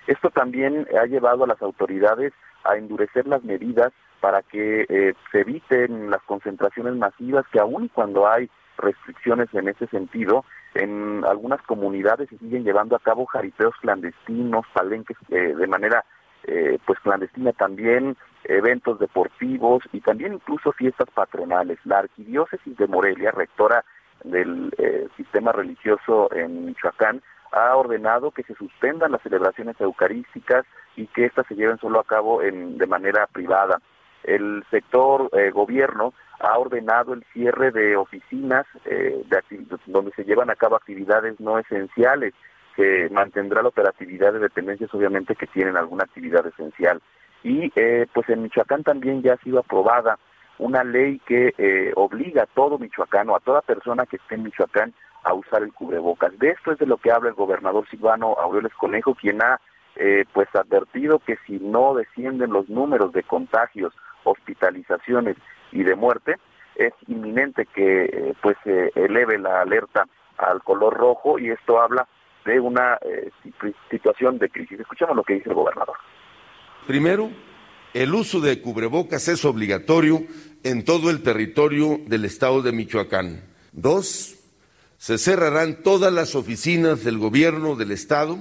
Esto 0.07 0.29
también 0.29 0.87
ha 0.99 1.05
llevado 1.05 1.43
a 1.43 1.47
las 1.47 1.61
autoridades 1.61 2.33
a 2.63 2.75
endurecer 2.75 3.27
las 3.27 3.43
medidas 3.43 3.93
para 4.19 4.41
que 4.41 4.85
eh, 4.89 5.13
se 5.31 5.41
eviten 5.41 6.09
las 6.09 6.21
concentraciones 6.23 6.95
masivas 6.95 7.45
que 7.51 7.59
aún 7.59 7.89
cuando 7.89 8.27
hay 8.27 8.49
restricciones 8.77 9.49
en 9.53 9.67
ese 9.69 9.87
sentido, 9.87 10.45
en 10.73 11.23
algunas 11.25 11.61
comunidades 11.63 12.29
se 12.29 12.37
siguen 12.37 12.63
llevando 12.63 12.95
a 12.95 12.99
cabo 12.99 13.25
jaripeos 13.25 13.75
clandestinos, 13.81 14.65
palenques 14.73 15.17
eh, 15.29 15.53
de 15.55 15.67
manera 15.67 16.03
eh, 16.43 16.77
pues 16.85 16.99
clandestina 16.99 17.51
también, 17.53 18.15
eventos 18.45 18.99
deportivos 18.99 19.83
y 19.91 20.01
también 20.01 20.33
incluso 20.33 20.71
fiestas 20.71 21.09
patronales. 21.13 21.79
La 21.85 21.99
arquidiócesis 21.99 22.77
de 22.77 22.87
Morelia, 22.87 23.31
rectora 23.31 23.83
del 24.23 24.73
sistema 25.15 25.51
religioso 25.51 26.29
en 26.33 26.65
Michoacán, 26.65 27.21
ha 27.51 27.75
ordenado 27.75 28.31
que 28.31 28.43
se 28.43 28.55
suspendan 28.55 29.11
las 29.11 29.21
celebraciones 29.21 29.79
eucarísticas 29.79 30.65
y 30.95 31.07
que 31.07 31.25
éstas 31.25 31.47
se 31.47 31.55
lleven 31.55 31.77
solo 31.79 31.99
a 31.99 32.03
cabo 32.03 32.41
en, 32.41 32.77
de 32.77 32.87
manera 32.87 33.27
privada. 33.27 33.79
El 34.23 34.63
sector 34.69 35.29
eh, 35.33 35.49
gobierno 35.51 36.13
ha 36.39 36.57
ordenado 36.57 37.13
el 37.13 37.23
cierre 37.33 37.71
de 37.71 37.95
oficinas 37.95 38.65
eh, 38.85 39.23
donde 39.87 40.11
se 40.11 40.23
llevan 40.23 40.49
a 40.49 40.55
cabo 40.55 40.75
actividades 40.75 41.39
no 41.39 41.57
esenciales, 41.57 42.33
que 42.75 43.09
mantendrá 43.11 43.61
la 43.61 43.69
operatividad 43.69 44.33
de 44.33 44.39
dependencias 44.39 44.93
obviamente 44.93 45.35
que 45.35 45.47
tienen 45.47 45.77
alguna 45.77 46.03
actividad 46.03 46.45
esencial. 46.45 47.01
Y 47.43 47.71
eh, 47.75 48.07
pues 48.13 48.29
en 48.29 48.43
Michoacán 48.43 48.83
también 48.83 49.21
ya 49.21 49.33
ha 49.33 49.37
sido 49.37 49.59
aprobada 49.59 50.19
una 50.57 50.83
ley 50.83 51.19
que 51.25 51.93
obliga 51.95 52.43
a 52.43 52.45
todo 52.47 52.77
michoacano, 52.77 53.33
a 53.33 53.39
toda 53.39 53.61
persona 53.61 54.05
que 54.05 54.17
esté 54.17 54.35
en 54.35 54.43
Michoacán, 54.43 54.93
a 55.23 55.33
usar 55.33 55.63
el 55.63 55.73
cubrebocas. 55.73 56.37
De 56.37 56.49
esto 56.49 56.71
es 56.71 56.79
de 56.79 56.85
lo 56.85 56.97
que 56.97 57.11
habla 57.11 57.29
el 57.29 57.35
gobernador 57.35 57.87
Silvano 57.89 58.35
Aureoles 58.37 58.73
Conejo, 58.73 59.15
quien 59.15 59.41
ha 59.41 59.59
eh, 59.95 60.25
pues 60.33 60.47
advertido 60.55 61.19
que 61.19 61.37
si 61.45 61.59
no 61.59 61.93
descienden 61.93 62.51
los 62.51 62.69
números 62.69 63.11
de 63.11 63.23
contagios, 63.23 63.93
hospitalizaciones 64.23 65.35
y 65.71 65.83
de 65.83 65.95
muerte, 65.95 66.35
es 66.75 66.93
inminente 67.07 67.65
que 67.65 68.05
eh, 68.05 68.33
pues 68.41 68.55
se 68.63 68.91
eleve 68.95 69.37
la 69.37 69.61
alerta 69.61 70.05
al 70.37 70.63
color 70.63 70.93
rojo 70.93 71.37
y 71.37 71.49
esto 71.49 71.81
habla 71.81 72.07
de 72.45 72.59
una 72.59 72.97
eh, 73.01 73.29
situación 73.89 74.37
de 74.37 74.49
crisis. 74.49 74.79
Escuchamos 74.79 75.17
lo 75.17 75.23
que 75.23 75.33
dice 75.33 75.49
el 75.49 75.55
gobernador. 75.55 75.97
Primero, 76.87 77.31
el 77.93 78.13
uso 78.13 78.39
de 78.39 78.61
cubrebocas 78.61 79.27
es 79.27 79.45
obligatorio 79.45 80.25
en 80.63 80.83
todo 80.83 81.09
el 81.09 81.21
territorio 81.21 82.01
del 82.07 82.25
estado 82.25 82.61
de 82.61 82.71
Michoacán. 82.71 83.43
Dos, 83.71 84.35
se 84.97 85.17
cerrarán 85.17 85.81
todas 85.81 86.11
las 86.11 86.35
oficinas 86.35 87.03
del 87.03 87.17
gobierno 87.17 87.75
del 87.75 87.91
Estado 87.91 88.37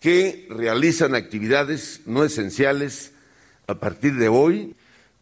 que 0.00 0.46
realizan 0.50 1.14
actividades 1.14 2.00
no 2.06 2.24
esenciales 2.24 3.12
a 3.66 3.76
partir 3.76 4.14
de 4.16 4.28
hoy. 4.28 4.74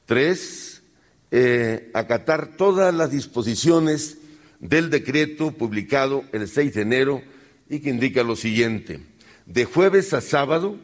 Tres, 0.07 0.83
eh, 1.31 1.91
acatar 1.93 2.57
todas 2.57 2.95
las 2.95 3.11
disposiciones 3.11 4.19
del 4.61 4.89
decreto 4.89 5.53
publicado 5.53 6.25
el 6.33 6.49
6 6.49 6.75
de 6.75 6.83
enero 6.83 7.23
y 7.69 7.81
que 7.81 7.91
indica 7.91 8.23
lo 8.23 8.35
siguiente. 8.35 9.01
De 9.45 9.67
jueves 9.67 10.15
a 10.15 10.23
sábado 10.23 10.79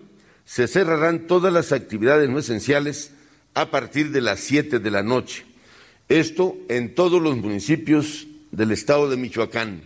se 0.51 0.67
cerrarán 0.67 1.29
todas 1.29 1.53
las 1.53 1.71
actividades 1.71 2.29
no 2.29 2.41
esenciales 2.41 3.13
a 3.55 3.71
partir 3.71 4.11
de 4.11 4.21
las 4.21 4.41
7 4.41 4.81
de 4.81 4.91
la 4.91 5.05
noche. 5.05 5.45
Esto 6.09 6.59
en 6.69 6.97
todos 6.97 7.23
los 7.23 7.37
municipios 7.37 8.27
del 8.51 8.73
estado 8.73 9.09
de 9.09 9.17
Michoacán. 9.17 9.83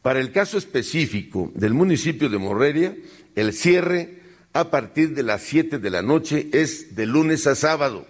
Para 0.00 0.20
el 0.20 0.32
caso 0.32 0.56
específico 0.56 1.52
del 1.54 1.74
municipio 1.74 2.30
de 2.30 2.38
Morelia, 2.38 2.96
el 3.34 3.52
cierre 3.52 4.20
a 4.54 4.70
partir 4.70 5.14
de 5.14 5.22
las 5.22 5.42
7 5.42 5.80
de 5.80 5.90
la 5.90 6.00
noche 6.00 6.48
es 6.50 6.96
de 6.96 7.04
lunes 7.04 7.46
a 7.46 7.54
sábado. 7.54 8.06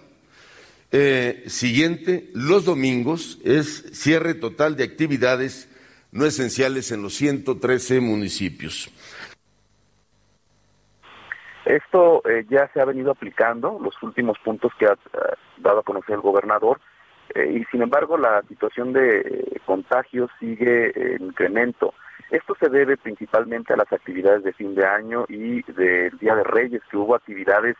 Eh, 0.93 1.43
siguiente, 1.47 2.29
los 2.33 2.63
domingos 2.63 3.37
es 3.43 3.83
cierre 3.91 4.33
total 4.33 4.77
de 4.77 4.85
actividades 4.85 5.67
no 6.13 6.25
esenciales 6.25 6.89
en 6.91 7.01
los 7.01 7.15
113 7.15 7.99
municipios. 7.99 8.89
Esto 11.67 12.21
eh, 12.25 12.45
ya 12.49 12.69
se 12.73 12.79
ha 12.79 12.85
venido 12.85 13.11
aplicando, 13.11 13.77
los 13.83 14.01
últimos 14.01 14.39
puntos 14.39 14.71
que 14.79 14.85
ha 14.85 14.93
eh, 14.93 15.35
dado 15.57 15.79
a 15.79 15.83
conocer 15.83 16.15
el 16.15 16.21
gobernador, 16.21 16.79
eh, 17.35 17.59
y 17.59 17.65
sin 17.65 17.81
embargo 17.81 18.17
la 18.17 18.41
situación 18.47 18.93
de 18.93 19.59
contagios 19.65 20.31
sigue 20.39 20.93
en 20.95 21.25
incremento. 21.25 21.93
Esto 22.31 22.55
se 22.57 22.69
debe 22.69 22.95
principalmente 22.95 23.73
a 23.73 23.77
las 23.77 23.91
actividades 23.91 24.45
de 24.45 24.53
fin 24.53 24.75
de 24.75 24.85
año 24.85 25.25
y 25.27 25.61
del 25.73 26.17
Día 26.19 26.35
de 26.35 26.45
Reyes, 26.45 26.81
que 26.89 26.95
hubo 26.95 27.15
actividades 27.15 27.75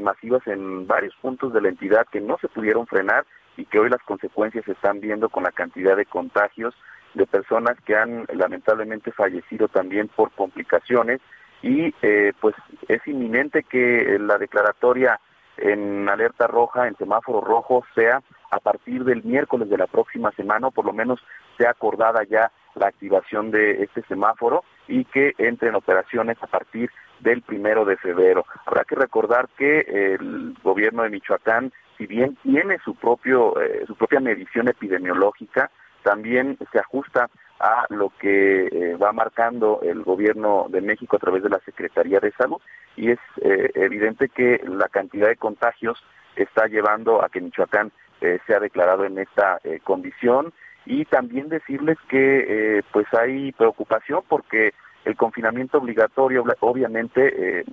masivas 0.00 0.46
en 0.46 0.86
varios 0.86 1.14
puntos 1.16 1.52
de 1.52 1.60
la 1.60 1.68
entidad 1.68 2.06
que 2.10 2.20
no 2.20 2.38
se 2.38 2.48
pudieron 2.48 2.86
frenar 2.86 3.26
y 3.56 3.66
que 3.66 3.78
hoy 3.78 3.90
las 3.90 4.02
consecuencias 4.04 4.64
se 4.64 4.72
están 4.72 5.00
viendo 5.00 5.28
con 5.28 5.42
la 5.42 5.50
cantidad 5.50 5.96
de 5.96 6.06
contagios 6.06 6.74
de 7.14 7.26
personas 7.26 7.76
que 7.84 7.94
han 7.94 8.24
lamentablemente 8.32 9.12
fallecido 9.12 9.68
también 9.68 10.08
por 10.08 10.30
complicaciones 10.30 11.20
y 11.62 11.92
pues 12.40 12.54
es 12.88 13.06
inminente 13.06 13.62
que 13.62 14.18
la 14.20 14.36
declaratoria 14.38 15.18
en 15.56 16.08
alerta 16.08 16.46
roja, 16.46 16.88
en 16.88 16.96
semáforo 16.96 17.40
rojo, 17.40 17.84
sea 17.94 18.22
a 18.50 18.58
partir 18.58 19.04
del 19.04 19.22
miércoles 19.22 19.68
de 19.70 19.78
la 19.78 19.86
próxima 19.86 20.30
semana, 20.32 20.68
o 20.68 20.70
por 20.70 20.84
lo 20.84 20.92
menos 20.92 21.20
sea 21.56 21.70
acordada 21.70 22.24
ya 22.24 22.50
la 22.74 22.88
activación 22.88 23.50
de 23.50 23.82
este 23.82 24.02
semáforo 24.02 24.64
y 24.88 25.04
que 25.04 25.34
entre 25.38 25.68
en 25.68 25.74
operaciones 25.74 26.36
a 26.42 26.46
partir 26.46 26.90
del 27.20 27.42
primero 27.42 27.84
de 27.84 27.96
febrero. 27.96 28.44
Habrá 28.66 28.84
que 28.84 28.94
recordar 28.94 29.48
que 29.56 29.80
el 29.88 30.54
gobierno 30.62 31.02
de 31.02 31.10
Michoacán, 31.10 31.72
si 31.96 32.06
bien 32.06 32.36
tiene 32.42 32.78
su 32.84 32.94
propio 32.94 33.60
eh, 33.60 33.84
su 33.86 33.94
propia 33.94 34.20
medición 34.20 34.68
epidemiológica, 34.68 35.70
también 36.02 36.58
se 36.72 36.78
ajusta 36.78 37.28
a 37.62 37.86
lo 37.90 38.10
que 38.18 38.66
eh, 38.66 38.96
va 38.96 39.12
marcando 39.12 39.80
el 39.82 40.02
gobierno 40.02 40.66
de 40.68 40.80
México 40.80 41.16
a 41.16 41.20
través 41.20 41.44
de 41.44 41.48
la 41.48 41.60
Secretaría 41.60 42.18
de 42.18 42.32
Salud 42.32 42.60
y 42.96 43.12
es 43.12 43.20
eh, 43.40 43.70
evidente 43.74 44.28
que 44.28 44.60
la 44.66 44.88
cantidad 44.88 45.28
de 45.28 45.36
contagios 45.36 46.02
está 46.34 46.66
llevando 46.66 47.24
a 47.24 47.28
que 47.28 47.40
Michoacán 47.40 47.92
eh, 48.20 48.40
sea 48.48 48.58
declarado 48.58 49.04
en 49.04 49.16
esta 49.18 49.60
condición 49.84 50.52
y 50.86 51.04
también 51.04 51.48
decirles 51.48 51.98
que 52.08 52.82
pues 52.90 53.06
hay 53.12 53.52
preocupación 53.52 54.22
porque 54.28 54.74
el 55.04 55.16
confinamiento 55.16 55.78
obligatorio 55.78 56.44
obviamente 56.60 57.64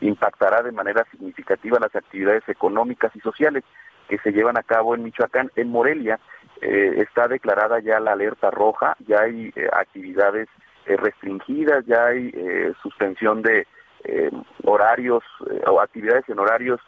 impactará 0.00 0.62
de 0.62 0.72
manera 0.72 1.06
significativa 1.10 1.78
las 1.80 1.94
actividades 1.94 2.46
económicas 2.48 3.14
y 3.16 3.20
sociales 3.20 3.64
que 4.08 4.18
se 4.18 4.32
llevan 4.32 4.58
a 4.58 4.62
cabo 4.62 4.94
en 4.94 5.02
Michoacán. 5.02 5.50
En 5.56 5.70
Morelia 5.70 6.20
eh, 6.60 6.94
está 7.02 7.28
declarada 7.28 7.80
ya 7.80 8.00
la 8.00 8.12
alerta 8.12 8.50
roja, 8.50 8.96
ya 9.06 9.22
hay 9.22 9.52
eh, 9.56 9.68
actividades 9.72 10.48
eh, 10.86 10.96
restringidas, 10.96 11.84
ya 11.86 12.06
hay 12.06 12.32
suspensión 12.82 13.42
de 13.42 13.66
horarios 14.64 15.24
o 15.66 15.80
actividades 15.80 16.28
en 16.28 16.38
horarios 16.38 16.78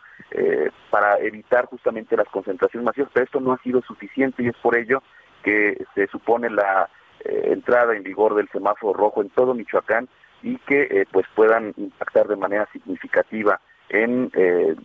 para 0.90 1.16
evitar 1.20 1.64
justamente 1.64 2.14
las 2.14 2.28
concentraciones 2.28 2.84
masivas, 2.84 3.10
pero 3.14 3.24
esto 3.24 3.40
no 3.40 3.54
ha 3.54 3.62
sido 3.62 3.80
suficiente 3.80 4.42
y 4.42 4.48
es 4.48 4.56
por 4.58 4.76
ello 4.76 5.02
que 5.42 5.82
se 5.94 6.08
supone 6.08 6.50
la 6.50 6.90
entrada 7.24 7.96
en 7.96 8.02
vigor 8.02 8.34
del 8.34 8.50
semáforo 8.50 8.92
rojo 8.92 9.22
en 9.22 9.30
todo 9.30 9.54
Michoacán 9.54 10.10
y 10.42 10.58
que 10.58 11.06
pues 11.10 11.24
puedan 11.34 11.72
impactar 11.78 12.28
de 12.28 12.36
manera 12.36 12.68
significativa 12.70 13.62
en 13.88 14.30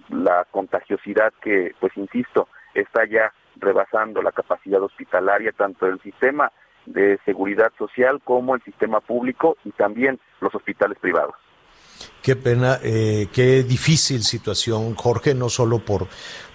la 0.10 0.46
contagiosidad 0.52 1.34
que, 1.42 1.76
pues 1.82 1.92
insisto, 1.98 2.48
está 2.74 3.04
ya 3.06 3.34
rebasando 3.62 4.22
la 4.22 4.32
capacidad 4.32 4.82
hospitalaria 4.82 5.52
tanto 5.54 5.86
del 5.86 6.02
sistema 6.02 6.52
de 6.86 7.20
seguridad 7.26 7.72
social 7.78 8.22
como 8.24 8.56
el 8.56 8.62
sistema 8.64 9.00
público 9.00 9.56
y 9.64 9.72
también 9.72 10.20
los 10.40 10.54
hospitales 10.54 10.98
privados. 11.00 11.36
Qué 12.22 12.36
pena, 12.36 12.80
eh, 12.84 13.30
qué 13.34 13.64
difícil 13.64 14.24
situación, 14.24 14.94
Jorge, 14.94 15.34
no 15.34 15.50
solo 15.50 15.84
por, 15.84 16.08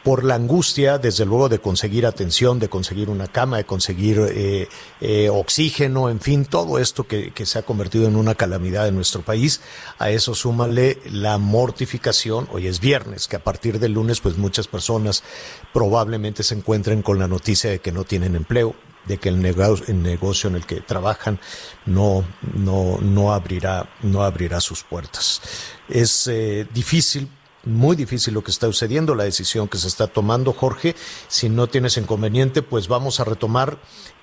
por 0.04 0.22
la 0.22 0.36
angustia, 0.36 0.98
desde 0.98 1.24
luego, 1.24 1.48
de 1.48 1.58
conseguir 1.58 2.06
atención, 2.06 2.60
de 2.60 2.68
conseguir 2.68 3.10
una 3.10 3.26
cama, 3.26 3.56
de 3.56 3.64
conseguir 3.64 4.20
eh, 4.30 4.68
eh, 5.00 5.28
oxígeno, 5.28 6.08
en 6.08 6.20
fin, 6.20 6.44
todo 6.44 6.78
esto 6.78 7.08
que, 7.08 7.32
que, 7.32 7.46
se 7.46 7.58
ha 7.58 7.62
convertido 7.62 8.06
en 8.06 8.14
una 8.14 8.36
calamidad 8.36 8.86
en 8.86 8.94
nuestro 8.94 9.22
país. 9.22 9.60
A 9.98 10.10
eso 10.10 10.36
súmale 10.36 11.00
la 11.10 11.36
mortificación. 11.38 12.48
Hoy 12.52 12.68
es 12.68 12.78
viernes, 12.78 13.26
que 13.26 13.34
a 13.34 13.42
partir 13.42 13.80
del 13.80 13.94
lunes, 13.94 14.20
pues 14.20 14.38
muchas 14.38 14.68
personas 14.68 15.24
probablemente 15.72 16.44
se 16.44 16.54
encuentren 16.54 17.02
con 17.02 17.18
la 17.18 17.26
noticia 17.26 17.70
de 17.70 17.80
que 17.80 17.90
no 17.90 18.04
tienen 18.04 18.36
empleo, 18.36 18.76
de 19.06 19.18
que 19.18 19.28
el 19.28 19.40
negocio, 19.40 19.86
el 19.88 20.02
negocio 20.02 20.48
en 20.48 20.56
el 20.56 20.66
que 20.66 20.80
trabajan 20.80 21.38
no, 21.84 22.24
no, 22.54 22.98
no, 23.00 23.32
abrirá, 23.32 23.88
no 24.02 24.22
abrirá 24.22 24.60
sus 24.60 24.82
puertas. 24.82 25.40
Es 25.88 26.26
eh, 26.26 26.66
difícil, 26.72 27.28
muy 27.64 27.96
difícil 27.96 28.34
lo 28.34 28.44
que 28.44 28.50
está 28.50 28.66
sucediendo, 28.66 29.14
la 29.14 29.24
decisión 29.24 29.68
que 29.68 29.78
se 29.78 29.88
está 29.88 30.06
tomando, 30.06 30.52
Jorge. 30.52 30.94
Si 31.28 31.48
no 31.48 31.66
tienes 31.66 31.96
inconveniente, 31.96 32.62
pues 32.62 32.88
vamos 32.88 33.20
a 33.20 33.24
retomar 33.24 33.78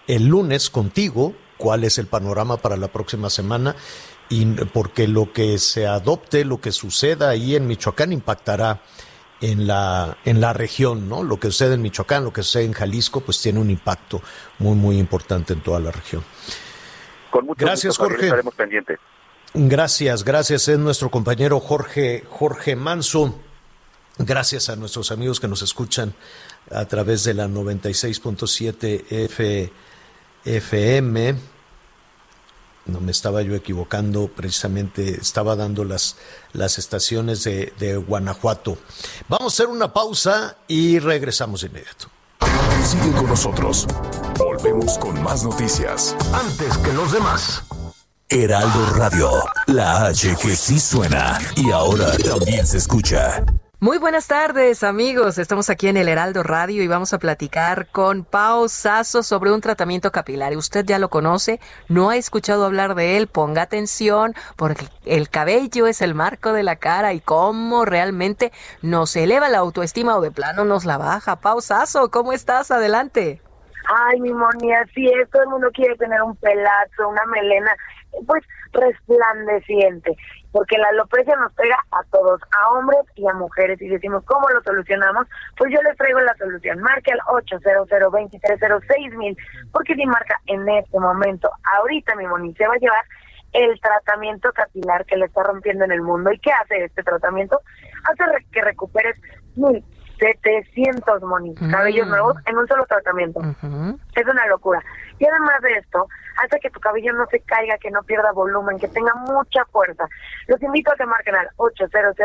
el 0.07 0.27
lunes 0.27 0.69
contigo 0.69 1.33
cuál 1.57 1.83
es 1.83 1.97
el 1.97 2.07
panorama 2.07 2.57
para 2.57 2.77
la 2.77 2.89
próxima 2.89 3.29
semana 3.29 3.75
y 4.29 4.45
porque 4.45 5.07
lo 5.07 5.31
que 5.31 5.59
se 5.59 5.87
adopte, 5.87 6.45
lo 6.45 6.59
que 6.59 6.71
suceda 6.71 7.29
ahí 7.29 7.55
en 7.55 7.67
Michoacán 7.67 8.11
impactará 8.11 8.81
en 9.43 9.67
la, 9.67 10.17
en 10.23 10.39
la 10.39 10.53
región, 10.53 11.09
¿no? 11.09 11.21
Lo 11.21 11.37
que 11.37 11.47
sucede 11.47 11.73
en 11.73 11.81
Michoacán, 11.81 12.23
lo 12.23 12.31
que 12.31 12.43
sucede 12.43 12.63
en 12.63 12.71
Jalisco, 12.71 13.19
pues 13.19 13.41
tiene 13.41 13.59
un 13.59 13.69
impacto 13.69 14.21
muy, 14.59 14.73
muy 14.73 14.97
importante 14.97 15.51
en 15.51 15.59
toda 15.59 15.81
la 15.81 15.91
región. 15.91 16.23
Con 17.29 17.45
mucho 17.45 17.65
gracias, 17.65 17.97
gusto, 17.97 18.05
Jorge. 18.05 18.27
Estaremos 18.27 18.55
pendientes. 18.55 18.99
Gracias, 19.53 20.23
gracias. 20.23 20.69
Es 20.69 20.79
nuestro 20.79 21.11
compañero 21.11 21.59
Jorge, 21.59 22.23
Jorge 22.29 22.77
Manso. 22.77 23.37
Gracias 24.17 24.69
a 24.69 24.77
nuestros 24.77 25.11
amigos 25.11 25.41
que 25.41 25.49
nos 25.49 25.61
escuchan 25.61 26.13
a 26.71 26.85
través 26.85 27.25
de 27.25 27.33
la 27.33 27.47
96.7 27.47 29.05
F, 29.09 29.73
FM 30.45 31.52
no 32.85 32.99
me 32.99 33.11
estaba 33.11 33.41
yo 33.41 33.55
equivocando, 33.55 34.27
precisamente 34.27 35.15
estaba 35.21 35.55
dando 35.55 35.85
las, 35.85 36.17
las 36.51 36.77
estaciones 36.77 37.43
de, 37.43 37.73
de, 37.79 37.97
Guanajuato. 37.97 38.77
Vamos 39.29 39.53
a 39.53 39.55
hacer 39.55 39.67
una 39.67 39.93
pausa 39.93 40.57
y 40.67 40.99
regresamos 40.99 41.61
de 41.61 41.67
inmediato. 41.67 42.07
Sigue 42.85 43.11
con 43.13 43.27
nosotros. 43.27 43.87
Volvemos 44.37 44.97
con 44.97 45.21
más 45.23 45.43
noticias. 45.43 46.15
Antes 46.33 46.77
que 46.79 46.91
los 46.93 47.11
demás. 47.13 47.63
Heraldo 48.29 48.85
Radio, 48.95 49.29
la 49.67 50.07
H 50.07 50.35
que 50.41 50.55
sí 50.55 50.79
suena 50.79 51.39
y 51.55 51.71
ahora 51.71 52.17
también 52.17 52.65
se 52.65 52.79
escucha. 52.79 53.43
Muy 53.83 53.97
buenas 53.97 54.29
tardes, 54.29 54.81
amigos. 54.81 55.37
Estamos 55.37 55.69
aquí 55.69 55.89
en 55.89 55.97
el 55.97 56.07
Heraldo 56.07 56.41
Radio 56.41 56.81
y 56.81 56.87
vamos 56.87 57.11
a 57.11 57.19
platicar 57.19 57.87
con 57.87 58.23
Pau 58.23 58.69
Sasso 58.69 59.23
sobre 59.23 59.51
un 59.51 59.59
tratamiento 59.59 60.09
capilar. 60.09 60.55
Usted 60.55 60.85
ya 60.85 60.99
lo 60.99 61.09
conoce, 61.09 61.59
no 61.89 62.09
ha 62.09 62.15
escuchado 62.15 62.63
hablar 62.63 62.95
de 62.95 63.17
él. 63.17 63.27
Ponga 63.27 63.61
atención, 63.61 64.35
porque 64.55 64.85
el 65.05 65.27
cabello 65.27 65.85
es 65.85 66.01
el 66.01 66.15
marco 66.15 66.53
de 66.53 66.63
la 66.63 66.77
cara 66.77 67.11
y 67.11 67.19
cómo 67.19 67.83
realmente 67.83 68.53
nos 68.81 69.17
eleva 69.17 69.49
la 69.49 69.57
autoestima 69.57 70.15
o 70.15 70.21
de 70.21 70.31
plano 70.31 70.63
nos 70.63 70.85
la 70.85 70.97
baja. 70.97 71.41
Pau 71.41 71.59
Sasso, 71.59 72.09
¿cómo 72.09 72.31
estás? 72.31 72.71
Adelante. 72.71 73.41
Ay, 73.93 74.21
mi 74.21 74.31
Moni, 74.31 74.71
así 74.75 75.07
es. 75.07 75.29
Todo 75.29 75.43
el 75.43 75.49
mundo 75.49 75.67
quiere 75.73 75.97
tener 75.97 76.21
un 76.21 76.37
pelazo, 76.37 77.09
una 77.09 77.25
melena, 77.25 77.75
pues 78.25 78.45
resplandeciente 78.71 80.15
porque 80.53 80.77
la 80.77 80.87
alopecia 80.89 81.35
nos 81.35 81.51
pega 81.53 81.75
a 81.91 82.03
todos, 82.11 82.39
a 82.51 82.69
hombres 82.69 83.01
y 83.15 83.27
a 83.27 83.33
mujeres, 83.33 83.81
y 83.81 83.89
decimos, 83.89 84.23
¿cómo 84.25 84.47
lo 84.49 84.61
solucionamos? 84.61 85.27
Pues 85.57 85.73
yo 85.73 85.81
les 85.81 85.97
traigo 85.97 86.19
la 86.19 86.35
solución. 86.35 86.79
Marque 86.79 87.11
al 87.11 87.19
800 87.27 87.89
mil 89.17 89.35
porque 89.71 89.95
si 89.95 90.05
marca 90.05 90.39
en 90.45 90.69
este 90.69 90.99
momento, 90.99 91.49
ahorita 91.75 92.15
mi 92.15 92.27
Moni, 92.27 92.53
se 92.53 92.67
va 92.67 92.75
a 92.75 92.77
llevar 92.77 93.03
el 93.53 93.79
tratamiento 93.81 94.51
capilar 94.53 95.05
que 95.05 95.17
le 95.17 95.25
está 95.25 95.41
rompiendo 95.41 95.85
en 95.85 95.91
el 95.91 96.01
mundo. 96.01 96.31
¿Y 96.31 96.39
qué 96.39 96.51
hace 96.51 96.85
este 96.85 97.01
tratamiento? 97.01 97.59
Hace 98.09 98.23
que 98.51 98.61
recuperes 98.61 99.19
mil 99.55 99.83
700 100.19 101.23
monis, 101.23 101.59
cabellos 101.71 102.07
nuevos 102.07 102.37
en 102.45 102.57
un 102.57 102.67
solo 102.67 102.85
tratamiento. 102.85 103.41
Es 103.41 104.27
una 104.27 104.45
locura. 104.47 104.81
Y 105.17 105.25
además 105.25 105.61
de 105.61 105.73
esto, 105.73 106.07
hace 106.43 106.59
que 106.59 106.69
tu 106.69 106.79
cabello 106.79 107.13
no 107.13 107.25
se 107.27 107.39
caiga, 107.41 107.77
que 107.77 107.91
no 107.91 108.03
pierda 108.03 108.31
volumen, 108.31 108.79
que 108.79 108.87
tenga 108.87 109.13
mucha 109.15 109.65
fuerza. 109.65 110.05
Los 110.47 110.61
invito 110.61 110.91
a 110.91 110.95
que 110.95 111.05
marquen 111.05 111.35
al 111.35 111.49
800 111.57 112.15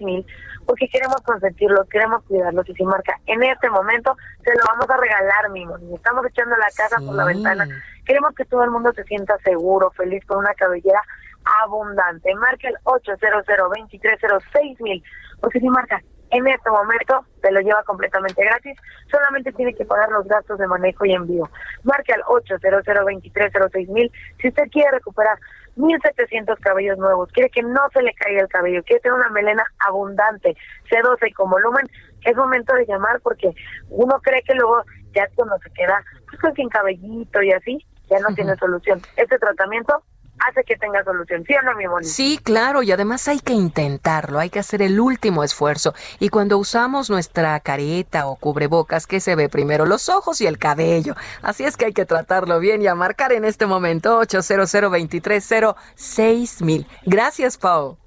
mil 0.00 0.26
porque 0.66 0.88
queremos 0.88 1.20
consentirlos, 1.22 1.88
queremos 1.88 2.22
cuidarlos. 2.24 2.68
Y 2.68 2.74
si 2.74 2.84
marca 2.84 3.18
en 3.26 3.42
este 3.42 3.70
momento, 3.70 4.16
se 4.44 4.50
lo 4.50 4.64
vamos 4.68 4.88
a 4.90 4.96
regalar, 4.96 5.50
mi 5.50 5.66
moni. 5.66 5.94
Estamos 5.94 6.26
echando 6.26 6.56
la 6.56 6.68
casa 6.76 6.96
por 6.98 7.14
la 7.14 7.24
ventana. 7.24 7.66
Queremos 8.04 8.34
que 8.34 8.44
todo 8.44 8.64
el 8.64 8.70
mundo 8.70 8.92
se 8.92 9.04
sienta 9.04 9.36
seguro, 9.44 9.90
feliz, 9.92 10.24
con 10.26 10.38
una 10.38 10.54
cabellera 10.54 11.00
abundante. 11.62 12.34
Marca 12.34 12.68
el 12.68 12.76
800 12.84 13.44
mil 14.80 15.02
porque 15.40 15.58
si 15.58 15.68
marca 15.68 16.00
en 16.32 16.46
este 16.46 16.70
momento 16.70 17.24
te 17.42 17.52
lo 17.52 17.60
lleva 17.60 17.82
completamente 17.84 18.42
gratis, 18.42 18.76
solamente 19.10 19.52
tiene 19.52 19.74
que 19.74 19.84
pagar 19.84 20.10
los 20.10 20.26
gastos 20.26 20.58
de 20.58 20.66
manejo 20.66 21.04
y 21.04 21.12
envío. 21.12 21.48
Marque 21.84 22.14
al 22.14 22.22
800 22.26 22.82
mil 23.88 24.10
si 24.40 24.48
usted 24.48 24.64
quiere 24.70 24.90
recuperar 24.92 25.38
1.700 25.76 26.58
cabellos 26.60 26.98
nuevos, 26.98 27.30
quiere 27.32 27.50
que 27.50 27.62
no 27.62 27.80
se 27.92 28.02
le 28.02 28.14
caiga 28.14 28.42
el 28.42 28.48
cabello, 28.48 28.82
quiere 28.82 29.00
tener 29.00 29.18
una 29.18 29.28
melena 29.28 29.64
abundante, 29.86 30.56
sedosa 30.88 31.26
y 31.26 31.32
con 31.32 31.50
volumen, 31.50 31.86
es 32.24 32.36
momento 32.36 32.74
de 32.74 32.86
llamar 32.86 33.20
porque 33.20 33.50
uno 33.90 34.18
cree 34.22 34.42
que 34.42 34.54
luego 34.54 34.82
ya 35.14 35.28
cuando 35.34 35.58
se 35.58 35.70
queda 35.70 36.02
pues, 36.40 36.54
sin 36.54 36.68
cabellito 36.70 37.42
y 37.42 37.52
así, 37.52 37.86
ya 38.08 38.18
no 38.20 38.34
tiene 38.34 38.56
solución. 38.60 39.00
Este 39.16 39.38
tratamiento 39.38 40.02
hace 40.48 40.64
que 40.64 40.76
tenga 40.76 41.02
solución, 41.04 41.44
¿sí 41.46 41.54
mi 41.76 41.86
bonito? 41.86 42.10
Sí, 42.10 42.38
claro, 42.42 42.82
y 42.82 42.92
además 42.92 43.28
hay 43.28 43.40
que 43.40 43.52
intentarlo, 43.52 44.38
hay 44.38 44.50
que 44.50 44.58
hacer 44.58 44.82
el 44.82 45.00
último 45.00 45.44
esfuerzo. 45.44 45.94
Y 46.18 46.28
cuando 46.28 46.58
usamos 46.58 47.10
nuestra 47.10 47.58
careta 47.60 48.26
o 48.26 48.36
cubrebocas, 48.36 49.06
¿qué 49.06 49.20
se 49.20 49.34
ve 49.36 49.48
primero? 49.48 49.86
Los 49.86 50.08
ojos 50.08 50.40
y 50.40 50.46
el 50.46 50.58
cabello. 50.58 51.14
Así 51.42 51.64
es 51.64 51.76
que 51.76 51.86
hay 51.86 51.92
que 51.92 52.04
tratarlo 52.04 52.58
bien 52.58 52.82
y 52.82 52.86
a 52.86 52.94
marcar 52.94 53.32
en 53.32 53.44
este 53.44 53.66
momento 53.66 54.18
800 54.18 54.74
mil. 56.62 56.86
Gracias, 57.04 57.56
Pau. 57.56 58.01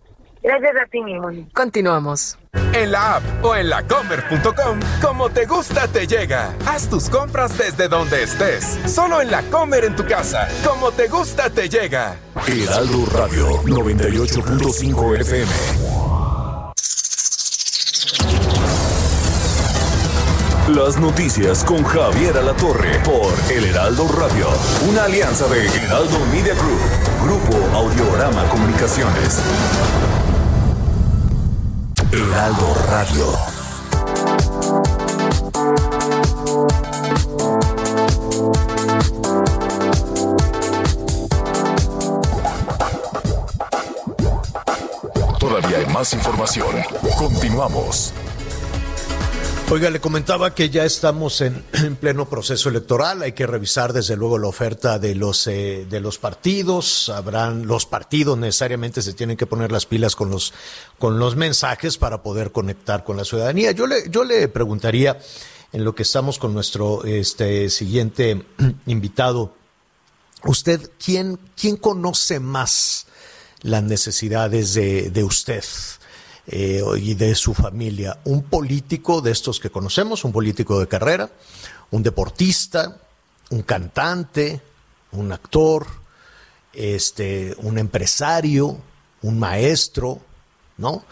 Gracias 0.45 0.75
a 0.79 0.85
ti, 0.85 1.01
mi. 1.01 1.15
Continuamos. 1.55 2.37
En 2.71 2.91
la 2.91 3.15
app 3.15 3.23
o 3.43 3.55
en 3.55 3.67
lacomer.com, 3.67 4.79
como 5.01 5.29
te 5.31 5.47
gusta 5.47 5.87
te 5.87 6.05
llega. 6.05 6.53
Haz 6.67 6.87
tus 6.87 7.09
compras 7.09 7.57
desde 7.57 7.87
donde 7.87 8.21
estés. 8.21 8.77
Solo 8.85 9.21
en 9.21 9.31
la 9.31 9.41
Comer 9.49 9.85
en 9.85 9.95
tu 9.95 10.05
casa. 10.05 10.47
Como 10.63 10.91
te 10.91 11.07
gusta 11.07 11.49
te 11.49 11.67
llega. 11.67 12.17
Heraldo 12.47 13.07
Radio 13.11 13.47
98.5 13.63 15.19
FM. 15.21 15.51
Las 20.75 20.99
noticias 20.99 21.63
con 21.63 21.83
Javier 21.83 22.37
Alatorre 22.37 22.99
por 22.99 23.33
El 23.51 23.65
Heraldo 23.65 24.07
Radio. 24.09 24.47
Una 24.89 25.05
alianza 25.05 25.47
de 25.47 25.65
Heraldo 25.65 26.19
Media 26.31 26.53
Group, 26.53 26.79
Grupo 27.23 27.77
Audiorama 27.77 28.47
Comunicaciones. 28.49 29.41
Heraldo 32.15 32.73
Radio. 32.87 33.25
Todavía 45.39 45.79
hay 45.79 45.85
más 45.87 46.13
información. 46.13 46.67
Continuamos. 47.17 48.13
Oiga, 49.71 49.89
le 49.89 49.99
comentaba 49.99 50.53
que 50.53 50.69
ya 50.69 50.85
estamos 50.85 51.41
en, 51.41 51.63
en, 51.73 51.95
pleno 51.95 52.29
proceso 52.29 52.69
electoral. 52.69 53.23
Hay 53.23 53.31
que 53.31 53.47
revisar 53.47 53.93
desde 53.93 54.15
luego 54.15 54.37
la 54.37 54.47
oferta 54.47 54.99
de 54.99 55.15
los 55.15 55.47
eh, 55.47 55.87
de 55.89 55.99
los 55.99 56.19
partidos. 56.19 57.09
Habrán 57.09 57.65
los 57.65 57.87
partidos 57.87 58.37
necesariamente 58.37 59.01
se 59.01 59.13
tienen 59.13 59.37
que 59.37 59.47
poner 59.47 59.71
las 59.71 59.87
pilas 59.87 60.15
con 60.15 60.29
los 60.29 60.53
con 60.99 61.17
los 61.17 61.35
mensajes 61.35 61.97
para 61.97 62.21
poder 62.21 62.51
conectar 62.51 63.03
con 63.03 63.17
la 63.17 63.25
ciudadanía. 63.25 63.71
Yo 63.71 63.87
le 63.87 64.07
yo 64.09 64.23
le 64.23 64.47
preguntaría 64.49 65.19
en 65.73 65.83
lo 65.83 65.95
que 65.95 66.03
estamos 66.03 66.37
con 66.37 66.53
nuestro 66.53 67.03
este 67.03 67.69
siguiente 67.71 68.45
invitado. 68.85 69.55
Usted 70.43 70.91
quién 71.03 71.39
quién 71.59 71.75
conoce 71.77 72.39
más 72.39 73.07
las 73.63 73.81
necesidades 73.81 74.75
de, 74.75 75.09
de 75.09 75.23
usted? 75.23 75.63
Eh, 76.47 76.81
y 76.97 77.15
de 77.15 77.33
su 77.35 77.53
familia. 77.53 78.19
Un 78.25 78.43
político 78.43 79.21
de 79.21 79.31
estos 79.31 79.59
que 79.59 79.69
conocemos, 79.69 80.23
un 80.23 80.31
político 80.31 80.79
de 80.79 80.87
carrera, 80.87 81.29
un 81.91 82.03
deportista, 82.03 82.97
un 83.49 83.63
cantante, 83.63 84.61
un 85.11 85.31
actor, 85.31 85.87
este, 86.73 87.55
un 87.59 87.77
empresario, 87.77 88.77
un 89.21 89.39
maestro, 89.39 90.19
¿no? 90.77 91.03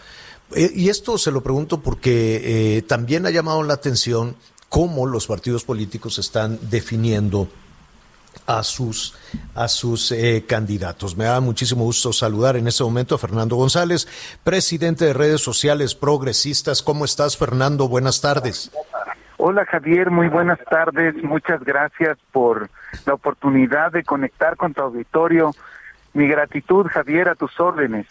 Eh, 0.54 0.70
y 0.74 0.88
esto 0.88 1.18
se 1.18 1.30
lo 1.30 1.42
pregunto 1.42 1.80
porque 1.80 2.76
eh, 2.76 2.82
también 2.82 3.26
ha 3.26 3.30
llamado 3.30 3.62
la 3.62 3.74
atención 3.74 4.36
cómo 4.68 5.06
los 5.06 5.26
partidos 5.26 5.64
políticos 5.64 6.18
están 6.18 6.58
definiendo 6.70 7.48
a 8.46 8.62
sus, 8.62 9.16
a 9.54 9.68
sus 9.68 10.12
eh, 10.12 10.44
candidatos. 10.46 11.16
Me 11.16 11.24
da 11.24 11.40
muchísimo 11.40 11.84
gusto 11.84 12.12
saludar 12.12 12.56
en 12.56 12.68
este 12.68 12.84
momento 12.84 13.14
a 13.14 13.18
Fernando 13.18 13.56
González, 13.56 14.06
presidente 14.42 15.04
de 15.04 15.12
redes 15.12 15.40
sociales 15.40 15.94
progresistas. 15.94 16.82
¿Cómo 16.82 17.04
estás, 17.04 17.36
Fernando? 17.36 17.88
Buenas 17.88 18.20
tardes. 18.20 18.70
Hola 19.36 19.66
Javier, 19.66 20.10
muy 20.10 20.28
buenas 20.28 20.58
tardes. 20.70 21.14
Muchas 21.22 21.62
gracias 21.64 22.16
por 22.32 22.70
la 23.04 23.14
oportunidad 23.14 23.92
de 23.92 24.04
conectar 24.04 24.56
con 24.56 24.72
tu 24.72 24.80
auditorio. 24.80 25.50
Mi 26.12 26.28
gratitud, 26.28 26.86
Javier, 26.86 27.28
a 27.28 27.34
tus 27.34 27.58
órdenes. 27.58 28.06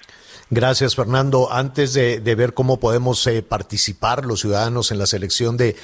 Gracias, 0.49 0.95
Fernando. 0.95 1.51
Antes 1.51 1.93
de, 1.93 2.19
ver 2.35 2.53
cómo 2.53 2.79
podemos 2.79 3.25
eh, 3.27 3.41
participar 3.41 4.25
los 4.25 4.41
ciudadanos 4.41 4.91
en 4.91 4.99
la 4.99 5.05
selección 5.05 5.57
de, 5.57 5.75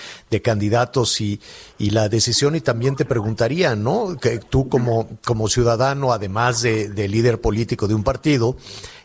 candidatos 0.43 1.21
y, 1.21 1.39
la 1.79 2.09
decisión, 2.09 2.55
y 2.55 2.61
también 2.61 2.95
te 2.95 3.05
preguntaría, 3.05 3.75
¿no? 3.75 4.17
Que 4.17 4.39
tú 4.39 4.69
como, 4.69 5.07
ciudadano, 5.47 6.11
además 6.11 6.61
de, 6.61 6.89
de 6.89 7.07
líder 7.07 7.41
político 7.41 7.87
de 7.87 7.95
un 7.95 8.03
partido, 8.03 8.57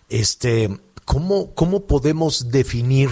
este, 0.08 0.80
¿cómo, 1.04 1.54
¿cómo 1.54 1.86
podemos 1.86 2.50
definir 2.50 3.10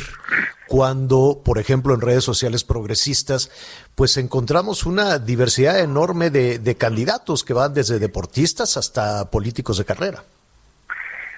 cuando, 0.68 1.42
por 1.44 1.58
ejemplo, 1.58 1.94
en 1.94 2.00
redes 2.00 2.24
sociales 2.24 2.64
progresistas, 2.64 3.50
pues 3.94 4.16
encontramos 4.16 4.84
una 4.84 5.18
diversidad 5.18 5.78
enorme 5.80 6.30
de 6.30 6.76
candidatos 6.76 7.44
que 7.44 7.54
van 7.54 7.74
desde 7.74 7.98
deportistas 7.98 8.76
hasta 8.76 9.30
políticos 9.30 9.78
de 9.78 9.84
carrera? 9.84 10.24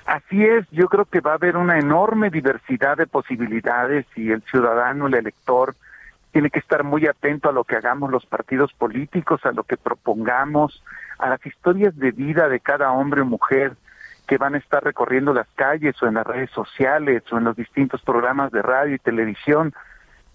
Así 0.07 0.45
es, 0.45 0.69
yo 0.71 0.89
creo 0.89 1.07
que 1.07 1.21
va 1.21 1.33
a 1.33 1.35
haber 1.37 1.57
una 1.57 1.79
enorme 1.79 2.29
diversidad 2.29 2.97
de 2.97 3.07
posibilidades 3.07 4.07
y 4.17 4.31
el 4.31 4.43
ciudadano, 4.43 5.07
el 5.07 5.15
elector, 5.15 5.75
tiene 6.31 6.51
que 6.51 6.59
estar 6.59 6.85
muy 6.85 7.07
atento 7.07 7.49
a 7.49 7.53
lo 7.53 7.65
que 7.65 7.77
hagamos 7.77 8.11
los 8.11 8.27
partidos 8.27 8.73
políticos, 8.75 9.47
a 9.47 9.53
lo 9.53 9.63
que 9.63 9.77
propongamos, 9.77 10.83
a 11.19 11.31
las 11.31 11.45
historias 11.47 11.97
de 11.97 12.11
vida 12.11 12.49
de 12.49 12.61
cada 12.61 12.93
hombre 12.93 13.23
o 13.23 13.25
mujer 13.25 13.77
que 14.27 14.37
van 14.37 14.55
a 14.55 14.59
estar 14.59 14.83
recorriendo 14.83 15.33
las 15.33 15.47
calles 15.55 16.03
o 16.03 16.07
en 16.07 16.15
las 16.15 16.27
redes 16.27 16.51
sociales 16.51 17.23
o 17.31 17.39
en 17.39 17.45
los 17.45 17.57
distintos 17.57 18.03
programas 18.03 18.51
de 18.53 18.63
radio 18.63 18.95
y 18.95 18.99
televisión. 18.99 19.75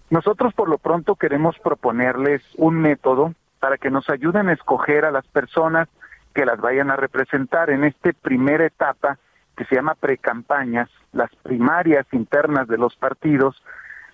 Nosotros 0.08 0.54
por 0.54 0.68
lo 0.68 0.78
pronto 0.78 1.14
queremos 1.14 1.58
proponerles 1.58 2.42
un 2.56 2.76
método 2.80 3.34
para 3.60 3.78
que 3.78 3.90
nos 3.90 4.08
ayuden 4.08 4.48
a 4.48 4.54
escoger 4.54 5.04
a 5.04 5.10
las 5.10 5.26
personas 5.28 5.88
que 6.34 6.46
las 6.46 6.60
vayan 6.60 6.90
a 6.90 6.96
representar 6.96 7.70
en 7.70 7.84
esta 7.84 8.10
primera 8.12 8.64
etapa 8.64 9.18
que 9.60 9.66
se 9.66 9.74
llama 9.74 9.94
precampañas, 9.94 10.88
las 11.12 11.28
primarias 11.42 12.06
internas 12.12 12.66
de 12.66 12.78
los 12.78 12.96
partidos, 12.96 13.62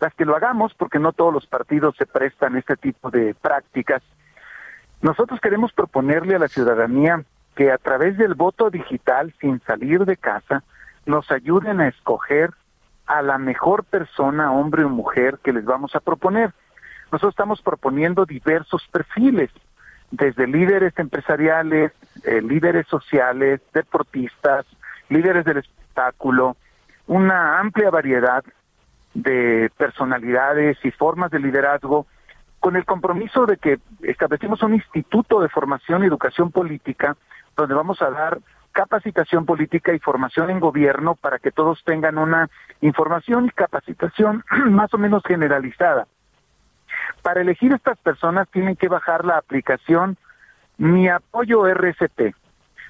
las 0.01 0.13
que 0.15 0.25
lo 0.25 0.35
hagamos 0.35 0.75
porque 0.75 0.99
no 0.99 1.13
todos 1.13 1.33
los 1.33 1.47
partidos 1.47 1.95
se 1.97 2.05
prestan 2.05 2.57
este 2.57 2.77
tipo 2.77 3.13
de 3.13 3.33
prácticas. 3.33 4.03
Nosotros 5.03 5.39
queremos 5.39 5.73
proponerle 5.73 6.35
a 6.35 6.41
la 6.41 6.49
ciudadanía 6.49 7.23
que 7.55 7.71
a 7.71 7.79
través 7.79 8.19
del 8.19 8.35
voto 8.35 8.71
digital, 8.71 9.33
sin 9.41 9.61
salir 9.61 10.05
de 10.05 10.17
casa, 10.17 10.65
nos 11.05 11.31
ayuden 11.31 11.81
a 11.81 11.87
escoger 11.87 12.51
a 13.07 13.23
la 13.23 13.39
mejor 13.39 13.85
persona, 13.85 14.51
hombre 14.51 14.83
o 14.83 14.89
mujer, 14.89 15.39
que 15.45 15.53
les 15.53 15.65
vamos 15.65 15.95
a 15.95 16.01
proponer. 16.01 16.55
Nosotros 17.13 17.35
estamos 17.35 17.63
proponiendo 17.63 18.27
diversos 18.27 18.85
perfiles, 18.91 19.53
desde 20.11 20.49
líderes 20.49 20.93
empresariales, 20.99 21.93
eh, 22.25 22.43
líderes 22.43 22.89
sociales, 22.89 23.61
deportistas, 23.73 24.67
líderes 25.09 25.45
del 25.45 25.59
espectáculo, 25.59 26.57
una 27.07 27.61
amplia 27.61 27.91
variedad 27.91 28.45
de 29.15 29.71
personalidades 29.77 30.77
y 30.85 30.91
formas 30.91 31.31
de 31.31 31.41
liderazgo, 31.41 32.07
con 32.61 32.77
el 32.77 32.85
compromiso 32.85 33.47
de 33.47 33.57
que 33.59 33.79
establecimos 34.03 34.63
un 34.63 34.75
instituto 34.75 35.41
de 35.41 35.49
formación 35.49 36.03
y 36.03 36.07
educación 36.07 36.51
política, 36.51 37.17
donde 37.57 37.75
vamos 37.75 38.03
a 38.03 38.11
dar 38.11 38.39
capacitación 38.73 39.47
política 39.47 39.95
y 39.95 39.99
formación 39.99 40.51
en 40.51 40.61
gobierno 40.61 41.15
para 41.15 41.39
que 41.39 41.51
todos 41.51 41.83
tengan 41.85 42.19
una 42.19 42.51
información 42.83 43.47
y 43.47 43.51
capacitación 43.51 44.45
más 44.71 44.93
o 44.93 44.99
menos 44.99 45.23
generalizada. 45.27 46.07
Para 47.23 47.41
elegir 47.41 47.73
estas 47.73 47.99
personas 47.99 48.49
tienen 48.51 48.77
que 48.77 48.89
bajar 48.89 49.25
la 49.25 49.39
aplicación 49.39 50.17
Mi 50.77 51.09
Apoyo 51.09 51.67
RCP 51.67 52.35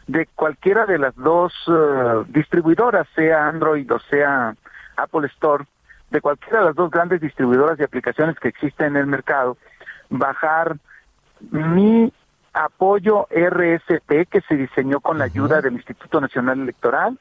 de 0.07 0.27
cualquiera 0.27 0.87
de 0.87 0.99
las 0.99 1.15
dos 1.17 1.53
eh, 1.67 2.25
distribuidoras, 2.29 3.07
sea 3.15 3.49
Android 3.49 3.91
o 3.93 3.99
sea 4.11 4.55
Apple 4.97 5.27
Store, 5.29 5.65
de 6.11 6.21
cualquiera 6.21 6.61
de 6.61 6.65
las 6.67 6.75
dos 6.75 6.91
grandes 6.91 7.21
distribuidoras 7.21 7.79
de 7.79 7.85
aplicaciones 7.85 8.39
que 8.39 8.49
existen 8.49 8.89
en 8.89 8.97
el 8.97 9.07
mercado, 9.07 9.57
bajar 10.09 10.77
mi 11.51 12.13
apoyo 12.55 13.27
RSP 13.31 14.29
que 14.31 14.41
se 14.49 14.57
diseñó 14.57 15.01
con 15.01 15.19
la 15.19 15.25
ayuda 15.25 15.61
del 15.61 15.75
Instituto 15.75 16.21
Nacional 16.21 16.61
Electoral. 16.61 17.19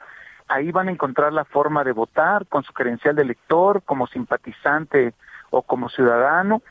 Ahí 0.48 0.72
van 0.72 0.88
a 0.88 0.92
encontrar 0.92 1.34
la 1.34 1.44
forma 1.44 1.84
de 1.84 1.92
votar 1.92 2.46
con 2.46 2.64
su 2.64 2.72
credencial 2.72 3.16
de 3.16 3.24
elector, 3.24 3.82
como 3.84 4.08
simpatizante 4.08 5.14
o 5.50 5.64
como 5.64 5.90
ciudadano 5.90 6.62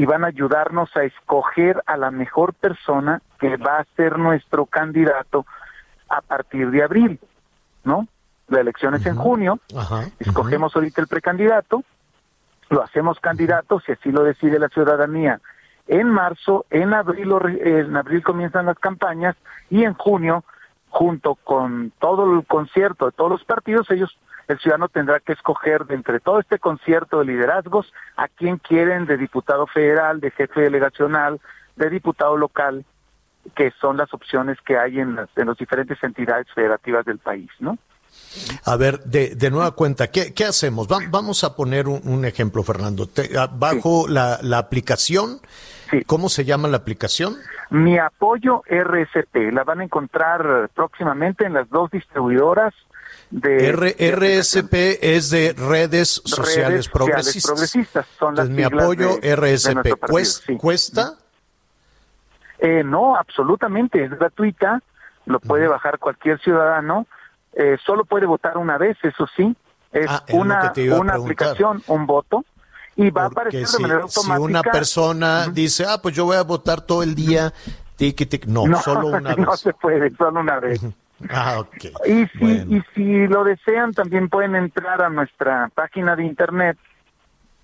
y 0.00 0.06
van 0.06 0.24
a 0.24 0.28
ayudarnos 0.28 0.96
a 0.96 1.02
escoger 1.02 1.82
a 1.84 1.98
la 1.98 2.10
mejor 2.10 2.54
persona 2.54 3.20
que 3.38 3.58
va 3.58 3.80
a 3.80 3.86
ser 3.96 4.18
nuestro 4.18 4.64
candidato 4.64 5.44
a 6.08 6.22
partir 6.22 6.70
de 6.70 6.82
abril, 6.82 7.20
¿no? 7.84 8.08
La 8.48 8.60
elección 8.60 8.94
es 8.94 9.04
en 9.04 9.16
junio, 9.16 9.58
escogemos 10.18 10.74
ahorita 10.74 11.02
el 11.02 11.06
precandidato, 11.06 11.84
lo 12.70 12.82
hacemos 12.82 13.20
candidato, 13.20 13.78
si 13.80 13.92
así 13.92 14.10
lo 14.10 14.24
decide 14.24 14.58
la 14.58 14.70
ciudadanía, 14.70 15.38
en 15.86 16.08
marzo, 16.08 16.64
en 16.70 16.94
abril, 16.94 17.34
en 17.60 17.94
abril 17.94 18.22
comienzan 18.22 18.64
las 18.64 18.78
campañas 18.78 19.36
y 19.68 19.84
en 19.84 19.92
junio, 19.92 20.44
junto 20.88 21.34
con 21.34 21.92
todo 21.98 22.38
el 22.38 22.46
concierto 22.46 23.04
de 23.04 23.12
todos 23.12 23.32
los 23.32 23.44
partidos, 23.44 23.90
ellos, 23.90 24.16
el 24.52 24.58
ciudadano 24.58 24.88
tendrá 24.88 25.20
que 25.20 25.32
escoger 25.32 25.86
de 25.86 25.94
entre 25.94 26.20
todo 26.20 26.40
este 26.40 26.58
concierto 26.58 27.20
de 27.20 27.26
liderazgos 27.26 27.92
a 28.16 28.28
quién 28.28 28.58
quieren 28.58 29.06
de 29.06 29.16
diputado 29.16 29.66
federal, 29.66 30.20
de 30.20 30.30
jefe 30.32 30.62
delegacional, 30.62 31.40
de 31.76 31.90
diputado 31.90 32.36
local, 32.36 32.84
que 33.54 33.70
son 33.80 33.96
las 33.96 34.12
opciones 34.12 34.58
que 34.62 34.76
hay 34.76 35.00
en 35.00 35.14
las, 35.14 35.28
en 35.36 35.46
las 35.46 35.56
diferentes 35.56 36.02
entidades 36.02 36.46
federativas 36.52 37.04
del 37.04 37.18
país, 37.18 37.50
¿no? 37.60 37.78
A 38.64 38.76
ver, 38.76 39.00
de, 39.04 39.34
de 39.34 39.50
nueva 39.50 39.72
cuenta, 39.72 40.08
¿qué, 40.08 40.32
qué 40.32 40.44
hacemos? 40.44 40.86
vamos 40.88 41.42
a 41.44 41.56
poner 41.56 41.88
un, 41.88 42.24
ejemplo, 42.24 42.62
Fernando. 42.62 43.08
Ah, 43.36 43.48
bajo 43.52 44.06
la, 44.08 44.38
la, 44.42 44.58
aplicación, 44.58 45.40
¿cómo 46.06 46.28
se 46.28 46.44
llama 46.44 46.68
la 46.68 46.76
aplicación? 46.76 47.36
Mi 47.70 47.98
apoyo 47.98 48.62
RSP, 48.68 49.52
la 49.52 49.64
van 49.64 49.80
a 49.80 49.84
encontrar 49.84 50.70
próximamente 50.74 51.44
en 51.44 51.54
las 51.54 51.68
dos 51.70 51.90
distribuidoras 51.90 52.74
de... 53.30 53.72
RSP 53.72 54.74
es 55.00 55.30
de 55.30 55.52
redes 55.52 56.20
sociales 56.24 56.88
progresistas. 56.88 58.06
Son 58.18 58.34
las 58.34 58.48
mi 58.48 58.62
apoyo 58.62 59.18
RSP. 59.22 59.96
¿Cuesta? 60.58 61.14
Eh, 62.58 62.82
no, 62.84 63.16
absolutamente, 63.16 64.04
es 64.04 64.10
gratuita, 64.10 64.82
lo 65.24 65.40
puede 65.40 65.66
bajar 65.66 65.98
cualquier 65.98 66.38
ciudadano, 66.40 67.06
eh, 67.54 67.76
solo 67.84 68.04
puede 68.04 68.26
votar 68.26 68.58
una 68.58 68.78
vez, 68.78 68.96
eso 69.02 69.26
sí, 69.36 69.56
es 69.92 70.06
ah, 70.08 70.24
una, 70.32 70.72
una 70.98 71.14
aplicación, 71.14 71.82
un 71.88 72.06
voto, 72.06 72.44
y 72.96 73.10
va 73.10 73.24
a 73.24 73.26
aparecer 73.26 73.66
de 73.66 73.78
manera 73.80 74.02
automática. 74.02 74.36
Si 74.36 74.42
una 74.42 74.62
persona 74.62 75.48
dice, 75.48 75.84
ah, 75.88 75.98
pues 76.02 76.14
yo 76.14 76.24
voy 76.24 76.36
a 76.36 76.42
votar 76.42 76.80
todo 76.80 77.02
el 77.02 77.14
día, 77.14 77.52
no, 78.46 78.66
no, 78.66 78.80
solo 78.80 79.06
una 79.16 79.34
vez. 79.34 79.38
No 79.38 79.56
se 79.56 79.72
puede, 79.72 80.10
solo 80.10 80.40
una 80.40 80.58
vez. 80.60 80.80
Ah, 81.28 81.60
ok. 81.60 81.84
Y 82.06 82.26
si, 82.38 82.46
y 82.46 82.82
si 82.94 83.26
lo 83.26 83.44
desean, 83.44 83.92
también 83.92 84.28
pueden 84.28 84.54
entrar 84.54 85.02
a 85.02 85.10
nuestra 85.10 85.70
página 85.74 86.16
de 86.16 86.24
internet, 86.24 86.78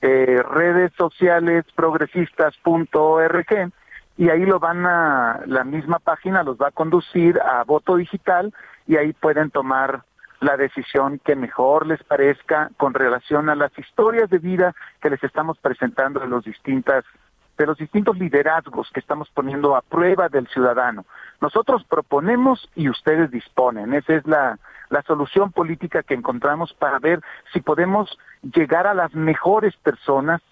eh, 0.02 0.42
redes 0.50 0.92
sociales 0.96 1.64
progresistas.org 1.74 3.72
y 4.18 4.28
ahí 4.28 4.44
lo 4.44 4.58
van 4.58 4.84
a, 4.86 5.40
la 5.46 5.64
misma 5.64 5.98
página 5.98 6.42
los 6.42 6.58
va 6.58 6.68
a 6.68 6.70
conducir 6.70 7.40
a 7.40 7.64
voto 7.64 7.96
digital 7.96 8.52
y 8.86 8.96
ahí 8.96 9.12
pueden 9.12 9.50
tomar 9.50 10.02
la 10.40 10.56
decisión 10.56 11.18
que 11.18 11.34
mejor 11.34 11.86
les 11.86 12.02
parezca 12.04 12.70
con 12.76 12.94
relación 12.94 13.48
a 13.48 13.54
las 13.54 13.76
historias 13.78 14.28
de 14.30 14.38
vida 14.38 14.74
que 15.00 15.10
les 15.10 15.22
estamos 15.24 15.58
presentando 15.58 16.20
de 16.20 16.28
los 16.28 16.44
distintas 16.44 17.04
de 17.56 17.66
los 17.66 17.78
distintos 17.78 18.18
liderazgos 18.18 18.90
que 18.92 19.00
estamos 19.00 19.30
poniendo 19.30 19.76
a 19.76 19.80
prueba 19.80 20.28
del 20.28 20.46
ciudadano. 20.48 21.06
Nosotros 21.40 21.84
proponemos 21.88 22.68
y 22.74 22.90
ustedes 22.90 23.30
disponen. 23.30 23.94
Esa 23.94 24.14
es 24.14 24.26
la, 24.26 24.58
la 24.90 25.00
solución 25.02 25.52
política 25.52 26.02
que 26.02 26.12
encontramos 26.12 26.74
para 26.74 26.98
ver 26.98 27.22
si 27.54 27.62
podemos 27.62 28.18
llegar 28.42 28.86
a 28.86 28.92
las 28.92 29.14
mejores 29.14 29.74
personas 29.76 30.42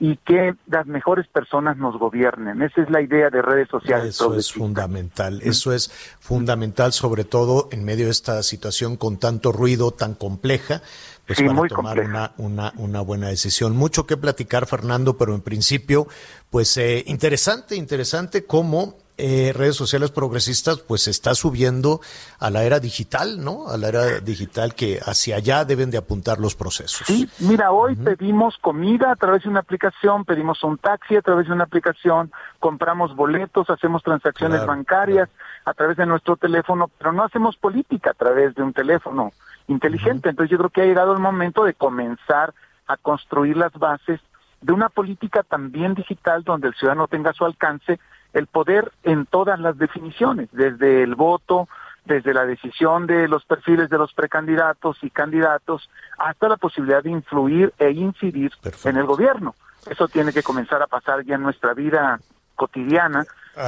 y 0.00 0.16
que 0.16 0.54
las 0.66 0.86
mejores 0.86 1.28
personas 1.28 1.76
nos 1.76 1.98
gobiernen. 1.98 2.62
Esa 2.62 2.82
es 2.82 2.90
la 2.90 3.02
idea 3.02 3.28
de 3.28 3.42
redes 3.42 3.68
sociales. 3.68 4.14
Eso 4.14 4.34
es 4.34 4.50
fundamental, 4.50 5.42
eso 5.42 5.74
es 5.74 5.90
fundamental 6.18 6.94
sobre 6.94 7.24
todo 7.24 7.68
en 7.70 7.84
medio 7.84 8.06
de 8.06 8.10
esta 8.10 8.42
situación 8.42 8.96
con 8.96 9.18
tanto 9.18 9.52
ruido, 9.52 9.90
tan 9.90 10.14
compleja, 10.14 10.80
pues 11.26 11.42
para 11.42 11.68
tomar 11.68 12.00
una, 12.00 12.32
una, 12.38 12.72
una, 12.78 13.02
buena 13.02 13.28
decisión. 13.28 13.76
Mucho 13.76 14.06
que 14.06 14.16
platicar, 14.16 14.66
Fernando, 14.66 15.18
pero 15.18 15.34
en 15.34 15.42
principio, 15.42 16.08
pues 16.48 16.78
eh, 16.78 17.04
interesante, 17.06 17.76
interesante 17.76 18.46
cómo 18.46 18.96
eh, 19.16 19.52
redes 19.54 19.76
sociales 19.76 20.10
progresistas, 20.10 20.78
pues 20.78 21.08
está 21.08 21.34
subiendo 21.34 22.00
a 22.38 22.50
la 22.50 22.64
era 22.64 22.80
digital, 22.80 23.44
¿no? 23.44 23.68
A 23.68 23.76
la 23.76 23.88
era 23.88 24.20
digital 24.20 24.74
que 24.74 24.98
hacia 25.04 25.36
allá 25.36 25.64
deben 25.64 25.90
de 25.90 25.98
apuntar 25.98 26.38
los 26.38 26.54
procesos. 26.54 27.06
Sí, 27.06 27.28
mira, 27.40 27.72
hoy 27.72 27.96
pedimos 27.96 28.56
comida 28.58 29.12
a 29.12 29.16
través 29.16 29.42
de 29.42 29.48
una 29.48 29.60
aplicación, 29.60 30.24
pedimos 30.24 30.62
un 30.64 30.78
taxi 30.78 31.16
a 31.16 31.22
través 31.22 31.46
de 31.46 31.52
una 31.52 31.64
aplicación, 31.64 32.32
compramos 32.58 33.14
boletos, 33.14 33.68
hacemos 33.70 34.02
transacciones 34.02 34.64
bancarias 34.64 35.28
a 35.64 35.74
través 35.74 35.96
de 35.96 36.06
nuestro 36.06 36.36
teléfono, 36.36 36.90
pero 36.98 37.12
no 37.12 37.24
hacemos 37.24 37.56
política 37.56 38.10
a 38.10 38.14
través 38.14 38.54
de 38.54 38.62
un 38.62 38.72
teléfono 38.72 39.32
inteligente. 39.68 40.28
Entonces 40.30 40.50
yo 40.50 40.58
creo 40.58 40.70
que 40.70 40.82
ha 40.82 40.86
llegado 40.86 41.12
el 41.12 41.20
momento 41.20 41.64
de 41.64 41.74
comenzar 41.74 42.54
a 42.86 42.96
construir 42.96 43.56
las 43.56 43.72
bases 43.72 44.20
de 44.60 44.72
una 44.72 44.88
política 44.88 45.42
también 45.42 45.94
digital 45.94 46.42
donde 46.44 46.68
el 46.68 46.74
ciudadano 46.74 47.08
tenga 47.08 47.30
a 47.30 47.34
su 47.34 47.44
alcance 47.44 47.98
el 48.32 48.46
poder 48.46 48.92
en 49.02 49.26
todas 49.26 49.58
las 49.58 49.78
definiciones, 49.78 50.48
desde 50.52 51.02
el 51.02 51.14
voto, 51.14 51.68
desde 52.04 52.32
la 52.32 52.44
decisión 52.44 53.06
de 53.06 53.28
los 53.28 53.44
perfiles 53.44 53.90
de 53.90 53.98
los 53.98 54.12
precandidatos 54.12 54.98
y 55.02 55.10
candidatos, 55.10 55.90
hasta 56.18 56.48
la 56.48 56.56
posibilidad 56.56 57.02
de 57.02 57.10
influir 57.10 57.72
e 57.78 57.90
incidir 57.90 58.52
en 58.84 58.96
el 58.96 59.04
gobierno. 59.04 59.54
Eso 59.88 60.08
tiene 60.08 60.32
que 60.32 60.42
comenzar 60.42 60.82
a 60.82 60.86
pasar 60.86 61.24
ya 61.24 61.36
en 61.36 61.42
nuestra 61.42 61.74
vida 61.74 62.20
cotidiana, 62.54 63.24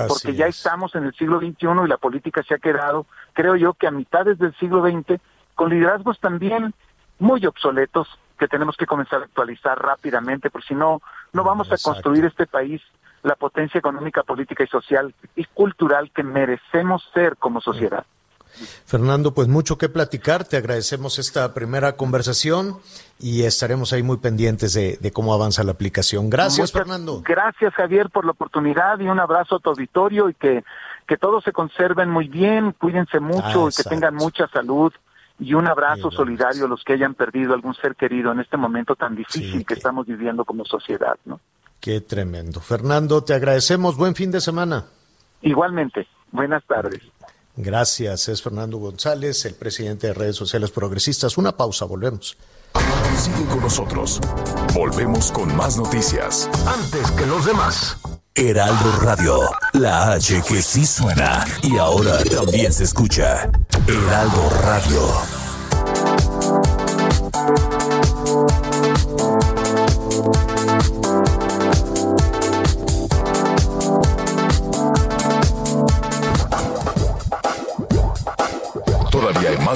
porque 0.09 0.35
ya 0.35 0.47
estamos 0.47 0.95
en 0.95 1.05
el 1.05 1.15
siglo 1.15 1.39
XXI 1.39 1.67
y 1.85 1.89
la 1.89 1.97
política 1.97 2.43
se 2.43 2.55
ha 2.55 2.59
quedado, 2.59 3.07
creo 3.33 3.57
yo, 3.57 3.75
que 3.75 3.87
a 3.87 3.91
mitades 3.91 4.39
del 4.39 4.55
siglo 4.57 4.83
XX, 4.83 5.21
con 5.55 5.71
liderazgos 5.71 6.19
también 6.21 6.75
muy 7.19 7.45
obsoletos 7.47 8.09
que 8.39 8.49
tenemos 8.49 8.77
que 8.77 8.87
comenzar 8.87 9.23
a 9.23 9.25
actualizar 9.25 9.81
rápidamente, 9.81 10.51
porque 10.51 10.69
si 10.69 10.75
no, 10.75 11.01
no 11.33 11.45
vamos 11.45 11.71
a 11.71 11.77
construir 11.83 12.25
este 12.25 12.47
país 12.47 12.83
la 13.23 13.37
potencia 13.37 13.79
económica, 13.79 14.23
política 14.23 14.65
y 14.65 14.67
social 14.67 15.15
y 15.37 15.45
cultural 15.45 16.11
que 16.13 16.23
merecemos 16.23 17.03
ser 17.15 17.37
como 17.37 17.61
sociedad. 17.61 18.05
Fernando, 18.85 19.33
pues 19.33 19.49
mucho 19.49 19.79
que 19.79 19.89
platicar. 19.89 20.45
Te 20.45 20.57
agradecemos 20.57 21.19
esta 21.19 21.55
primera 21.55 21.97
conversación 21.97 22.77
y 23.19 23.45
estaremos 23.45 23.93
ahí 23.93 24.03
muy 24.03 24.19
pendientes 24.19 24.75
de, 24.75 25.11
cómo 25.13 25.33
avanza 25.33 25.65
la 25.65 25.73
aplicación. 25.73 26.29
Gracias, 26.29 26.73
Fernando. 26.73 27.23
Gracias, 27.25 27.73
Javier, 27.75 28.11
por 28.11 28.25
la 28.25 28.33
oportunidad 28.33 28.99
y 29.01 29.09
un 29.09 29.21
abrazo 29.21 29.57
a 29.57 29.61
tu 29.61 29.71
auditorio 29.71 30.29
y 30.29 30.35
que, 30.35 30.65
que 31.07 31.17
todos 31.17 31.45
se 31.45 31.53
conserven 31.53 32.11
muy 32.11 32.29
bien, 32.29 32.73
cuídense 32.73 33.21
mucho 33.21 33.69
y 33.69 33.73
que 33.73 33.85
tengan 33.85 34.15
mucha 34.15 34.49
salud. 34.49 34.93
Y 35.39 35.55
un 35.55 35.67
abrazo 35.67 36.11
solidario 36.11 36.67
a 36.67 36.69
los 36.69 36.85
que 36.85 36.93
hayan 36.93 37.15
perdido 37.15 37.55
algún 37.55 37.75
ser 37.75 37.97
querido 37.97 38.31
en 38.31 38.41
este 38.41 38.57
momento 38.57 38.95
tan 38.95 39.17
difícil 39.17 39.65
que 39.65 39.75
estamos 39.75 40.07
viviendo 40.07 40.45
como 40.45 40.65
sociedad, 40.65 41.17
¿no? 41.25 41.41
Qué 41.83 42.01
tremendo. 42.01 42.61
Fernando, 42.61 43.25
te 43.25 43.35
agradecemos. 43.35 43.97
Buen 43.97 44.15
fin 44.15 44.31
de 44.31 44.41
semana. 44.41 44.87
Igualmente. 45.41 46.07
Buenas 46.31 46.65
tardes. 46.65 47.01
Gracias. 47.57 48.29
Es 48.29 48.41
Fernando 48.41 48.79
González, 48.79 49.45
el 49.47 49.57
presidente 49.57 50.07
de 50.07 50.15
Redes 50.15 50.37
Sociales 50.37 50.71
Progresistas. 50.71 51.37
Una 51.39 51.57
pausa, 51.57 51.85
volvemos. 51.85 52.39
Sigue 53.17 53.45
con 53.47 53.63
nosotros. 53.63 54.21
Volvemos 54.73 55.33
con 55.33 55.57
más 55.57 55.77
noticias. 55.77 56.49
Antes 56.69 57.11
que 57.11 57.27
los 57.27 57.45
demás. 57.45 57.99
Heraldo 58.37 58.93
Radio, 59.03 59.41
la 59.73 60.13
H 60.13 60.41
que 60.47 60.63
sí 60.63 60.87
suena 60.87 61.45
y 61.65 61.79
ahora 61.79 62.17
también 62.23 62.73
se 62.73 62.85
escucha. 62.85 63.51
Heraldo 63.89 64.51
Radio. 64.63 65.42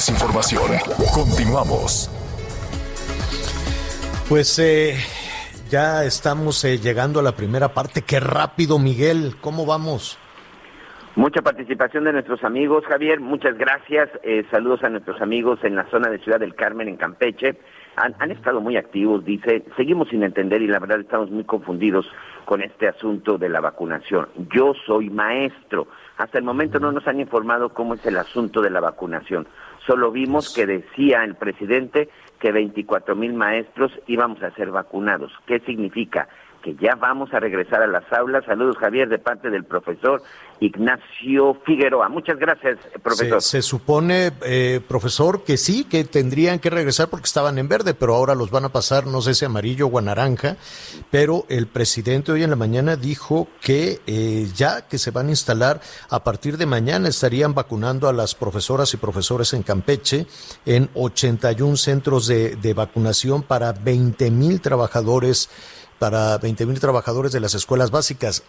Más 0.06 0.10
información. 0.10 0.62
Continuamos. 1.14 2.10
Pues 4.28 4.58
eh, 4.58 4.96
ya 5.70 6.04
estamos 6.04 6.64
eh, 6.64 6.78
llegando 6.78 7.20
a 7.20 7.22
la 7.22 7.32
primera 7.32 7.68
parte. 7.68 8.02
Qué 8.02 8.20
rápido, 8.20 8.78
Miguel. 8.78 9.36
¿Cómo 9.40 9.66
vamos? 9.66 10.18
Mucha 11.14 11.40
participación 11.40 12.04
de 12.04 12.12
nuestros 12.12 12.44
amigos, 12.44 12.84
Javier. 12.86 13.20
Muchas 13.20 13.56
gracias. 13.56 14.10
Eh, 14.22 14.44
saludos 14.50 14.84
a 14.84 14.90
nuestros 14.90 15.20
amigos 15.22 15.60
en 15.62 15.74
la 15.74 15.88
zona 15.88 16.10
de 16.10 16.18
Ciudad 16.18 16.38
del 16.38 16.54
Carmen, 16.54 16.88
en 16.88 16.96
Campeche. 16.96 17.56
Han, 17.96 18.14
han, 18.18 18.30
estado 18.30 18.60
muy 18.60 18.76
activos, 18.76 19.24
dice. 19.24 19.64
Seguimos 19.76 20.08
sin 20.10 20.22
entender 20.22 20.60
y 20.60 20.66
la 20.66 20.78
verdad 20.78 21.00
estamos 21.00 21.30
muy 21.30 21.44
confundidos 21.44 22.06
con 22.44 22.60
este 22.60 22.86
asunto 22.86 23.38
de 23.38 23.48
la 23.48 23.60
vacunación. 23.60 24.28
Yo 24.52 24.74
soy 24.86 25.08
maestro. 25.08 25.88
Hasta 26.18 26.38
el 26.38 26.44
momento 26.44 26.78
no 26.78 26.92
nos 26.92 27.06
han 27.08 27.20
informado 27.20 27.70
cómo 27.70 27.94
es 27.94 28.04
el 28.04 28.18
asunto 28.18 28.60
de 28.60 28.70
la 28.70 28.80
vacunación. 28.80 29.46
Solo 29.86 30.10
vimos 30.10 30.52
que 30.52 30.66
decía 30.66 31.22
el 31.22 31.36
presidente 31.36 32.08
que 32.40 32.52
24 32.52 33.14
mil 33.14 33.34
maestros 33.34 33.92
íbamos 34.06 34.42
a 34.42 34.50
ser 34.52 34.70
vacunados. 34.70 35.32
¿Qué 35.46 35.60
significa? 35.60 36.28
Que 36.66 36.74
ya 36.74 36.96
vamos 36.96 37.32
a 37.32 37.38
regresar 37.38 37.80
a 37.80 37.86
las 37.86 38.12
aulas. 38.12 38.44
Saludos, 38.44 38.76
Javier, 38.78 39.08
de 39.08 39.20
parte 39.20 39.50
del 39.50 39.62
profesor 39.62 40.20
Ignacio 40.58 41.54
Figueroa. 41.64 42.08
Muchas 42.08 42.40
gracias, 42.40 42.78
profesor. 43.04 43.40
Se, 43.40 43.62
supone, 43.62 44.32
eh, 44.42 44.80
profesor, 44.88 45.44
que 45.44 45.58
sí, 45.58 45.84
que 45.84 46.02
tendrían 46.02 46.58
que 46.58 46.68
regresar 46.68 47.08
porque 47.08 47.26
estaban 47.26 47.58
en 47.58 47.68
verde, 47.68 47.94
pero 47.94 48.16
ahora 48.16 48.34
los 48.34 48.50
van 48.50 48.64
a 48.64 48.70
pasar, 48.70 49.06
no 49.06 49.20
sé 49.20 49.34
si 49.34 49.44
amarillo 49.44 49.86
o 49.86 49.96
a 49.96 50.02
naranja. 50.02 50.56
Pero 51.08 51.44
el 51.48 51.68
presidente 51.68 52.32
hoy 52.32 52.42
en 52.42 52.50
la 52.50 52.56
mañana 52.56 52.96
dijo 52.96 53.46
que 53.60 54.00
eh, 54.08 54.48
ya 54.56 54.88
que 54.88 54.98
se 54.98 55.12
van 55.12 55.28
a 55.28 55.30
instalar 55.30 55.80
a 56.10 56.24
partir 56.24 56.56
de 56.56 56.66
mañana 56.66 57.08
estarían 57.08 57.54
vacunando 57.54 58.08
a 58.08 58.12
las 58.12 58.34
profesoras 58.34 58.92
y 58.92 58.96
profesores 58.96 59.54
en 59.54 59.62
Campeche 59.62 60.26
en 60.64 60.90
81 60.94 61.76
centros 61.76 62.26
de, 62.26 62.56
de 62.56 62.74
vacunación 62.74 63.44
para 63.44 63.70
20 63.70 64.32
mil 64.32 64.60
trabajadores 64.60 65.48
para 65.98 66.38
20 66.38 66.66
mil 66.66 66.80
trabajadores 66.80 67.32
de 67.32 67.40
las 67.40 67.54
escuelas 67.54 67.90
básicas 67.90 68.42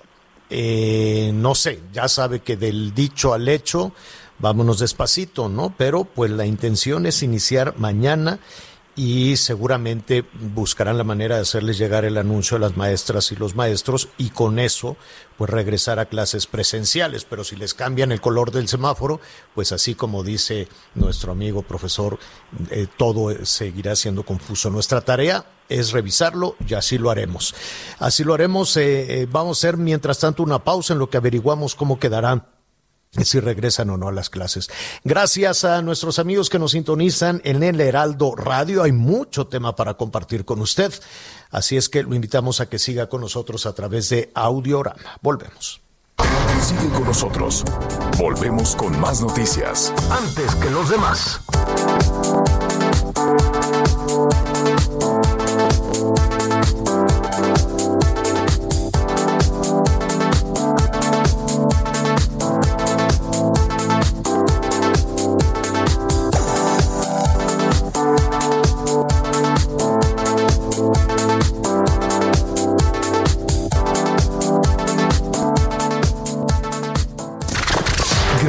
eh, 0.49 1.31
no 1.33 1.55
sé, 1.55 1.81
ya 1.93 2.07
sabe 2.07 2.39
que 2.39 2.55
del 2.55 2.93
dicho 2.93 3.33
al 3.33 3.47
hecho, 3.49 3.91
vámonos 4.39 4.79
despacito, 4.79 5.49
¿no? 5.49 5.73
Pero 5.77 6.05
pues 6.05 6.31
la 6.31 6.45
intención 6.45 7.05
es 7.05 7.21
iniciar 7.21 7.77
mañana 7.77 8.39
y 8.97 9.37
seguramente 9.37 10.25
buscarán 10.55 10.97
la 10.97 11.03
manera 11.03 11.35
de 11.35 11.43
hacerles 11.43 11.77
llegar 11.77 12.03
el 12.03 12.17
anuncio 12.17 12.57
a 12.57 12.59
las 12.59 12.75
maestras 12.75 13.31
y 13.31 13.35
los 13.35 13.55
maestros 13.55 14.09
y 14.17 14.31
con 14.31 14.57
eso 14.57 14.97
pues 15.37 15.51
regresar 15.51 15.99
a 15.99 16.07
clases 16.07 16.47
presenciales, 16.47 17.23
pero 17.23 17.43
si 17.43 17.55
les 17.55 17.75
cambian 17.75 18.11
el 18.11 18.19
color 18.19 18.51
del 18.51 18.67
semáforo, 18.67 19.21
pues 19.53 19.71
así 19.71 19.93
como 19.93 20.23
dice 20.23 20.67
nuestro 20.95 21.31
amigo 21.31 21.61
profesor, 21.61 22.17
eh, 22.71 22.87
todo 22.97 23.45
seguirá 23.45 23.95
siendo 23.95 24.23
confuso. 24.23 24.71
Nuestra 24.71 25.01
tarea 25.01 25.45
es 25.69 25.91
revisarlo 25.91 26.55
y 26.67 26.73
así 26.73 26.97
lo 26.97 27.11
haremos. 27.11 27.53
Así 27.99 28.23
lo 28.23 28.33
haremos. 28.33 28.75
Eh, 28.77 29.21
eh, 29.21 29.27
vamos 29.29 29.57
a 29.57 29.59
hacer 29.59 29.77
mientras 29.77 30.17
tanto 30.17 30.41
una 30.41 30.63
pausa 30.63 30.93
en 30.93 30.99
lo 30.99 31.07
que 31.07 31.17
averiguamos 31.17 31.75
cómo 31.75 31.99
quedarán 31.99 32.56
si 33.11 33.39
regresan 33.39 33.89
o 33.89 33.97
no 33.97 34.07
a 34.07 34.11
las 34.11 34.29
clases. 34.29 34.69
Gracias 35.03 35.63
a 35.63 35.81
nuestros 35.81 36.19
amigos 36.19 36.49
que 36.49 36.59
nos 36.59 36.71
sintonizan 36.71 37.41
en 37.43 37.63
el 37.63 37.79
Heraldo 37.81 38.35
Radio. 38.35 38.83
Hay 38.83 38.91
mucho 38.91 39.47
tema 39.47 39.75
para 39.75 39.95
compartir 39.95 40.45
con 40.45 40.61
usted. 40.61 40.93
Así 41.49 41.77
es 41.77 41.89
que 41.89 42.03
lo 42.03 42.13
invitamos 42.13 42.61
a 42.61 42.67
que 42.67 42.79
siga 42.79 43.07
con 43.07 43.21
nosotros 43.21 43.65
a 43.65 43.73
través 43.73 44.09
de 44.09 44.31
Audiorama. 44.35 45.17
Volvemos. 45.21 45.81
Sigue 46.61 46.89
con 46.89 47.05
nosotros. 47.05 47.63
Volvemos 48.17 48.75
con 48.75 48.99
más 48.99 49.21
noticias. 49.21 49.93
Antes 50.09 50.55
que 50.55 50.69
los 50.69 50.89
demás. 50.89 51.41